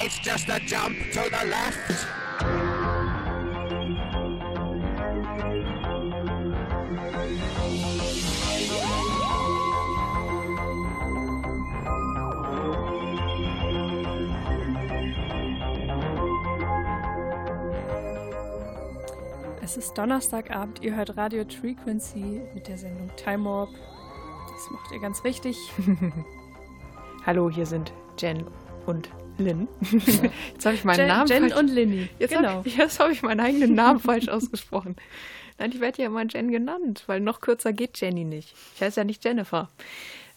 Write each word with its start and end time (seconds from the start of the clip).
It's 0.00 0.20
just 0.20 0.48
a 0.48 0.60
jump 0.60 0.96
to 1.10 1.22
the 1.24 1.48
left. 1.48 2.06
Es 19.60 19.76
ist 19.76 19.98
Donnerstagabend, 19.98 20.80
ihr 20.82 20.94
hört 20.94 21.16
Radio 21.16 21.44
Frequency 21.44 22.40
mit 22.54 22.68
der 22.68 22.78
Sendung 22.78 23.10
Time 23.16 23.44
Warp. 23.44 23.70
Das 23.70 24.70
macht 24.70 24.92
ihr 24.92 25.00
ganz 25.00 25.24
richtig. 25.24 25.58
Hallo, 27.26 27.50
hier 27.50 27.66
sind 27.66 27.92
Jen 28.16 28.46
und 28.86 29.10
Lynn. 29.38 29.68
Jetzt 30.52 30.66
habe 30.66 30.74
ich 30.74 30.84
meinen 30.84 30.98
Jen, 30.98 31.08
Namen 31.08 31.28
Jen 31.28 31.48
falsch. 31.48 31.56
und 31.60 31.68
Linny. 31.68 32.08
Jetzt 32.18 32.34
genau. 32.34 32.48
habe 32.48 32.68
ich, 32.68 32.78
hab 32.78 33.10
ich 33.10 33.22
meinen 33.22 33.40
eigenen 33.40 33.74
Namen 33.74 34.00
falsch 34.00 34.28
ausgesprochen. 34.28 34.96
Nein, 35.58 35.72
ich 35.72 35.80
werde 35.80 36.02
ja 36.02 36.06
immer 36.08 36.24
Jen 36.26 36.50
genannt, 36.50 37.04
weil 37.06 37.20
noch 37.20 37.40
kürzer 37.40 37.72
geht 37.72 38.00
Jenny 38.00 38.24
nicht. 38.24 38.54
Ich 38.76 38.82
heiße 38.82 39.00
ja 39.00 39.04
nicht 39.04 39.24
Jennifer. 39.24 39.68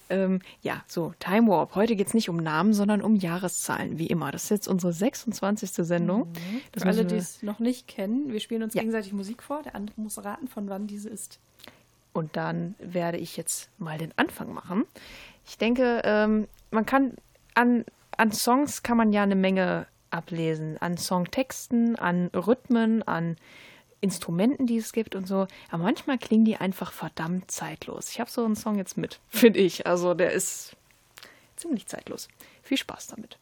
Ähm, 0.09 0.39
ja, 0.61 0.83
so, 0.87 1.13
Time 1.19 1.47
Warp. 1.47 1.75
Heute 1.75 1.95
geht 1.95 2.07
es 2.07 2.13
nicht 2.13 2.27
um 2.27 2.35
Namen, 2.35 2.73
sondern 2.73 3.01
um 3.01 3.15
Jahreszahlen, 3.15 3.97
wie 3.97 4.07
immer. 4.07 4.31
Das 4.31 4.43
ist 4.45 4.49
jetzt 4.49 4.67
unsere 4.67 4.91
26. 4.91 5.71
Sendung. 5.87 6.27
Das 6.73 6.83
Für 6.83 6.89
alle, 6.89 7.05
die 7.05 7.15
es 7.15 7.41
noch 7.43 7.59
nicht 7.59 7.87
kennen, 7.87 8.31
wir 8.33 8.41
spielen 8.41 8.61
uns 8.63 8.73
Ja. 8.73 8.81
gegenseitig 8.81 9.13
Musik 9.13 9.41
vor. 9.41 9.61
Der 9.63 9.75
andere 9.75 10.01
muss 10.01 10.21
raten, 10.23 10.47
von 10.49 10.67
wann 10.69 10.87
diese 10.87 11.07
ist. 11.07 11.39
Und 12.13 12.35
dann 12.35 12.75
werde 12.79 13.19
ich 13.19 13.37
jetzt 13.37 13.69
mal 13.77 13.97
den 13.97 14.11
Anfang 14.17 14.53
machen. 14.53 14.83
Ich 15.47 15.57
denke, 15.57 16.01
ähm, 16.03 16.47
man 16.71 16.85
kann 16.85 17.13
an, 17.53 17.85
an 18.21 18.31
Songs 18.31 18.83
kann 18.83 18.97
man 18.97 19.11
ja 19.11 19.23
eine 19.23 19.35
Menge 19.35 19.87
ablesen. 20.11 20.77
An 20.77 20.95
Songtexten, 20.95 21.95
an 21.95 22.27
Rhythmen, 22.35 23.01
an 23.01 23.35
Instrumenten, 23.99 24.67
die 24.67 24.77
es 24.77 24.93
gibt 24.93 25.15
und 25.15 25.27
so. 25.27 25.47
Aber 25.71 25.83
manchmal 25.83 26.19
klingen 26.19 26.45
die 26.45 26.55
einfach 26.55 26.91
verdammt 26.91 27.49
zeitlos. 27.49 28.11
Ich 28.11 28.19
habe 28.19 28.29
so 28.29 28.45
einen 28.45 28.55
Song 28.55 28.77
jetzt 28.77 28.95
mit, 28.95 29.19
finde 29.29 29.59
ich. 29.59 29.87
Also 29.87 30.13
der 30.13 30.33
ist 30.33 30.75
ziemlich 31.55 31.87
zeitlos. 31.87 32.27
Viel 32.61 32.77
Spaß 32.77 33.07
damit. 33.07 33.39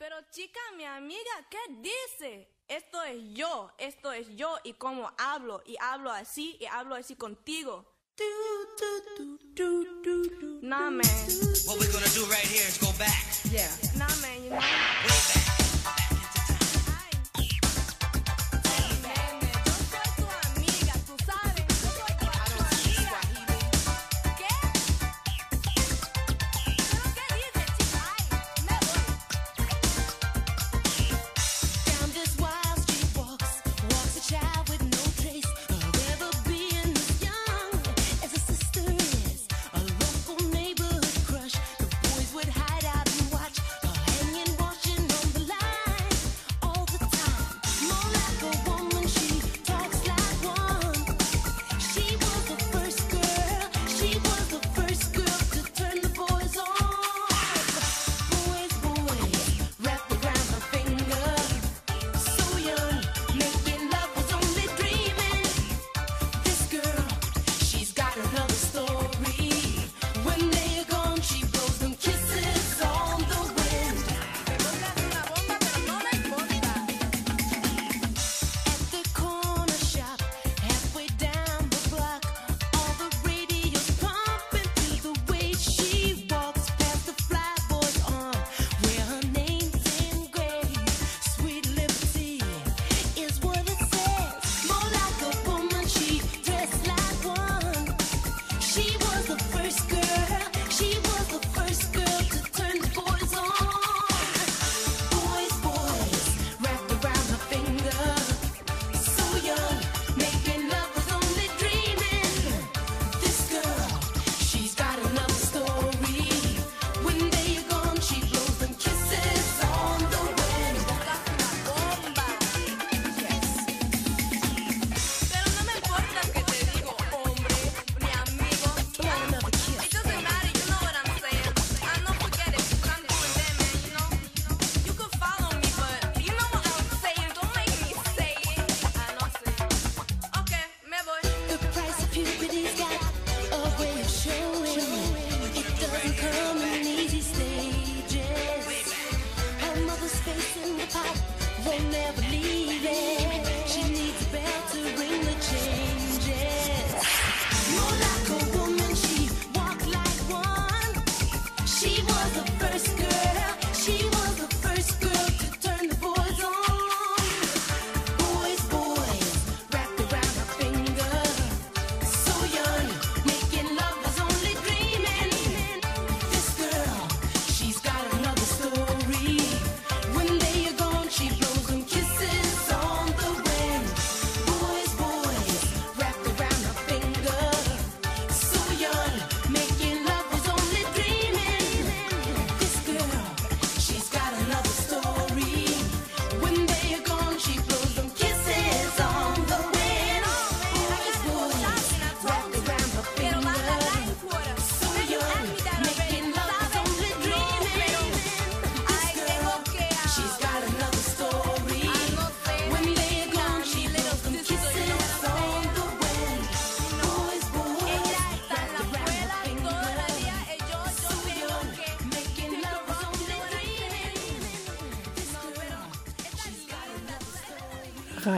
Pero 0.00 0.16
chica, 0.32 0.58
mi 0.76 0.84
amiga, 0.84 1.36
¿qué 1.48 1.80
dice? 1.80 2.48
Esto 2.66 2.98
es 3.02 3.22
yo, 3.34 3.70
esto 3.78 4.10
es 4.10 4.26
yo 4.36 4.48
y 4.64 4.72
cómo 4.72 5.08
hablo, 5.16 5.62
y 5.64 5.76
hablo 5.80 6.10
así, 6.10 6.56
y 6.60 6.66
hablo 6.66 6.96
así 6.96 7.14
contigo. 7.14 7.84
Nah, 10.62 10.88
man. 10.88 11.04
What 11.66 11.80
we're 11.80 11.92
gonna 11.92 12.06
do 12.14 12.24
right 12.26 12.46
here 12.46 12.62
is 12.68 12.78
go 12.78 12.92
back, 12.98 13.24
Yeah. 13.50 13.68
Nah, 13.98 14.06
man, 14.22 14.44
you 14.44 14.50
know. 14.50 15.39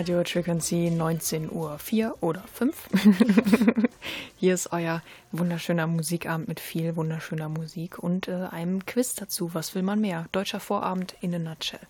Radio 0.02 0.24
Frequency 0.24 0.90
19 0.90 1.48
Uhr 1.52 1.78
4 1.78 2.16
oder 2.22 2.42
5. 2.42 2.88
Hier 4.36 4.52
ist 4.52 4.72
euer 4.72 5.00
wunderschöner 5.30 5.86
Musikabend 5.86 6.48
mit 6.48 6.58
viel 6.58 6.96
wunderschöner 6.96 7.48
Musik 7.48 8.00
und 8.00 8.26
äh, 8.26 8.48
einem 8.50 8.84
Quiz 8.84 9.14
dazu. 9.14 9.54
Was 9.54 9.76
will 9.76 9.84
man 9.84 10.00
mehr? 10.00 10.26
Deutscher 10.32 10.58
Vorabend 10.58 11.14
in 11.20 11.36
a 11.36 11.38
nutshell. 11.38 11.86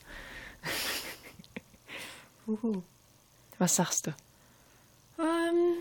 Uhu. 2.47 2.83
Was 3.59 3.77
sagst 3.77 4.09
du? 4.09 4.11
Ähm, 5.19 5.79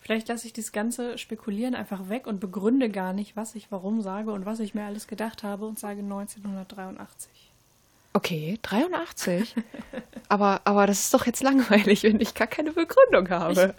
vielleicht 0.00 0.28
lasse 0.28 0.46
ich 0.46 0.52
das 0.52 0.70
ganze 0.70 1.16
Spekulieren 1.16 1.74
einfach 1.74 2.10
weg 2.10 2.26
und 2.26 2.40
begründe 2.40 2.90
gar 2.90 3.14
nicht, 3.14 3.36
was 3.36 3.54
ich 3.54 3.72
warum 3.72 4.02
sage 4.02 4.32
und 4.32 4.44
was 4.44 4.60
ich 4.60 4.74
mir 4.74 4.84
alles 4.84 5.06
gedacht 5.06 5.44
habe 5.44 5.64
und 5.64 5.78
sage 5.78 6.00
1983. 6.00 7.39
Okay, 8.12 8.58
83. 8.62 9.54
aber, 10.28 10.62
aber 10.64 10.86
das 10.86 11.00
ist 11.00 11.14
doch 11.14 11.26
jetzt 11.26 11.42
langweilig, 11.42 12.02
wenn 12.02 12.20
ich 12.20 12.34
gar 12.34 12.48
keine 12.48 12.72
Begründung 12.72 13.30
habe. 13.30 13.74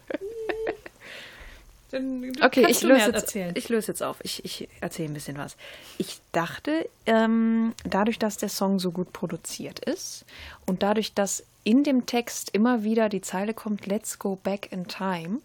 Dann 1.92 2.32
Okay, 2.42 2.66
ich 2.70 2.82
löse, 2.82 3.06
jetzt, 3.08 3.16
erzählen. 3.16 3.52
ich 3.56 3.70
löse 3.70 3.90
jetzt 3.90 4.02
auf. 4.04 4.18
Ich, 4.24 4.44
ich 4.46 4.70
erzähle 4.80 5.10
ein 5.10 5.14
bisschen 5.14 5.38
was. 5.38 5.56
Ich 5.98 6.20
dachte, 6.32 6.88
ähm, 7.06 7.74
dadurch, 7.84 8.18
dass 8.20 8.38
der 8.38 8.50
Song 8.50 8.80
so 8.80 8.92
gut 8.92 9.14
produziert 9.14 9.80
ist 9.80 10.26
und 10.66 10.84
dadurch, 10.84 11.14
dass 11.14 11.44
in 11.64 11.84
dem 11.84 12.08
Text 12.08 12.50
immer 12.54 12.84
wieder 12.84 13.08
die 13.08 13.22
Zeile 13.22 13.54
kommt, 13.54 13.86
Let's 13.86 14.18
go 14.18 14.36
back 14.36 14.72
in 14.72 14.88
time, 14.88 15.42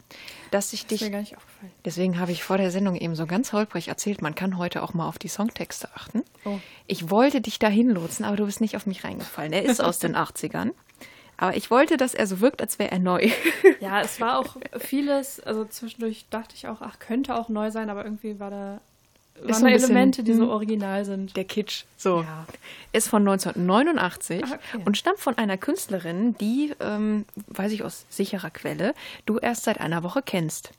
dass 0.50 0.72
ich 0.72 0.82
ist 0.84 0.90
mir 0.93 0.98
dich. 0.98 1.12
gar 1.12 1.20
nicht 1.20 1.37
aufgefallen. 1.37 1.72
Deswegen 1.84 2.19
habe 2.19 2.32
ich 2.32 2.43
vor 2.43 2.56
der 2.56 2.70
Sendung 2.70 2.96
eben 2.96 3.14
so 3.14 3.26
ganz 3.26 3.52
holprig 3.52 3.88
erzählt, 3.88 4.22
man 4.22 4.34
kann 4.34 4.56
heute 4.56 4.82
auch 4.82 4.94
mal 4.94 5.06
auf 5.08 5.19
die 5.19 5.28
Songtexte 5.28 5.90
achten. 5.94 6.22
Oh. 6.46 6.58
Ich 6.87 7.10
wollte 7.10 7.42
dich 7.42 7.58
dahin 7.58 7.90
lotsen, 7.90 8.25
aber 8.25 8.37
du 8.37 8.46
bist 8.46 8.62
nicht 8.62 8.76
auf 8.76 8.87
mich 8.87 9.04
reingefallen. 9.04 9.52
Er 9.52 9.64
ist 9.64 9.82
aus 9.82 9.99
den 9.99 10.16
80ern. 10.16 10.70
Aber 11.37 11.56
ich 11.56 11.71
wollte, 11.71 11.97
dass 11.97 12.15
er 12.15 12.27
so 12.27 12.41
wirkt, 12.41 12.62
als 12.62 12.79
wäre 12.79 12.91
er 12.91 12.99
neu. 12.99 13.31
Ja, 13.81 14.00
es 14.00 14.21
war 14.21 14.38
auch 14.38 14.56
vieles, 14.79 15.41
also 15.41 15.65
zwischendurch 15.65 16.27
dachte 16.31 16.55
ich 16.55 16.67
auch, 16.67 16.81
ach, 16.81 16.99
könnte 16.99 17.35
auch 17.35 17.49
neu 17.49 17.71
sein, 17.71 17.91
aber 17.91 18.05
irgendwie 18.05 18.41
war 18.41 18.50
da 18.50 18.81
waren 19.43 19.61
so 19.61 19.67
Elemente, 19.67 20.23
die 20.23 20.33
so 20.33 20.44
hm. 20.44 20.50
original 20.50 21.05
sind. 21.05 21.37
Der 21.37 21.44
Kitsch. 21.44 21.85
So. 21.97 22.23
Ja. 22.23 22.47
Ist 22.93 23.09
von 23.09 23.23
1989 23.23 24.44
Ah, 24.44 24.59
okay. 24.75 24.83
und 24.85 24.97
stammt 24.97 25.19
von 25.19 25.37
einer 25.37 25.59
Künstlerin, 25.59 26.37
die, 26.38 26.75
ähm, 26.81 27.27
weiß 27.49 27.73
ich 27.73 27.83
aus 27.85 28.06
sicherer 28.09 28.50
Quelle, 28.50 28.94
du 29.27 29.38
erst 29.38 29.65
seit 29.65 29.81
einer 29.81 30.03
Woche 30.03 30.23
kennst. 30.25 30.71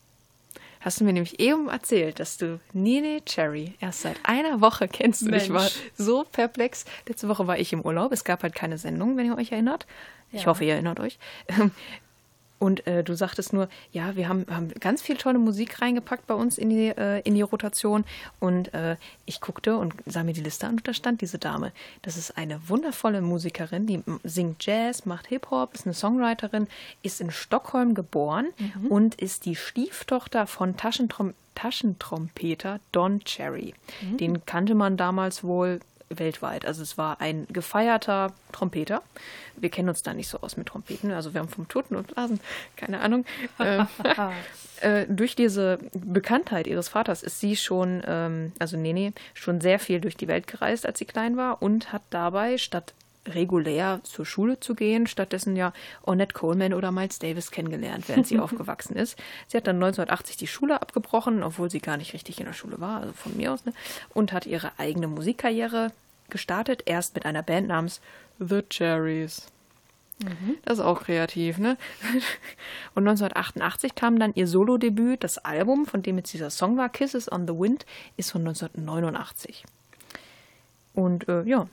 Hast 0.87 1.01
du 1.01 1.03
mir 1.03 1.11
nämlich 1.11 1.41
eben 1.41 1.67
erzählt, 1.67 2.17
dass 2.21 2.37
du 2.37 2.61
Nene 2.71 3.19
Cherry 3.25 3.73
erst 3.81 4.03
seit 4.03 4.15
einer 4.23 4.61
Woche 4.61 4.87
kennst. 4.87 5.21
Und 5.21 5.33
ich 5.33 5.51
war 5.51 5.67
so 5.97 6.23
perplex. 6.23 6.85
Letzte 7.09 7.27
Woche 7.27 7.45
war 7.45 7.59
ich 7.59 7.73
im 7.73 7.81
Urlaub. 7.81 8.13
Es 8.13 8.23
gab 8.23 8.41
halt 8.41 8.55
keine 8.55 8.77
Sendung, 8.77 9.17
wenn 9.17 9.25
ihr 9.25 9.35
euch 9.37 9.51
erinnert. 9.51 9.85
Ich 10.31 10.43
Ja. 10.43 10.47
hoffe, 10.47 10.63
ihr 10.63 10.75
erinnert 10.75 11.01
euch. 11.01 11.19
Und 12.59 12.87
äh, 12.87 13.03
du 13.03 13.15
sagtest 13.15 13.53
nur, 13.53 13.69
ja, 13.91 14.15
wir 14.15 14.27
haben, 14.27 14.45
haben 14.49 14.69
ganz 14.79 15.01
viel 15.01 15.17
tolle 15.17 15.39
Musik 15.39 15.81
reingepackt 15.81 16.25
bei 16.27 16.33
uns 16.33 16.57
in 16.57 16.69
die, 16.69 16.87
äh, 16.87 17.21
in 17.21 17.35
die 17.35 17.41
Rotation. 17.41 18.03
Und 18.39 18.73
äh, 18.73 18.95
ich 19.25 19.41
guckte 19.41 19.77
und 19.77 19.93
sah 20.05 20.23
mir 20.23 20.33
die 20.33 20.41
Liste 20.41 20.67
an 20.67 20.73
und 20.73 20.87
da 20.87 20.93
stand 20.93 21.21
diese 21.21 21.37
Dame. 21.37 21.71
Das 22.01 22.17
ist 22.17 22.37
eine 22.37 22.59
wundervolle 22.67 23.21
Musikerin, 23.21 23.85
die 23.85 24.01
singt 24.23 24.65
Jazz, 24.65 25.05
macht 25.05 25.27
Hip-Hop, 25.27 25.75
ist 25.75 25.85
eine 25.85 25.93
Songwriterin, 25.93 26.67
ist 27.03 27.21
in 27.21 27.31
Stockholm 27.31 27.93
geboren 27.93 28.47
und 28.89 29.15
ist 29.15 29.45
die 29.45 29.55
Stieftochter 29.55 30.47
von 30.47 30.77
Taschentrom 30.77 31.33
Taschentrompeter 31.55 32.79
Don 32.91 33.23
Cherry. 33.23 33.73
Den 34.19 34.45
kannte 34.45 34.75
man 34.75 34.95
damals 34.95 35.43
wohl 35.43 35.79
weltweit. 36.09 36.65
Also 36.65 36.81
es 36.81 36.97
war 36.97 37.21
ein 37.21 37.47
gefeierter 37.49 38.33
Trompeter. 38.51 39.01
Wir 39.55 39.69
kennen 39.69 39.89
uns 39.89 40.03
da 40.03 40.13
nicht 40.13 40.27
so 40.27 40.39
aus 40.41 40.57
mit 40.57 40.67
Trompeten. 40.67 41.11
Also 41.11 41.33
wir 41.33 41.41
haben 41.41 41.49
vom 41.49 41.67
Tuten 41.67 41.95
und 41.95 42.07
Blasen 42.07 42.39
keine 42.75 43.01
Ahnung. 43.01 43.25
äh, 43.59 43.85
äh, 44.81 45.05
durch 45.09 45.35
diese 45.35 45.79
Bekanntheit 45.93 46.67
ihres 46.67 46.89
Vaters 46.89 47.23
ist 47.23 47.39
sie 47.39 47.55
schon, 47.55 48.03
ähm, 48.05 48.51
also 48.59 48.77
Nene, 48.77 49.13
schon 49.33 49.61
sehr 49.61 49.79
viel 49.79 49.99
durch 49.99 50.15
die 50.17 50.27
Welt 50.27 50.47
gereist, 50.47 50.85
als 50.85 50.99
sie 50.99 51.05
klein 51.05 51.37
war 51.37 51.61
und 51.61 51.91
hat 51.91 52.03
dabei 52.09 52.57
statt 52.57 52.93
regulär 53.33 54.01
zur 54.03 54.25
Schule 54.25 54.59
zu 54.59 54.75
gehen, 54.75 55.07
stattdessen 55.07 55.55
ja 55.55 55.73
Ornette 56.03 56.33
Coleman 56.33 56.73
oder 56.73 56.91
Miles 56.91 57.19
Davis 57.19 57.51
kennengelernt, 57.51 58.07
während 58.07 58.27
sie 58.27 58.39
aufgewachsen 58.39 58.95
ist. 58.95 59.17
Sie 59.47 59.57
hat 59.57 59.67
dann 59.67 59.77
1980 59.77 60.37
die 60.37 60.47
Schule 60.47 60.81
abgebrochen, 60.81 61.43
obwohl 61.43 61.69
sie 61.69 61.79
gar 61.79 61.97
nicht 61.97 62.13
richtig 62.13 62.39
in 62.39 62.45
der 62.45 62.53
Schule 62.53 62.79
war, 62.79 63.01
also 63.01 63.13
von 63.13 63.35
mir 63.35 63.53
aus, 63.53 63.65
ne? 63.65 63.73
und 64.13 64.33
hat 64.33 64.45
ihre 64.45 64.71
eigene 64.77 65.07
Musikkarriere 65.07 65.91
gestartet, 66.29 66.83
erst 66.85 67.15
mit 67.15 67.25
einer 67.25 67.43
Band 67.43 67.67
namens 67.67 68.01
The 68.39 68.61
Cherries. 68.69 69.47
Das 70.65 70.79
ist 70.79 70.83
auch 70.83 71.03
kreativ, 71.03 71.59
ne? 71.59 71.77
Und 72.95 73.07
1988 73.07 73.93
kam 73.93 74.17
dann 74.17 74.33
ihr 74.33 74.47
Solo-Debüt, 74.47 75.23
das 75.23 75.37
Album, 75.37 75.85
von 75.85 76.01
dem 76.01 76.17
jetzt 76.17 76.33
dieser 76.33 76.49
Song 76.49 76.75
war, 76.75 76.89
Kisses 76.89 77.31
on 77.31 77.47
the 77.47 77.53
Wind, 77.53 77.85
ist 78.17 78.31
von 78.31 78.41
1989. 78.41 79.63
Und 80.95 81.27
äh, 81.29 81.43
ja, 81.43 81.67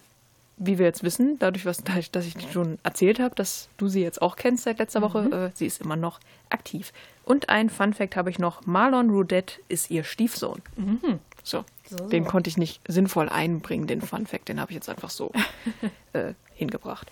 wie 0.56 0.78
wir 0.78 0.86
jetzt 0.86 1.02
wissen, 1.02 1.38
dadurch, 1.38 1.66
was, 1.66 1.82
dass 1.82 2.26
ich 2.26 2.34
schon 2.52 2.78
erzählt 2.82 3.18
habe, 3.20 3.34
dass 3.34 3.68
du 3.76 3.88
sie 3.88 4.02
jetzt 4.02 4.22
auch 4.22 4.36
kennst 4.36 4.64
seit 4.64 4.78
letzter 4.78 5.02
Woche, 5.02 5.50
äh, 5.52 5.56
sie 5.56 5.66
ist 5.66 5.80
immer 5.80 5.96
noch 5.96 6.20
aktiv. 6.50 6.92
Und 7.24 7.48
ein 7.48 7.70
Fun-Fact 7.70 8.16
habe 8.16 8.30
ich 8.30 8.38
noch: 8.38 8.64
Marlon 8.66 9.10
Roudette 9.10 9.60
ist 9.68 9.90
ihr 9.90 10.04
Stiefsohn. 10.04 10.62
So, 11.42 11.64
So, 11.88 11.96
so. 11.96 12.08
den 12.08 12.24
konnte 12.24 12.48
ich 12.48 12.56
nicht 12.56 12.80
sinnvoll 12.86 13.28
einbringen, 13.28 13.86
den 13.86 14.00
Fun-Fact, 14.00 14.48
den 14.48 14.60
habe 14.60 14.70
ich 14.70 14.76
jetzt 14.76 14.88
einfach 14.88 15.10
so 15.10 15.32
äh, 16.12 16.34
hingebracht. 16.54 17.10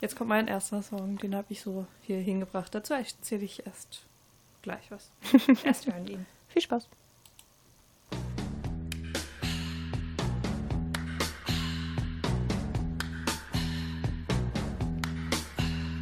Jetzt 0.00 0.16
kommt 0.16 0.30
mein 0.30 0.48
erster 0.48 0.82
Song, 0.82 1.16
den 1.18 1.34
habe 1.34 1.46
ich 1.50 1.60
so 1.62 1.86
hier 2.02 2.18
hingebracht. 2.18 2.74
Dazu 2.74 2.92
erzähle 2.92 3.44
ich 3.44 3.64
erst 3.64 4.02
gleich 4.62 4.90
was. 4.90 5.10
erst 5.64 5.86
hören 5.86 6.06
ihn. 6.08 6.26
Viel 6.48 6.62
Spaß. 6.62 6.88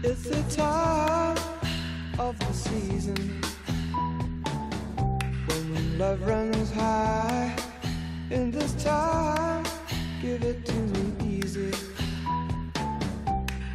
It's 0.02 0.22
the 0.22 0.42
time 0.56 1.36
of 2.18 2.38
the 2.38 2.52
season 2.54 3.42
when 5.46 5.98
love 5.98 6.22
runs 6.26 6.70
high. 6.72 7.54
In 8.30 8.50
this 8.50 8.72
time, 8.82 9.64
give 10.22 10.42
it 10.42 10.64
to 10.64 10.72
me 10.72 11.38
easy 11.38 11.72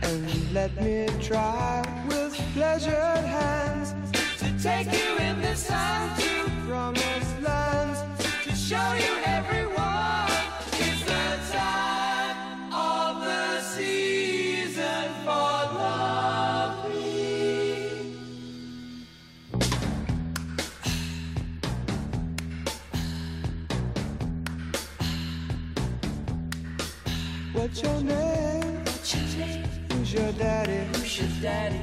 and 0.01 0.53
let 0.53 0.75
me 0.81 1.07
try 1.21 1.85
with 2.07 2.33
pleasured 2.53 3.23
hands 3.23 3.93
to 4.39 4.63
take 4.63 4.91
you 4.91 5.17
in 5.17 5.41
this 5.41 5.67
time 5.67 6.17
to 6.19 6.49
promised 6.67 7.41
lands 7.43 7.99
to 8.43 8.55
show 8.55 8.93
you 8.93 9.13
everyone. 9.25 9.94
What's 27.75 27.89
your 27.89 28.03
name? 28.03 28.85
Who's 29.91 30.13
your 30.13 30.31
daddy? 30.31 30.87
Who's 30.97 31.19
your 31.19 31.27
daddy? 31.41 31.81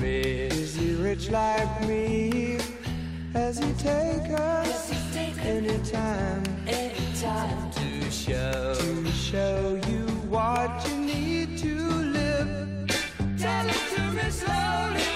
Is 0.00 0.76
he 0.76 0.94
rich 0.94 1.30
like 1.30 1.80
me? 1.88 2.60
Has 3.32 3.58
he 3.58 3.72
take 3.72 4.30
us 4.38 4.92
anytime? 5.40 6.44
Anytime 6.68 7.70
to 7.72 8.08
show 8.08 8.74
to 8.76 9.10
show 9.10 9.80
you 9.88 10.06
what 10.30 10.88
you 10.88 10.96
need 10.96 11.58
to 11.58 11.74
live. 11.74 12.86
Tell 13.36 13.66
it 13.66 13.82
to 13.96 14.02
me 14.12 14.30
slowly. 14.30 15.15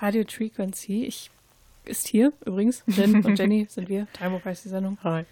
Radio 0.00 0.24
Frequency. 0.28 1.04
Ich 1.04 1.30
ist 1.84 2.06
hier 2.06 2.32
übrigens. 2.44 2.82
Jen 2.86 3.24
und 3.24 3.38
Jenny 3.38 3.66
sind 3.68 3.88
wir. 3.88 4.06
Time 4.12 4.36
of 4.36 4.44
heißt 4.44 4.64
die 4.64 4.68
Sendung. 4.68 4.98
Hi. 5.02 5.24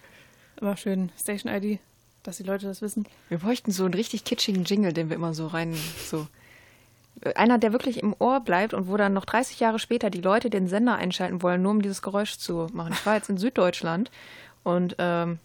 Immer 0.59 0.75
schön 0.75 1.09
Station 1.17 1.53
ID, 1.53 1.79
dass 2.23 2.37
die 2.37 2.43
Leute 2.43 2.65
das 2.65 2.81
wissen. 2.81 3.05
Wir 3.29 3.37
bräuchten 3.37 3.71
so 3.71 3.85
einen 3.85 3.93
richtig 3.93 4.23
kitschigen 4.23 4.65
Jingle, 4.65 4.91
den 4.91 5.09
wir 5.09 5.15
immer 5.15 5.33
so 5.33 5.47
rein, 5.47 5.75
so. 6.09 6.27
Einer, 7.35 7.57
der 7.57 7.71
wirklich 7.71 8.01
im 8.03 8.15
Ohr 8.19 8.41
bleibt 8.41 8.73
und 8.75 8.87
wo 8.87 8.97
dann 8.97 9.13
noch 9.13 9.25
30 9.25 9.59
Jahre 9.59 9.79
später 9.79 10.11
die 10.11 10.21
Leute 10.21 10.51
den 10.51 10.67
Sender 10.67 10.95
einschalten 10.95 11.41
wollen, 11.41 11.63
nur 11.63 11.71
um 11.71 11.81
dieses 11.81 12.03
Geräusch 12.03 12.37
zu 12.37 12.67
machen. 12.73 12.93
Ich 12.93 13.05
war 13.07 13.15
jetzt 13.15 13.29
in 13.29 13.37
Süddeutschland 13.37 14.11
und 14.63 14.95
ähm, 14.99 15.39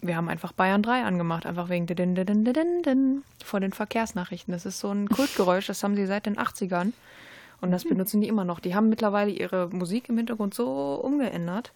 wir 0.00 0.16
haben 0.16 0.28
einfach 0.28 0.52
Bayern 0.52 0.82
3 0.82 1.04
angemacht, 1.04 1.44
einfach 1.44 1.68
wegen 1.68 1.86
din, 1.86 2.14
din, 2.14 2.14
din, 2.14 2.44
din, 2.44 2.82
din, 2.82 3.22
vor 3.44 3.60
den 3.60 3.72
Verkehrsnachrichten. 3.72 4.52
Das 4.52 4.64
ist 4.64 4.80
so 4.80 4.90
ein 4.90 5.08
Kultgeräusch, 5.08 5.66
das 5.66 5.82
haben 5.82 5.96
sie 5.96 6.06
seit 6.06 6.24
den 6.24 6.38
80ern 6.38 6.92
und 7.60 7.70
das 7.70 7.84
benutzen 7.84 8.20
die 8.20 8.28
immer 8.28 8.44
noch. 8.44 8.60
Die 8.60 8.74
haben 8.74 8.88
mittlerweile 8.88 9.30
ihre 9.30 9.68
Musik 9.68 10.08
im 10.08 10.16
Hintergrund 10.16 10.54
so 10.54 10.94
umgeändert. 10.94 11.72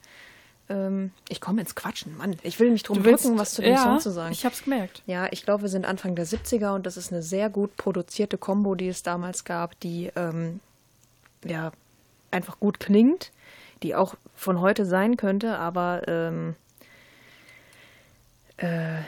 Ähm, 0.68 1.10
ich 1.28 1.40
komme 1.40 1.60
ins 1.60 1.74
Quatschen, 1.74 2.16
Mann. 2.16 2.36
Ich 2.42 2.60
will 2.60 2.70
mich 2.70 2.82
drum 2.82 3.02
drücken, 3.02 3.38
was 3.38 3.54
zu 3.54 3.62
dem 3.62 3.72
ja, 3.74 3.82
Song 3.82 4.00
zu 4.00 4.10
sagen. 4.10 4.32
Ich 4.32 4.44
hab's 4.44 4.62
gemerkt. 4.64 5.02
Ja, 5.06 5.26
ich 5.30 5.44
glaube, 5.44 5.62
wir 5.62 5.68
sind 5.68 5.84
Anfang 5.84 6.14
der 6.14 6.26
70er 6.26 6.74
und 6.74 6.86
das 6.86 6.96
ist 6.96 7.12
eine 7.12 7.22
sehr 7.22 7.50
gut 7.50 7.76
produzierte 7.76 8.38
Combo, 8.38 8.74
die 8.74 8.88
es 8.88 9.02
damals 9.02 9.44
gab, 9.44 9.78
die 9.80 10.10
ähm, 10.14 10.60
ja 11.44 11.72
einfach 12.30 12.60
gut 12.60 12.80
klingt, 12.80 13.32
die 13.82 13.94
auch 13.94 14.14
von 14.34 14.60
heute 14.60 14.86
sein 14.86 15.16
könnte, 15.16 15.58
aber 15.58 16.02
ähm, 16.06 16.50
äh, 16.50 16.61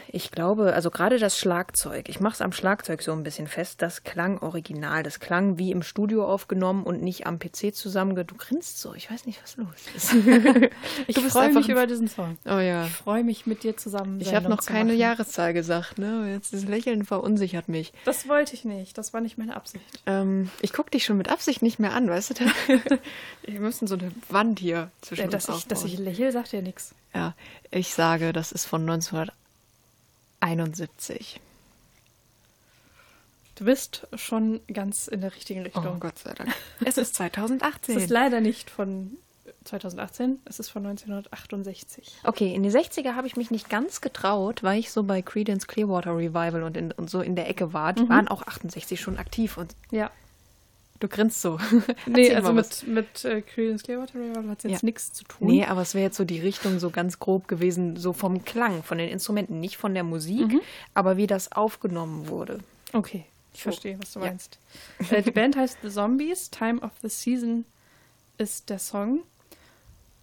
ich 0.09 0.31
glaube, 0.31 0.73
also 0.75 0.91
gerade 0.91 1.19
das 1.19 1.39
Schlagzeug, 1.39 2.09
ich 2.09 2.21
mache 2.21 2.35
es 2.35 2.41
am 2.41 2.53
Schlagzeug 2.53 3.03
so 3.03 3.13
ein 3.13 3.23
bisschen 3.23 3.47
fest, 3.47 3.83
das 3.83 4.03
klang 4.03 4.39
original, 4.39 5.03
das 5.03 5.21
klang 5.21 5.59
wie 5.59 5.71
im 5.71 5.83
Studio 5.83 6.27
aufgenommen 6.27 6.85
und 6.85 7.03
nicht 7.03 7.27
am 7.27 7.39
PC 7.39 7.75
zusammenge... 7.75 8.25
Du 8.25 8.35
grinst 8.37 8.81
so, 8.81 8.95
ich 8.95 9.11
weiß 9.11 9.27
nicht, 9.27 9.43
was 9.43 9.57
los 9.57 9.69
ist. 9.95 10.15
Ich 11.07 11.19
freue 11.19 11.53
mich 11.53 11.69
über 11.69 11.87
diesen 11.87 12.09
Song. 12.09 12.39
oh 12.47 12.59
ja. 12.59 12.87
Ich 12.87 12.93
freue 12.93 13.25
mich 13.25 13.47
mit 13.47 13.63
dir 13.63 13.77
zusammen. 13.77 14.21
Ich 14.21 14.35
habe 14.35 14.49
noch 14.49 14.65
keine 14.65 14.91
machen. 14.91 14.99
Jahreszahl 14.99 15.53
gesagt, 15.53 15.99
ne? 15.99 16.33
Jetzt 16.33 16.53
das 16.53 16.65
Lächeln 16.65 17.05
verunsichert 17.05 17.69
mich. 17.69 17.93
Das 18.05 18.29
wollte 18.29 18.55
ich 18.55 18.65
nicht. 18.65 18.97
Das 18.99 19.13
war 19.13 19.21
nicht 19.21 19.39
meine 19.39 19.57
Absicht. 19.57 19.85
Ähm, 20.07 20.51
ich 20.63 20.73
gucke 20.73 20.91
dich 20.91 21.05
schon 21.05 21.17
mit 21.17 21.29
Absicht 21.31 21.63
nicht 21.63 21.79
mehr 21.79 21.93
an, 21.93 22.09
weißt 22.09 22.41
du? 22.41 22.45
Wir 23.47 23.61
müssen 23.61 23.87
so 23.87 23.95
eine 23.95 24.11
Wand 24.29 24.59
hier 24.59 24.91
zwischen 25.03 25.21
Ja, 25.21 25.27
uns 25.27 25.47
dass, 25.47 25.59
ich, 25.59 25.67
dass 25.67 25.85
ich 25.85 25.99
lächle, 25.99 26.33
sagt 26.33 26.53
ja 26.53 26.63
nichts. 26.63 26.95
Ja, 27.15 27.35
ich 27.71 27.95
sage, 27.95 28.33
das 28.33 28.53
ist 28.53 28.67
von 28.67 28.85
1971. 30.45 31.41
Du 33.57 33.65
bist 33.65 34.07
schon 34.15 34.61
ganz 34.73 35.07
in 35.07 35.21
der 35.21 35.35
richtigen 35.35 35.61
Oh 35.61 35.65
Richtung. 35.65 36.01
Gott 36.01 36.19
sei 36.19 36.35
Dank. 36.35 36.53
Es 36.81 36.99
ist 36.99 37.09
es 37.09 37.13
2018. 37.15 37.97
ist 37.97 38.11
leider 38.11 38.41
nicht 38.41 38.69
von 38.69 39.17
2018, 39.65 40.41
es 40.45 40.59
ist 40.59 40.69
von 40.71 40.85
1968. 40.85 42.17
okay, 42.25 42.53
in 42.55 42.63
die 42.63 42.71
60er 42.71 43.15
habe 43.15 43.27
ich 43.27 43.37
mich 43.37 43.51
nicht 43.51 43.71
ganz 43.71 44.01
getraut, 44.01 44.63
weil 44.63 44.79
ich 44.79 44.91
so 44.91 45.03
bei 45.05 45.23
Creedence 45.23 45.67
Clearwater 45.67 46.17
Revival 46.17 46.63
und, 46.63 46.77
in, 46.77 46.93
und 46.93 47.09
so 47.09 47.21
in 47.21 47.37
der 47.37 47.49
Ecke 47.49 47.73
war. 47.73 47.93
Die 47.93 48.09
waren 48.09 48.29
auch 48.29 48.43
68 48.43 49.01
schon 49.01 49.17
aktiv 49.19 49.57
und 49.57 49.75
Ja. 49.91 50.11
Du 51.05 51.09
grinst 51.09 51.41
so. 51.43 51.59
Nee, 52.07 52.35
also 52.35 52.53
mit, 52.53 52.87
mit 52.87 53.25
äh, 53.25 53.43
Creedence 53.43 53.83
Clearwater 53.83 54.15
Revival 54.19 54.49
hat 54.49 54.59
es 54.59 54.65
jetzt 54.71 54.83
Ja. 54.83 54.87
nichts 54.87 55.13
zu 55.13 55.25
tun. 55.25 55.47
Nee, 55.49 55.65
aber 55.65 55.83
es 55.83 55.95
wäre 55.95 56.05
jetzt 56.05 56.17
so 56.17 56.25
die 56.25 56.41
Richtung 56.41 56.79
so 56.79 56.91
ganz 56.91 57.19
grob 57.19 57.47
gewesen, 57.49 57.97
so 57.97 58.13
vom 58.13 58.45
Klang, 58.45 58.83
von 58.83 58.99
den 58.99 59.09
Instrumenten, 59.09 59.61
nicht 59.61 59.77
von 59.77 59.95
der 59.95 60.05
Musik, 60.05 60.61
aber 60.95 61.17
wie 61.17 61.27
das 61.27 61.53
aufgenommen 61.53 62.29
wurde. 62.29 62.59
Okay, 62.93 63.25
ich 63.53 63.63
verstehe, 63.63 63.99
was 64.01 64.13
du 64.13 64.21
Ja. 64.21 64.27
meinst. 64.27 64.59
Äh, 65.11 65.23
die 65.23 65.31
Band 65.31 65.57
heißt 65.57 65.79
The 65.83 65.91
Zombies. 65.91 66.51
Time 66.51 66.81
of 66.81 66.93
the 67.03 67.09
Season 67.09 67.65
ist 68.39 68.71
der 68.71 68.79
Song. 68.79 69.21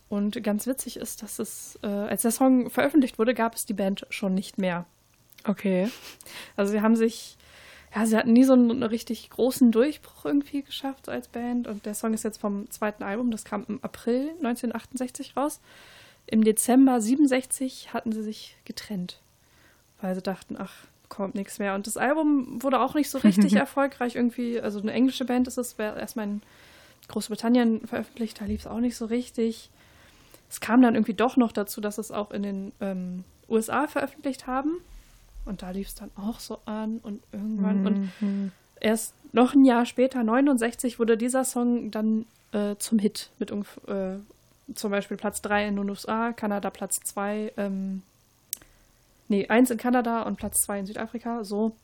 Und 0.10 0.44
ganz 0.44 0.68
witzig 0.68 0.98
ist, 0.98 1.24
dass 1.24 1.40
es, 1.40 1.80
äh, 1.84 1.88
als 1.88 2.24
der 2.24 2.32
Song 2.32 2.70
veröffentlicht 2.70 3.18
wurde, 3.20 3.34
gab 3.34 3.56
es 3.56 3.66
die 3.66 3.74
Band 3.74 4.06
schon 4.10 4.34
nicht 4.34 4.58
mehr. 4.58 4.86
Okay. 5.46 5.90
Also 6.58 6.72
sie 6.74 6.82
haben 6.82 6.96
sich, 6.98 7.38
ja, 7.94 8.06
sie 8.06 8.16
hatten 8.16 8.34
nie 8.34 8.44
so 8.44 8.54
einen, 8.54 8.84
richtig 8.84 9.30
großen 9.30 9.72
Durchbruch 9.72 10.26
irgendwie 10.26 10.64
geschafft 10.64 11.10
als 11.10 11.28
Band. 11.28 11.68
Und 11.68 11.86
der 11.86 11.94
Song 11.94 12.14
ist 12.14 12.24
jetzt 12.24 12.40
vom 12.40 12.70
zweiten 12.70 13.04
Album, 13.04 13.32
das 13.32 13.44
kam 13.44 13.66
im 13.68 13.84
April 13.84 14.30
1968 14.38 15.36
raus. 15.36 15.60
Im 16.26 16.44
Dezember 16.44 17.02
67 17.02 17.94
hatten 17.94 18.14
sie 18.14 18.24
sich 18.24 18.56
getrennt, 18.64 19.20
weil 20.00 20.16
sie 20.16 20.22
dachten, 20.22 20.56
ach, 20.58 20.74
kommt 21.10 21.36
nichts 21.36 21.60
mehr. 21.60 21.76
Und 21.76 21.88
das 21.88 21.98
Album 21.98 22.64
wurde 22.64 22.80
auch 22.80 22.96
nicht 22.96 23.10
so 23.10 23.18
richtig 23.18 23.54
erfolgreich 23.56 24.16
irgendwie. 24.16 24.62
Also 24.62 24.80
eine 24.80 24.94
englische 24.94 25.26
Band 25.26 25.48
ist 25.48 25.58
es, 25.58 25.78
wäre 25.78 26.00
erstmal 26.00 26.28
in 26.28 26.42
Großbritannien 27.10 27.86
veröffentlicht, 27.88 28.40
da 28.40 28.46
lief 28.46 28.62
es 28.62 28.68
auch 28.68 28.80
nicht 28.80 28.96
so 28.96 29.06
richtig. 29.06 29.70
Es 30.50 30.62
kam 30.62 30.82
dann 30.82 30.96
irgendwie 30.96 31.14
doch 31.14 31.36
noch 31.36 31.52
dazu, 31.52 31.82
dass 31.82 31.98
es 31.98 32.12
auch 32.12 32.32
in 32.32 32.44
den 32.44 32.72
ähm, 32.80 33.26
USA 33.50 33.88
veröffentlicht 33.88 34.48
haben. 34.48 34.78
Und 35.46 35.62
da 35.62 35.72
lief 35.72 35.88
es 35.88 35.96
dann 35.96 36.12
auch 36.16 36.40
so 36.40 36.60
an 36.66 37.00
und 37.02 37.22
irgendwann. 37.32 37.86
Und 37.86 38.12
erst 38.80 39.14
noch 39.34 39.54
ein 39.54 39.66
Jahr 39.66 39.86
später, 39.86 40.24
69, 40.24 41.00
wurde 41.00 41.18
dieser 41.18 41.46
Song 41.46 41.92
dann 41.92 42.26
äh, 42.52 42.76
zum 42.78 43.00
Hit 43.00 43.30
mit 43.40 43.52
äh, 43.52 44.18
zum 44.74 44.92
Beispiel 44.92 45.18
Platz 45.18 45.42
3 45.42 45.68
in 45.68 45.76
den 45.76 45.90
USA, 45.90 46.34
Kanada 46.34 46.70
Platz 46.70 47.00
2, 47.04 47.54
ähm, 47.58 48.02
nee, 49.28 49.48
1 49.48 49.72
in 49.72 49.78
Kanada 49.78 50.24
und 50.24 50.38
Platz 50.38 50.62
2 50.62 50.80
in 50.80 50.86
Südafrika, 50.86 51.44
so. 51.44 51.76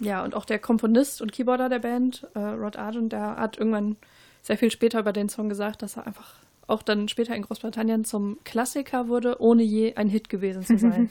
Ja, 0.00 0.24
und 0.24 0.34
auch 0.34 0.44
der 0.44 0.58
Komponist 0.58 1.22
und 1.22 1.32
Keyboarder 1.32 1.68
der 1.68 1.78
Band, 1.78 2.26
äh, 2.34 2.38
Rod 2.38 2.76
Arden, 2.76 3.08
der 3.08 3.36
hat 3.36 3.56
irgendwann 3.56 3.96
sehr 4.42 4.58
viel 4.58 4.70
später 4.70 5.00
über 5.00 5.12
den 5.12 5.28
Song 5.28 5.48
gesagt, 5.48 5.82
dass 5.82 5.96
er 5.96 6.06
einfach 6.06 6.34
auch 6.66 6.82
dann 6.82 7.08
später 7.08 7.34
in 7.34 7.42
Großbritannien 7.42 8.04
zum 8.04 8.38
Klassiker 8.44 9.08
wurde, 9.08 9.40
ohne 9.40 9.62
je 9.62 9.94
ein 9.94 10.08
Hit 10.08 10.28
gewesen 10.28 10.64
zu 10.64 10.78
sein. 10.78 11.10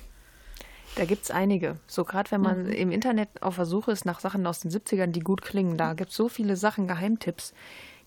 Da 0.95 1.05
gibt 1.05 1.23
es 1.23 1.31
einige. 1.31 1.77
So 1.87 2.03
gerade 2.03 2.29
wenn 2.31 2.41
man 2.41 2.65
Mhm. 2.65 2.71
im 2.71 2.91
Internet 2.91 3.29
auf 3.41 3.55
der 3.55 3.65
Suche 3.65 3.91
ist 3.91 4.05
nach 4.05 4.19
Sachen 4.19 4.45
aus 4.45 4.59
den 4.59 4.69
70ern, 4.71 5.07
die 5.11 5.21
gut 5.21 5.41
klingen, 5.41 5.77
da 5.77 5.93
gibt 5.93 6.11
es 6.11 6.15
so 6.15 6.29
viele 6.29 6.55
Sachen, 6.55 6.87
Geheimtipps, 6.87 7.53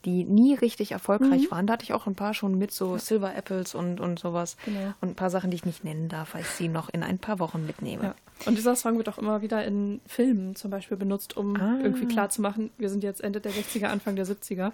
die 0.04 0.22
nie 0.24 0.54
richtig 0.54 0.92
erfolgreich 0.92 1.46
Mhm. 1.46 1.50
waren. 1.50 1.66
Da 1.66 1.72
hatte 1.72 1.82
ich 1.82 1.92
auch 1.92 2.06
ein 2.06 2.14
paar 2.14 2.32
schon 2.32 2.56
mit, 2.58 2.70
so 2.70 2.96
Silver 2.96 3.34
Apples 3.34 3.74
und, 3.74 3.98
und 4.00 4.20
sowas. 4.20 4.56
Genau. 4.64 4.92
Und 5.00 5.08
ein 5.10 5.14
paar 5.16 5.30
Sachen, 5.30 5.50
die 5.50 5.56
ich 5.56 5.64
nicht 5.64 5.82
nennen 5.82 6.08
darf, 6.08 6.34
weil 6.34 6.42
ich 6.42 6.48
sie 6.48 6.68
noch 6.68 6.88
in 6.88 7.02
ein 7.02 7.18
paar 7.18 7.40
Wochen 7.40 7.66
mitnehme. 7.66 8.04
Ja. 8.04 8.14
Und 8.44 8.56
dieser 8.56 8.76
Song 8.76 8.98
wird 8.98 9.08
auch 9.08 9.18
immer 9.18 9.42
wieder 9.42 9.64
in 9.64 10.00
Filmen 10.06 10.54
zum 10.54 10.70
Beispiel 10.70 10.96
benutzt, 10.96 11.36
um 11.36 11.56
Ah. 11.56 11.78
irgendwie 11.82 12.06
klarzumachen, 12.06 12.70
wir 12.78 12.88
sind 12.88 13.02
jetzt 13.02 13.20
Ende 13.20 13.40
der 13.40 13.50
60er, 13.52 13.86
Anfang 13.88 14.14
der 14.14 14.26
70er. 14.26 14.70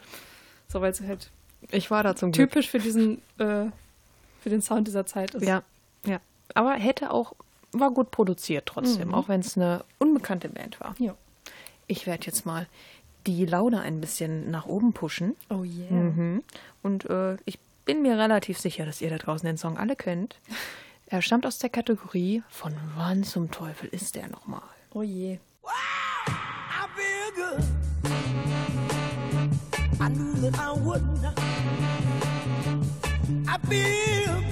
So, 0.69 0.83
weil 0.83 0.91
es 0.93 1.01
halt 1.01 1.31
Ich 1.71 1.91
war 1.91 2.03
da 2.03 2.15
zum 2.15 2.33
Glück. 2.33 2.51
typisch 2.51 2.69
für 2.69 2.79
diesen, 2.81 3.23
äh, 3.39 3.67
für 4.41 4.51
den 4.51 4.61
Sound 4.61 4.87
dieser 4.89 5.07
Zeit 5.07 5.35
ist. 5.35 5.47
Ja, 5.47 5.63
ja. 6.05 6.19
Aber 6.55 6.73
hätte 6.73 7.11
auch, 7.13 7.33
war 7.73 7.91
gut 7.91 8.11
produziert 8.11 8.67
trotzdem, 8.67 9.15
auch 9.15 9.29
wenn 9.29 9.41
es 9.41 9.57
eine 9.57 9.85
unbekannte 9.99 10.49
Band 10.49 10.81
war. 10.81 10.95
Ja. 10.99 11.15
Ich 11.87 12.07
werde 12.07 12.27
jetzt 12.27 12.47
mal 12.47 12.67
die 13.27 13.47
Laune 13.47 13.81
ein 13.81 14.01
bisschen 14.01 14.51
nach 14.51 14.67
oben 14.67 14.93
pushen. 14.93 15.37
Oh 15.49 15.63
yeah. 15.63 15.91
Mhm. 15.91 16.43
Und 16.83 17.09
äh, 17.09 17.37
ich 17.45 17.59
bin 17.85 18.03
mir 18.03 18.19
relativ 18.19 18.59
sicher, 18.59 18.85
dass 18.85 19.01
ihr 19.01 19.11
da 19.11 19.19
draußen 19.19 19.47
den 19.47 19.57
Song 19.57 19.79
alle 19.79 19.97
kennt. 19.97 20.37
Er 21.07 21.23
stammt 21.23 21.47
aus 21.47 21.59
der 21.59 21.71
Kategorie 21.71 22.43
Von 22.49 22.75
wann 22.97 23.23
zum 23.25 23.51
Teufel 23.51 23.89
ist 23.91 24.15
der 24.15 24.29
nochmal? 24.29 24.63
Oh 24.95 25.03
je. 25.03 25.39
I 25.65 26.87
feel 26.97 27.33
good. 27.35 27.65
I 30.01 30.09
knew 30.09 30.51
that 30.51 30.59
I 30.59 30.73
would 30.81 31.03
not. 31.23 31.39
I 33.47 33.59
feel 33.69 34.41
good. 34.51 34.52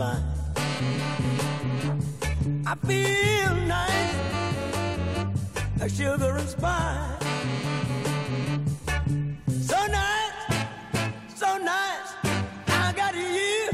Spice. 0.00 0.16
I 2.66 2.74
feel 2.86 3.54
nice, 3.66 4.16
like 5.78 5.90
sugar 5.90 6.36
and 6.36 6.48
spice. 6.48 7.22
So 9.68 9.76
nice, 9.98 10.32
so 11.34 11.58
nice, 11.58 12.08
I 12.68 12.92
got 12.96 13.14
you. 13.14 13.68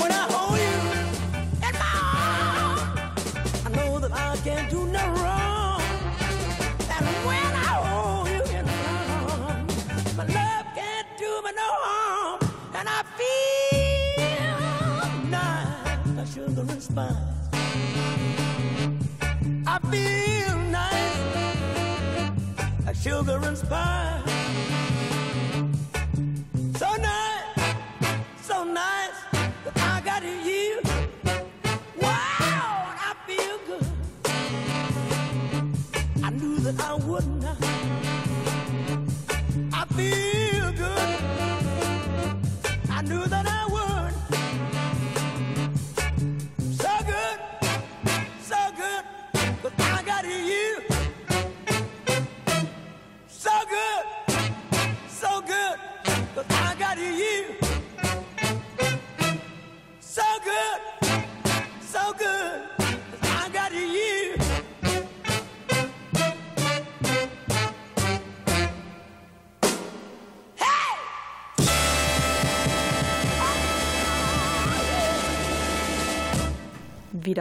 When 0.00 0.10
I 0.12 0.24
hold 0.32 0.58
you 0.66 0.78
in 1.68 1.74
my 1.82 1.94
arms, 2.20 2.82
I 3.64 3.68
know 3.76 3.98
that 3.98 4.12
I 4.12 4.36
can't 4.44 4.70
do 4.70 4.86
no 4.88 5.04
wrong. 5.12 5.23
Spice. 16.84 17.16
I 19.66 19.78
feel 19.90 20.58
nice, 20.70 21.18
like 22.84 22.96
sugar 22.96 23.40
and 23.42 23.56
spice. 23.56 24.23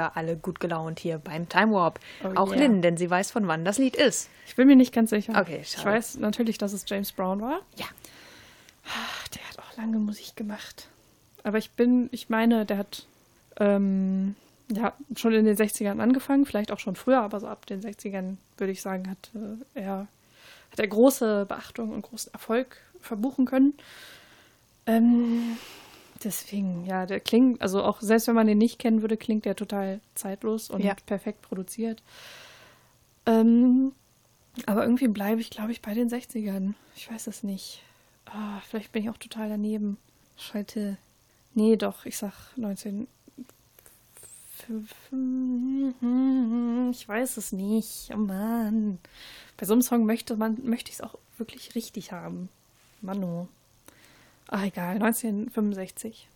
Wieder 0.03 0.17
alle 0.17 0.35
gut 0.35 0.59
gelaunt 0.59 0.99
hier 0.99 1.17
beim 1.17 1.47
Time 1.47 1.71
Warp. 1.73 1.99
Oh 2.23 2.31
Auch 2.35 2.51
yeah. 2.51 2.61
Lynn, 2.63 2.81
denn 2.81 2.97
sie 2.97 3.09
weiß, 3.09 3.31
von 3.31 3.47
wann 3.47 3.63
das 3.63 3.77
Lied 3.77 3.95
ist. 3.95 4.29
Ich 4.45 4.55
bin 4.55 4.67
mir 4.67 4.75
nicht 4.75 4.93
ganz 4.93 5.11
sicher. 5.11 5.39
Okay, 5.39 5.59
Ich 5.61 5.69
schade. 5.71 5.85
weiß 5.91 6.17
natürlich, 6.17 6.57
dass 6.57 6.73
es 6.73 6.83
James 6.87 7.11
Brown 7.13 7.41
war. 7.41 7.61
Ja. 7.77 7.85
Ach, 8.85 9.27
der 9.29 9.41
hat 9.47 9.59
auch 9.59 9.77
lange 9.77 9.99
Musik 9.99 10.35
gemacht. 10.35 10.87
Aber 11.43 11.57
ich 11.57 11.71
bin, 11.71 12.09
ich 12.11 12.27
meine, 12.29 12.65
der 12.65 12.77
hat 12.79 13.05
ähm, 13.59 14.35
ja 14.69 14.93
schon 15.15 15.33
in 15.33 15.45
den 15.45 15.55
60ern 15.55 16.01
angefangen, 16.01 16.45
vielleicht 16.45 16.71
auch 16.71 16.79
schon 16.79 16.95
früher, 16.95 17.21
aber 17.21 17.39
so 17.39 17.47
ab 17.47 17.65
den 17.65 17.81
60ern 17.81 18.35
würde 18.57 18.71
ich 18.73 18.81
sagen, 18.81 19.09
hat 19.09 19.31
äh, 19.35 19.79
er 19.81 20.07
hat 20.71 20.79
er 20.79 20.87
große 20.87 21.45
Beachtung 21.47 21.91
und 21.91 22.01
großen 22.01 22.33
Erfolg 22.33 22.77
verbuchen 22.99 23.45
können. 23.45 23.73
Ähm, 24.85 25.57
deswegen, 26.23 26.85
ja, 26.85 27.05
der 27.05 27.19
klingt, 27.19 27.61
also 27.61 27.83
auch 27.83 28.01
selbst 28.01 28.27
wenn 28.27 28.35
man 28.35 28.47
den 28.47 28.57
nicht 28.57 28.79
kennen 28.79 29.01
würde, 29.01 29.17
klingt 29.17 29.45
der 29.45 29.55
total 29.55 29.99
zeitlos 30.15 30.69
und 30.69 30.81
Ja. 30.83 30.95
perfekt 31.05 31.41
produziert. 31.41 32.01
Ähm, 33.25 33.93
aber 34.65 34.83
irgendwie 34.83 35.07
bleibe 35.07 35.41
ich, 35.41 35.49
glaube 35.49 35.71
ich, 35.71 35.81
bei 35.81 35.93
den 35.93 36.09
60ern. 36.09 36.73
Ich 36.95 37.09
weiß 37.11 37.27
es 37.27 37.43
nicht. 37.43 37.81
Ah, 38.25 38.59
vielleicht 38.67 38.91
bin 38.91 39.03
ich 39.03 39.09
auch 39.09 39.17
total 39.17 39.49
daneben. 39.49 39.97
Schalte. 40.37 40.97
Nee, 41.53 41.75
doch, 41.75 42.05
ich 42.05 42.17
sag 42.17 42.33
19. 42.55 43.07
Ich 46.91 47.07
weiß 47.07 47.37
es 47.37 47.51
nicht. 47.51 48.09
Oh 48.13 48.17
Mann. 48.17 48.99
Bei 49.57 49.65
so 49.65 49.73
einem 49.73 49.81
Song 49.81 50.05
möchte 50.05 50.35
man, 50.37 50.57
möchte 50.63 50.89
ich 50.89 50.95
es 50.95 51.01
auch 51.01 51.15
wirklich 51.37 51.75
richtig 51.75 52.11
haben. 52.11 52.49
Manu. 53.01 53.47
Ach, 54.55 54.63
egal. 54.63 54.95
1965. 55.01 56.29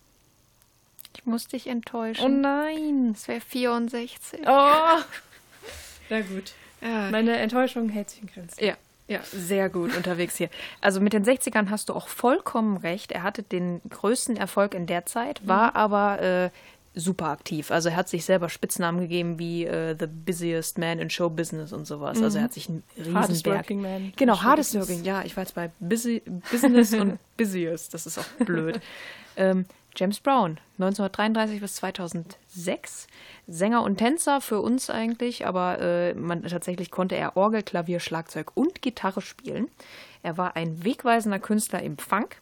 Ich 1.14 1.24
muss 1.24 1.46
dich 1.46 1.66
Oh 1.66 1.70
enttäuschen. 1.70 2.40
nein. 2.40 3.12
es 3.14 3.28
wäre 3.28 3.40
64. 3.40 4.40
Oh. 4.42 4.44
Na 6.10 6.20
gut. 6.22 6.52
Ja. 6.80 7.10
Meine 7.10 7.36
Enttäuschung 7.36 7.88
hält 7.88 8.10
sich 8.10 8.22
in 8.22 8.28
Grenzen. 8.28 8.64
Ja, 8.64 8.74
ja, 9.06 9.20
sehr 9.22 9.68
gut 9.68 9.96
unterwegs 9.96 10.36
hier. 10.36 10.50
Also 10.80 11.00
mit 11.00 11.12
den 11.12 11.24
60ern 11.24 11.70
hast 11.70 11.88
du 11.90 11.94
auch 11.94 12.08
vollkommen 12.08 12.76
recht. 12.76 13.12
Er 13.12 13.22
hatte 13.22 13.42
den 13.44 13.80
größten 13.88 14.36
Erfolg 14.36 14.74
in 14.74 14.86
der 14.86 15.06
Zeit, 15.06 15.46
war 15.46 15.76
aber 15.76 16.20
äh, 16.20 16.50
super 16.94 17.28
aktiv. 17.28 17.70
Also 17.70 17.90
er 17.90 17.96
hat 17.96 18.08
sich 18.08 18.24
selber 18.24 18.48
Spitznamen 18.48 19.00
gegeben 19.00 19.38
wie 19.38 19.64
äh, 19.64 19.96
The 19.98 20.06
Busiest 20.06 20.78
Man 20.78 20.98
in 20.98 21.10
Show 21.10 21.30
Business 21.30 21.72
und 21.72 21.86
sowas. 21.86 22.22
Also 22.22 22.38
er 22.38 22.44
hat 22.44 22.52
sich 22.52 22.68
einen 22.68 22.82
Hardest 23.14 23.30
Riesenberg. 23.30 23.58
working 23.58 23.82
man 23.82 24.12
Genau, 24.16 24.42
Hardest. 24.42 24.74
Working. 24.74 25.04
Ja, 25.04 25.22
ich 25.24 25.36
war 25.36 25.44
jetzt 25.44 25.54
bei 25.54 25.70
Busy, 25.80 26.22
Business 26.50 26.94
und 26.94 27.18
Busiest. 27.36 27.94
Das 27.94 28.06
ist 28.06 28.18
auch 28.18 28.44
blöd. 28.44 28.80
ähm, 29.36 29.66
James 29.96 30.20
Brown, 30.20 30.60
1933 30.78 31.60
bis 31.60 31.74
2006. 31.76 33.08
Sänger 33.48 33.82
und 33.82 33.96
Tänzer 33.96 34.40
für 34.40 34.60
uns 34.60 34.90
eigentlich, 34.90 35.46
aber 35.46 35.80
äh, 35.80 36.14
man, 36.14 36.42
tatsächlich 36.44 36.90
konnte 36.90 37.16
er 37.16 37.36
Orgel, 37.36 37.62
Klavier, 37.62 37.98
Schlagzeug 37.98 38.52
und 38.54 38.80
Gitarre 38.80 39.22
spielen. 39.22 39.68
Er 40.22 40.36
war 40.36 40.54
ein 40.54 40.84
wegweisender 40.84 41.40
Künstler 41.40 41.82
im 41.82 41.98
Funk. 41.98 42.40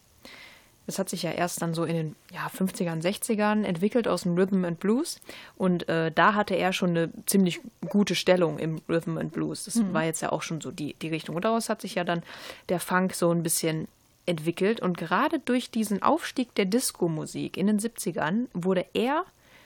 Es 0.87 0.99
hat 0.99 1.09
sich 1.09 1.23
ja 1.23 1.31
erst 1.31 1.61
dann 1.61 1.73
so 1.73 1.83
in 1.83 1.95
den 1.95 2.15
ja, 2.33 2.47
50ern, 2.47 3.01
60ern 3.01 3.63
entwickelt 3.63 4.07
aus 4.07 4.23
dem 4.23 4.35
Rhythm 4.35 4.65
and 4.65 4.79
Blues. 4.79 5.19
Und 5.55 5.87
äh, 5.89 6.11
da 6.11 6.33
hatte 6.33 6.55
er 6.55 6.73
schon 6.73 6.91
eine 6.91 7.09
ziemlich 7.25 7.59
gute 7.89 8.15
Stellung 8.15 8.57
im 8.57 8.81
Rhythm 8.89 9.17
and 9.17 9.33
Blues. 9.33 9.65
Das 9.65 9.81
war 9.93 10.03
jetzt 10.03 10.21
ja 10.21 10.31
auch 10.31 10.41
schon 10.41 10.61
so 10.61 10.71
die, 10.71 10.95
die 10.95 11.09
Richtung. 11.09 11.35
Und 11.35 11.45
daraus 11.45 11.69
hat 11.69 11.81
sich 11.81 11.95
ja 11.95 12.03
dann 12.03 12.23
der 12.69 12.79
Funk 12.79 13.13
so 13.13 13.29
ein 13.31 13.43
bisschen 13.43 13.87
entwickelt. 14.25 14.79
Und 14.79 14.97
gerade 14.97 15.39
durch 15.39 15.69
diesen 15.69 16.01
Aufstieg 16.01 16.55
der 16.55 16.65
Disco-Musik 16.65 17.57
in 17.57 17.67
den 17.67 17.79
70ern 17.79 18.47
wurde 18.53 18.85
er 18.93 19.25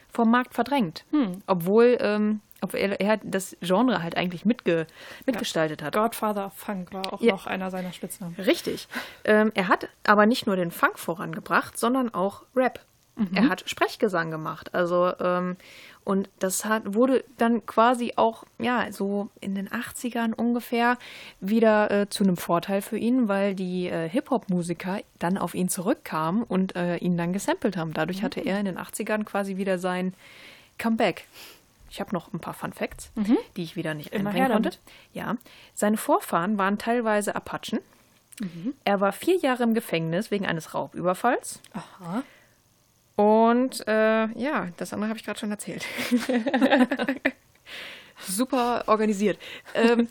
vom 0.09 0.29
Markt 0.29 0.53
verdrängt. 0.53 1.05
Obwohl, 1.47 1.97
ähm, 2.01 2.41
obwohl 2.61 2.79
er, 2.79 3.17
das 3.23 3.57
Genre 3.61 4.01
halt 4.03 4.15
eigentlich 4.17 4.45
mitge 4.45 4.87
mitgestaltet 5.25 5.81
hat. 5.83 5.93
Godfather 5.93 6.45
of 6.47 6.53
Funk 6.53 6.93
war 6.93 7.13
auch 7.13 7.21
Ja. 7.21 7.33
noch 7.33 7.47
einer 7.47 7.69
seiner 7.71 7.91
Spitznamen. 7.93 8.35
Richtig. 8.35 8.87
Ähm, 9.23 9.51
er 9.55 9.67
hat 9.67 9.89
aber 10.05 10.25
nicht 10.25 10.47
nur 10.47 10.55
den 10.55 10.71
Funk 10.71 10.97
vorangebracht, 10.99 11.77
sondern 11.77 12.13
auch 12.13 12.43
Rap. 12.55 12.79
Er 13.35 13.49
hat 13.49 13.69
Sprechgesang 13.69 14.31
gemacht. 14.31 14.73
Also, 14.73 15.13
ähm, 15.19 15.55
und 16.03 16.27
das 16.39 16.65
hat, 16.65 16.95
wurde 16.95 17.23
dann 17.37 17.63
quasi 17.67 18.13
auch, 18.15 18.45
ja, 18.57 18.91
so 18.91 19.29
in 19.41 19.53
den 19.53 19.69
80ern 19.69 20.33
ungefähr 20.33 20.97
wieder 21.39 21.91
äh, 21.91 22.09
zu 22.09 22.23
einem 22.23 22.35
Vorteil 22.37 22.81
für 22.81 22.97
ihn, 22.97 23.27
weil 23.27 23.53
die 23.53 23.87
äh, 23.89 24.09
Hip-Hop-Musiker 24.09 25.01
dann 25.19 25.37
auf 25.37 25.53
ihn 25.53 25.69
zurückkamen 25.69 26.41
und 26.41 26.75
äh, 26.75 26.95
ihn 26.97 27.15
dann 27.15 27.31
gesampelt 27.31 27.77
haben. 27.77 27.93
Dadurch 27.93 28.23
hatte 28.23 28.39
er 28.39 28.57
in 28.59 28.65
den 28.65 28.79
80ern 28.79 29.23
quasi 29.23 29.57
wieder 29.57 29.77
sein 29.77 30.15
Comeback. 30.79 31.27
Ich 31.91 31.99
habe 31.99 32.13
noch 32.13 32.31
ein 32.33 32.39
paar 32.39 32.53
Fun 32.53 32.71
Facts, 32.71 33.11
die 33.57 33.63
ich 33.63 33.75
wieder 33.75 33.93
nicht 33.93 34.13
Immer 34.13 34.29
einbringen 34.29 34.51
konnte. 34.53 34.71
Ja, 35.11 35.35
seine 35.73 35.97
Vorfahren 35.97 36.57
waren 36.57 36.77
teilweise 36.77 37.35
Apachen. 37.35 37.79
Er 38.85 39.01
war 39.01 39.11
vier 39.11 39.35
Jahre 39.35 39.63
im 39.63 39.73
Gefängnis 39.73 40.31
wegen 40.31 40.47
eines 40.47 40.73
Raubüberfalls. 40.73 41.61
Aha. 41.73 42.23
Und 43.17 43.85
äh, 43.87 44.27
ja, 44.39 44.69
das 44.77 44.93
andere 44.93 45.09
habe 45.09 45.19
ich 45.19 45.25
gerade 45.25 45.37
schon 45.37 45.51
erzählt. 45.51 45.85
Super 48.27 48.85
organisiert. 48.87 49.37
Ähm, 49.75 50.07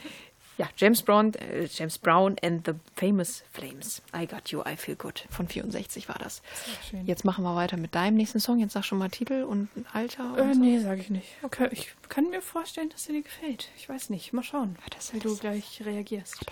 ja, 0.60 0.68
James 0.76 1.00
Brown, 1.02 1.32
äh, 1.34 1.64
James 1.72 1.96
Brown 1.96 2.36
and 2.42 2.66
the 2.66 2.72
Famous 2.94 3.42
Flames. 3.50 4.02
I 4.14 4.26
Got 4.26 4.50
You, 4.50 4.60
I 4.66 4.76
Feel 4.76 4.94
Good. 4.94 5.24
Von 5.30 5.48
64 5.48 6.06
war 6.10 6.16
das. 6.18 6.42
schön. 6.90 7.06
Jetzt 7.06 7.24
machen 7.24 7.42
wir 7.44 7.56
weiter 7.56 7.78
mit 7.78 7.94
deinem 7.94 8.16
nächsten 8.18 8.40
Song. 8.40 8.58
Jetzt 8.58 8.74
sag 8.74 8.84
schon 8.84 8.98
mal 8.98 9.08
Titel 9.08 9.44
und 9.44 9.70
Alter. 9.94 10.36
Äh, 10.36 10.42
Und 10.42 10.54
so. 10.54 10.60
nee, 10.60 10.78
sage 10.78 11.00
ich 11.00 11.08
nicht. 11.08 11.28
Okay, 11.42 11.68
ich 11.72 11.88
kann 12.10 12.28
mir 12.28 12.42
vorstellen, 12.42 12.90
dass 12.90 13.06
dir 13.06 13.14
die 13.14 13.22
gefällt. 13.22 13.68
Ich 13.78 13.88
weiß 13.88 14.10
nicht. 14.10 14.34
Mal 14.34 14.42
schauen, 14.42 14.76
das 14.90 15.14
wie 15.14 15.18
du 15.18 15.34
gleich 15.38 15.80
reagierst. 15.84 16.42
I 16.42 16.46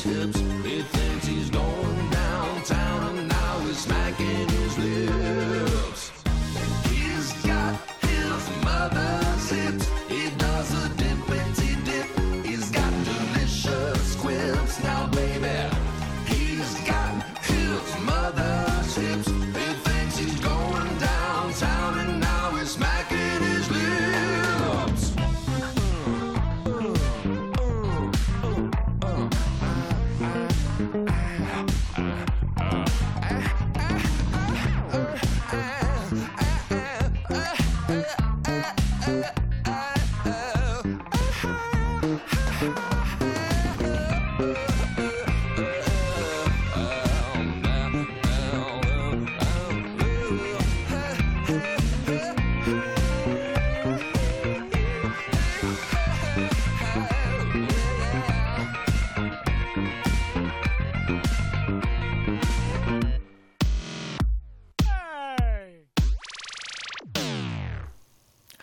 tips 0.00 0.39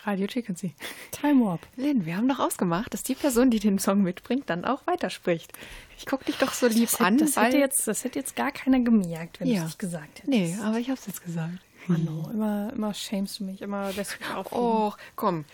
Radio 0.08 0.26
Chickensee. 0.26 0.72
Time 1.10 1.44
Warp. 1.44 1.60
Lynn, 1.76 2.06
wir 2.06 2.16
haben 2.16 2.28
doch 2.28 2.38
ausgemacht, 2.38 2.94
dass 2.94 3.02
die 3.02 3.14
Person, 3.14 3.50
die 3.50 3.60
den 3.60 3.78
Song 3.78 4.02
mitbringt, 4.02 4.48
dann 4.48 4.64
auch 4.64 4.86
weiterspricht. 4.86 5.52
Ich 5.98 6.06
guck 6.06 6.24
dich 6.24 6.36
doch 6.38 6.52
so 6.54 6.66
lieb 6.66 6.88
Das, 6.90 7.00
an. 7.00 7.14
hätte, 7.18 7.24
das, 7.26 7.36
hätte 7.36 7.58
jetzt, 7.58 7.86
das 7.86 8.04
hätte 8.04 8.18
jetzt 8.18 8.34
gar 8.34 8.50
keiner 8.50 8.80
gemerkt, 8.80 9.40
wenn 9.40 9.48
Ja. 9.48 9.54
du 9.54 9.60
es 9.60 9.64
nicht 9.66 9.78
gesagt 9.78 10.18
hättest. 10.20 10.28
Nee, 10.28 10.56
aber 10.64 10.78
ich 10.78 10.88
hab's 10.90 11.06
jetzt 11.06 11.22
gesagt. 11.22 11.52
Mano, 11.88 12.28
immer, 12.32 12.72
immer 12.74 12.94
shamest 12.94 13.40
du 13.40 13.44
mich, 13.44 13.60
immer 13.62 13.92
lässt 13.92 14.14
du 14.14 14.18
mich 14.24 14.34
aufregen. 14.34 14.64
Oh, 14.64 14.92
komm. 15.16 15.44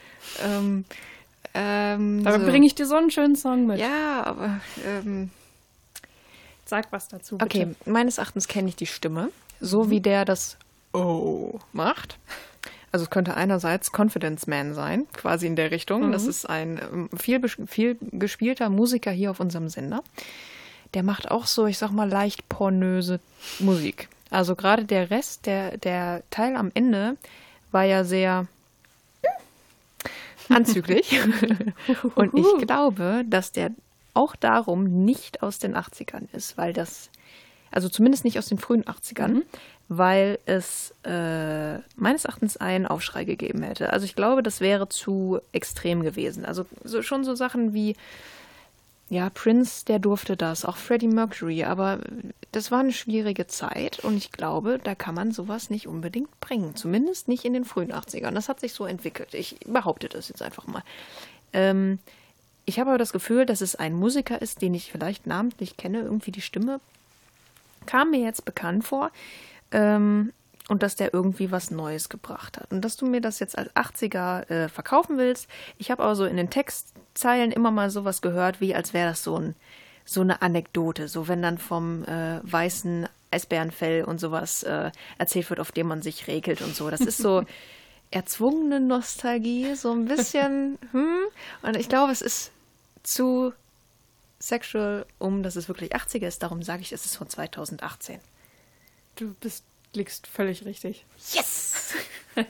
Ähm, 0.44 0.84
Ähm, 1.56 2.24
Da 2.24 2.38
so. 2.40 2.46
bringe 2.46 2.66
ich 2.66 2.74
dir 2.74 2.86
so 2.86 2.94
einen 2.96 3.10
schönen 3.12 3.36
Song 3.36 3.66
mit. 3.66 3.78
Ja, 3.78 4.24
aber 4.24 4.60
ähm, 4.84 5.30
Sag 6.64 6.90
was 6.92 7.08
dazu, 7.08 7.38
bitte. 7.38 7.44
okay, 7.60 7.74
meines 7.86 8.18
Erachtens 8.18 8.48
kenne 8.48 8.68
ich 8.68 8.76
die 8.76 8.86
Stimme, 8.86 9.30
so 9.60 9.90
wie 9.90 10.00
der 10.00 10.24
das 10.24 10.56
Oh 10.92 11.58
macht. 11.72 12.18
Also 12.94 13.06
es 13.06 13.10
könnte 13.10 13.34
einerseits 13.34 13.90
Confidence 13.90 14.46
Man 14.46 14.72
sein, 14.72 15.08
quasi 15.14 15.48
in 15.48 15.56
der 15.56 15.72
Richtung. 15.72 16.12
Das 16.12 16.28
ist 16.28 16.48
ein 16.48 16.78
ähm, 16.78 17.10
viel, 17.18 17.40
viel 17.66 17.98
gespielter 18.12 18.70
Musiker 18.70 19.10
hier 19.10 19.32
auf 19.32 19.40
unserem 19.40 19.68
Sender. 19.68 20.04
Der 20.94 21.02
macht 21.02 21.28
auch 21.28 21.46
so, 21.46 21.66
ich 21.66 21.76
sag 21.76 21.90
mal, 21.90 22.08
leicht 22.08 22.48
pornöse 22.48 23.18
Musik. 23.58 24.08
Also 24.30 24.54
gerade 24.54 24.84
der 24.84 25.10
Rest, 25.10 25.46
der, 25.46 25.76
der 25.76 26.22
Teil 26.30 26.54
am 26.54 26.70
Ende 26.72 27.16
war 27.72 27.82
ja 27.82 28.04
sehr 28.04 28.46
anzüglich. 30.48 31.18
Und 32.14 32.32
ich 32.34 32.64
glaube, 32.64 33.24
dass 33.28 33.50
der 33.50 33.72
auch 34.14 34.36
darum 34.36 35.04
nicht 35.04 35.42
aus 35.42 35.58
den 35.58 35.76
80ern 35.76 36.28
ist, 36.32 36.56
weil 36.56 36.72
das, 36.72 37.10
also 37.74 37.88
zumindest 37.88 38.24
nicht 38.24 38.38
aus 38.38 38.46
den 38.46 38.58
frühen 38.58 38.84
80ern, 38.84 39.42
weil 39.88 40.38
es 40.46 40.94
äh, 41.04 41.78
meines 41.96 42.24
Erachtens 42.24 42.56
einen 42.56 42.86
Aufschrei 42.86 43.24
gegeben 43.24 43.62
hätte. 43.62 43.92
Also 43.92 44.04
ich 44.04 44.14
glaube, 44.14 44.44
das 44.44 44.60
wäre 44.60 44.88
zu 44.88 45.40
extrem 45.50 46.04
gewesen. 46.04 46.44
Also 46.44 46.66
so, 46.84 47.02
schon 47.02 47.24
so 47.24 47.34
Sachen 47.34 47.74
wie, 47.74 47.96
ja, 49.10 49.28
Prince, 49.28 49.84
der 49.86 49.98
durfte 49.98 50.36
das, 50.36 50.64
auch 50.64 50.76
Freddie 50.76 51.08
Mercury, 51.08 51.64
aber 51.64 51.98
das 52.52 52.70
war 52.70 52.78
eine 52.78 52.92
schwierige 52.92 53.48
Zeit 53.48 53.98
und 53.98 54.16
ich 54.16 54.30
glaube, 54.30 54.78
da 54.82 54.94
kann 54.94 55.16
man 55.16 55.32
sowas 55.32 55.68
nicht 55.68 55.88
unbedingt 55.88 56.38
bringen. 56.38 56.76
Zumindest 56.76 57.26
nicht 57.26 57.44
in 57.44 57.54
den 57.54 57.64
frühen 57.64 57.92
80ern. 57.92 58.30
Das 58.30 58.48
hat 58.48 58.60
sich 58.60 58.72
so 58.72 58.86
entwickelt. 58.86 59.34
Ich 59.34 59.58
behaupte 59.66 60.08
das 60.08 60.28
jetzt 60.28 60.42
einfach 60.42 60.68
mal. 60.68 60.84
Ähm, 61.52 61.98
ich 62.66 62.78
habe 62.78 62.90
aber 62.90 62.98
das 62.98 63.12
Gefühl, 63.12 63.46
dass 63.46 63.60
es 63.60 63.74
ein 63.74 63.94
Musiker 63.94 64.40
ist, 64.40 64.62
den 64.62 64.74
ich 64.74 64.92
vielleicht 64.92 65.26
namentlich 65.26 65.76
kenne. 65.76 66.02
Irgendwie 66.02 66.30
die 66.30 66.40
Stimme 66.40 66.80
kam 67.86 68.10
mir 68.10 68.20
jetzt 68.20 68.44
bekannt 68.44 68.84
vor. 68.84 69.10
Ähm, 69.70 70.32
und 70.68 70.82
dass 70.82 70.96
der 70.96 71.12
irgendwie 71.12 71.50
was 71.50 71.70
Neues 71.70 72.08
gebracht 72.08 72.58
hat. 72.58 72.72
Und 72.72 72.82
dass 72.82 72.96
du 72.96 73.06
mir 73.06 73.20
das 73.20 73.38
jetzt 73.38 73.58
als 73.58 73.70
80er 73.76 74.48
äh, 74.48 74.68
verkaufen 74.68 75.18
willst. 75.18 75.46
Ich 75.76 75.90
habe 75.90 76.02
aber 76.02 76.16
so 76.16 76.24
in 76.24 76.38
den 76.38 76.48
Textzeilen 76.48 77.52
immer 77.52 77.70
mal 77.70 77.90
sowas 77.90 78.22
gehört, 78.22 78.60
wie 78.60 78.74
als 78.74 78.94
wäre 78.94 79.10
das 79.10 79.22
so, 79.22 79.38
ein, 79.38 79.54
so 80.06 80.22
eine 80.22 80.40
Anekdote. 80.40 81.08
So 81.08 81.28
wenn 81.28 81.42
dann 81.42 81.58
vom 81.58 82.04
äh, 82.04 82.40
weißen 82.42 83.06
Eisbärenfell 83.30 84.04
und 84.04 84.20
sowas 84.20 84.62
äh, 84.62 84.90
erzählt 85.18 85.50
wird, 85.50 85.60
auf 85.60 85.72
dem 85.72 85.86
man 85.86 86.00
sich 86.00 86.28
regelt 86.28 86.62
und 86.62 86.74
so. 86.74 86.88
Das 86.88 87.00
ist 87.00 87.18
so 87.18 87.44
erzwungene 88.10 88.80
Nostalgie, 88.80 89.74
so 89.74 89.92
ein 89.92 90.06
bisschen. 90.06 90.78
hm? 90.92 91.18
Und 91.62 91.76
ich 91.76 91.90
glaube, 91.90 92.12
es 92.12 92.22
ist 92.22 92.52
zu 93.02 93.52
sexual, 94.48 95.06
um 95.18 95.42
dass 95.42 95.56
es 95.56 95.68
wirklich 95.68 95.94
80er 95.94 96.26
ist. 96.26 96.42
Darum 96.42 96.62
sage 96.62 96.82
ich, 96.82 96.92
es 96.92 97.04
ist 97.04 97.16
von 97.16 97.28
2018. 97.28 98.20
Du 99.16 99.34
bist, 99.34 99.64
liegst 99.92 100.26
völlig 100.26 100.64
richtig. 100.64 101.04
Yes! 101.32 101.94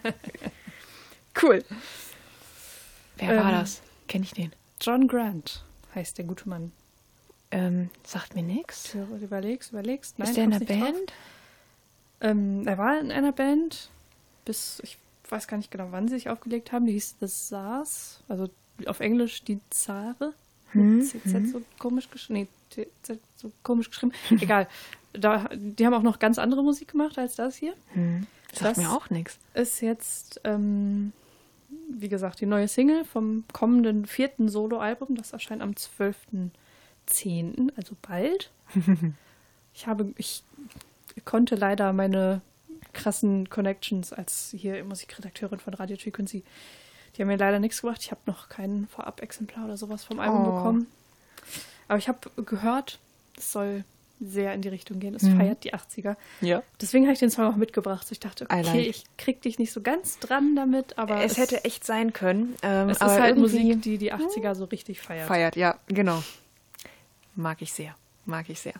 cool. 1.42 1.64
Wer 3.16 3.36
war 3.36 3.52
Ähm, 3.52 3.58
das? 3.60 3.82
Kenne 4.08 4.24
ich 4.24 4.32
den? 4.32 4.52
John 4.80 5.08
Grant 5.08 5.64
heißt 5.94 6.18
der 6.18 6.24
gute 6.24 6.48
Mann. 6.48 6.72
Ähm, 7.50 7.90
sagt 8.04 8.34
mir 8.34 8.42
nichts. 8.42 8.92
Du 8.92 8.98
überlegst, 9.16 9.70
überlegst. 9.72 10.18
Nein, 10.18 10.28
Ist 10.28 10.36
der 10.36 10.44
in 10.44 10.50
drauf. 10.50 10.66
Band? 10.66 11.12
Ähm, 12.20 12.66
er 12.66 12.78
war 12.78 12.98
in 13.00 13.12
einer 13.12 13.32
Band, 13.32 13.90
bis, 14.44 14.80
ich 14.82 14.98
weiß 15.28 15.46
gar 15.46 15.56
nicht 15.58 15.70
genau, 15.70 15.88
wann 15.90 16.08
sie 16.08 16.14
sich 16.14 16.28
aufgelegt 16.28 16.72
haben. 16.72 16.86
Die 16.86 16.92
hieß 16.92 17.16
The 17.20 17.28
Zars, 17.28 18.22
also 18.28 18.48
auf 18.86 19.00
Englisch 19.00 19.44
die 19.44 19.60
Zare. 19.70 20.34
Mit 20.74 21.06
CZ 21.06 21.50
so 21.52 21.62
komisch 21.78 22.10
geschrieben. 22.10 22.48
Nee, 22.76 22.86
TZ 23.02 23.18
so 23.36 23.52
komisch 23.62 23.90
geschrieben. 23.90 24.12
Egal. 24.30 24.66
Da, 25.12 25.48
die 25.54 25.86
haben 25.86 25.94
auch 25.94 26.02
noch 26.02 26.18
ganz 26.18 26.38
andere 26.38 26.62
Musik 26.64 26.88
gemacht 26.88 27.18
als 27.18 27.36
das 27.36 27.54
hier. 27.56 27.74
Sagt 28.52 28.64
Das- 28.64 28.76
mir 28.78 28.90
auch 28.90 29.10
nichts. 29.10 29.38
Ist 29.54 29.80
jetzt, 29.80 30.40
ähm, 30.44 31.12
wie 31.88 32.08
gesagt, 32.08 32.40
die 32.40 32.46
neue 32.46 32.66
Single 32.68 33.04
vom 33.04 33.44
kommenden 33.52 34.06
vierten 34.06 34.48
Soloalbum. 34.48 35.14
Das 35.16 35.32
erscheint 35.32 35.62
am 35.62 35.72
12.10., 37.08 37.70
also 37.76 37.96
bald. 38.02 38.50
ich 39.74 39.86
habe, 39.86 40.12
ich 40.16 40.42
konnte 41.24 41.54
leider 41.54 41.92
meine 41.92 42.40
krassen 42.92 43.48
Connections 43.50 44.12
als 44.12 44.54
hier 44.56 44.82
Musikredakteurin 44.84 45.58
von 45.58 45.74
Radio 45.74 45.96
Frequency, 45.96 46.42
die 47.16 47.22
haben 47.22 47.28
mir 47.28 47.36
leider 47.36 47.58
nichts 47.58 47.80
gebracht. 47.80 48.00
Ich 48.02 48.10
habe 48.10 48.20
noch 48.26 48.48
kein 48.48 48.86
Vorab-Exemplar 48.88 49.64
oder 49.66 49.76
sowas 49.76 50.04
vom 50.04 50.20
Album 50.20 50.46
Oh. 50.48 50.56
bekommen. 50.56 50.86
Aber 51.88 51.98
ich 51.98 52.08
habe 52.08 52.18
gehört, 52.44 52.98
es 53.36 53.52
soll 53.52 53.84
sehr 54.20 54.54
in 54.54 54.62
die 54.62 54.68
Richtung 54.68 55.00
gehen. 55.00 55.14
Es 55.14 55.26
feiert 55.26 55.64
die 55.64 55.74
80er. 55.74 56.16
Ja. 56.40 56.62
Deswegen 56.80 57.04
habe 57.04 57.12
ich 57.14 57.18
den 57.18 57.30
Song 57.30 57.44
auch 57.46 57.56
mitgebracht. 57.56 58.06
Ich 58.10 58.20
dachte, 58.20 58.44
okay, 58.44 58.62
like. 58.62 58.86
ich 58.88 59.04
krieg 59.18 59.42
dich 59.42 59.58
nicht 59.58 59.72
so 59.72 59.82
ganz 59.82 60.18
dran 60.18 60.54
damit, 60.56 60.96
aber 60.98 61.22
Es 61.22 61.36
hätte 61.36 61.64
echt 61.64 61.84
sein 61.84 62.12
können. 62.12 62.54
Ähm, 62.62 62.88
es 62.88 62.98
ist 62.98 63.02
halt 63.02 63.36
Musik, 63.36 63.82
die 63.82 63.98
die 63.98 64.14
80er 64.14 64.54
so 64.54 64.64
richtig 64.64 65.00
feiert. 65.00 65.26
feiert. 65.26 65.56
Ja, 65.56 65.78
genau. 65.88 66.22
Mag 67.34 67.60
ich 67.60 67.72
sehr. 67.72 67.96
Mag 68.24 68.48
ich 68.48 68.60
sehr. 68.60 68.74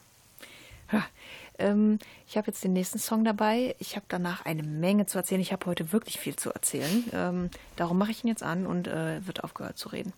Ha. 0.94 1.04
Ähm, 1.58 1.98
ich 2.26 2.36
habe 2.36 2.48
jetzt 2.48 2.64
den 2.64 2.72
nächsten 2.72 2.98
Song 2.98 3.24
dabei. 3.24 3.74
Ich 3.78 3.96
habe 3.96 4.06
danach 4.08 4.44
eine 4.44 4.62
Menge 4.62 5.06
zu 5.06 5.18
erzählen. 5.18 5.40
Ich 5.40 5.52
habe 5.52 5.66
heute 5.66 5.92
wirklich 5.92 6.18
viel 6.18 6.36
zu 6.36 6.50
erzählen. 6.52 7.04
Ähm, 7.12 7.50
darum 7.76 7.98
mache 7.98 8.10
ich 8.10 8.24
ihn 8.24 8.28
jetzt 8.28 8.42
an 8.42 8.66
und 8.66 8.88
äh, 8.88 9.26
wird 9.26 9.44
aufgehört 9.44 9.78
zu 9.78 9.88
reden. 9.88 10.12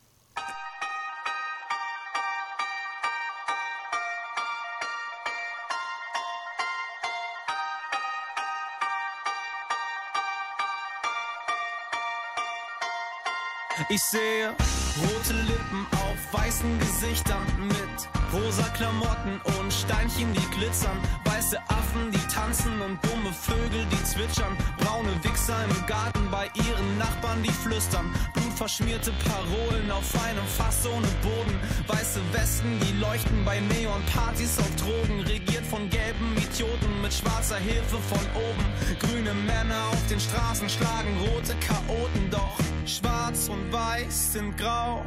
Ich 13.89 14.03
sehe 14.03 14.49
rote 14.49 15.33
Lippen 15.33 15.87
auf 15.93 16.33
weißen 16.33 16.79
Gesichtern 16.81 17.47
mit 17.69 18.16
rosa 18.33 18.65
Klamotten 18.75 19.41
und 19.59 19.73
Steinchen, 19.73 20.33
die 20.33 20.57
glitzern. 20.57 20.99
Weiße 21.25 21.59
Affen, 21.69 22.11
die 22.13 22.27
tanzen 22.33 22.81
und 22.81 22.99
dumme 23.05 23.33
Vögel, 23.33 23.85
die 23.91 24.05
zwitschern. 24.05 24.57
Braune 24.79 25.13
Wichser 25.23 25.57
im 25.69 25.87
Garten 25.87 26.29
bei 26.31 26.51
ihren 26.55 26.99
Nachbarn, 26.99 27.43
die 27.43 27.53
flüstern. 27.53 28.13
Blutverschmierte 28.35 29.13
Parolen 29.25 29.91
auf 29.91 30.09
einem 30.25 30.47
Fass 30.47 30.87
ohne 30.87 31.09
Boden. 31.23 31.59
Weiße 31.87 32.21
Westen, 32.33 32.81
die 32.81 32.99
leuchten 32.99 33.45
bei 33.45 33.61
Neonpartys 33.61 34.59
auf 34.59 34.71
Drogen. 34.77 35.21
Regiert 35.21 35.67
von 35.67 35.89
gelben 35.91 36.37
Idioten 36.37 37.03
mit 37.03 37.13
schwarzer 37.13 37.59
Hilfe 37.59 37.99
von 37.99 38.25
oben. 38.35 38.67
Grüne 39.01 39.35
Männer 39.35 39.89
auf 39.91 40.07
den 40.09 40.21
Straßen 40.21 40.69
schlagen 40.69 41.17
rote 41.19 41.55
Chaoten, 41.61 42.31
doch 42.31 42.59
schwarz 42.87 43.49
und 43.49 43.73
weiß 43.73 44.33
sind 44.33 44.57
grau. 44.57 45.05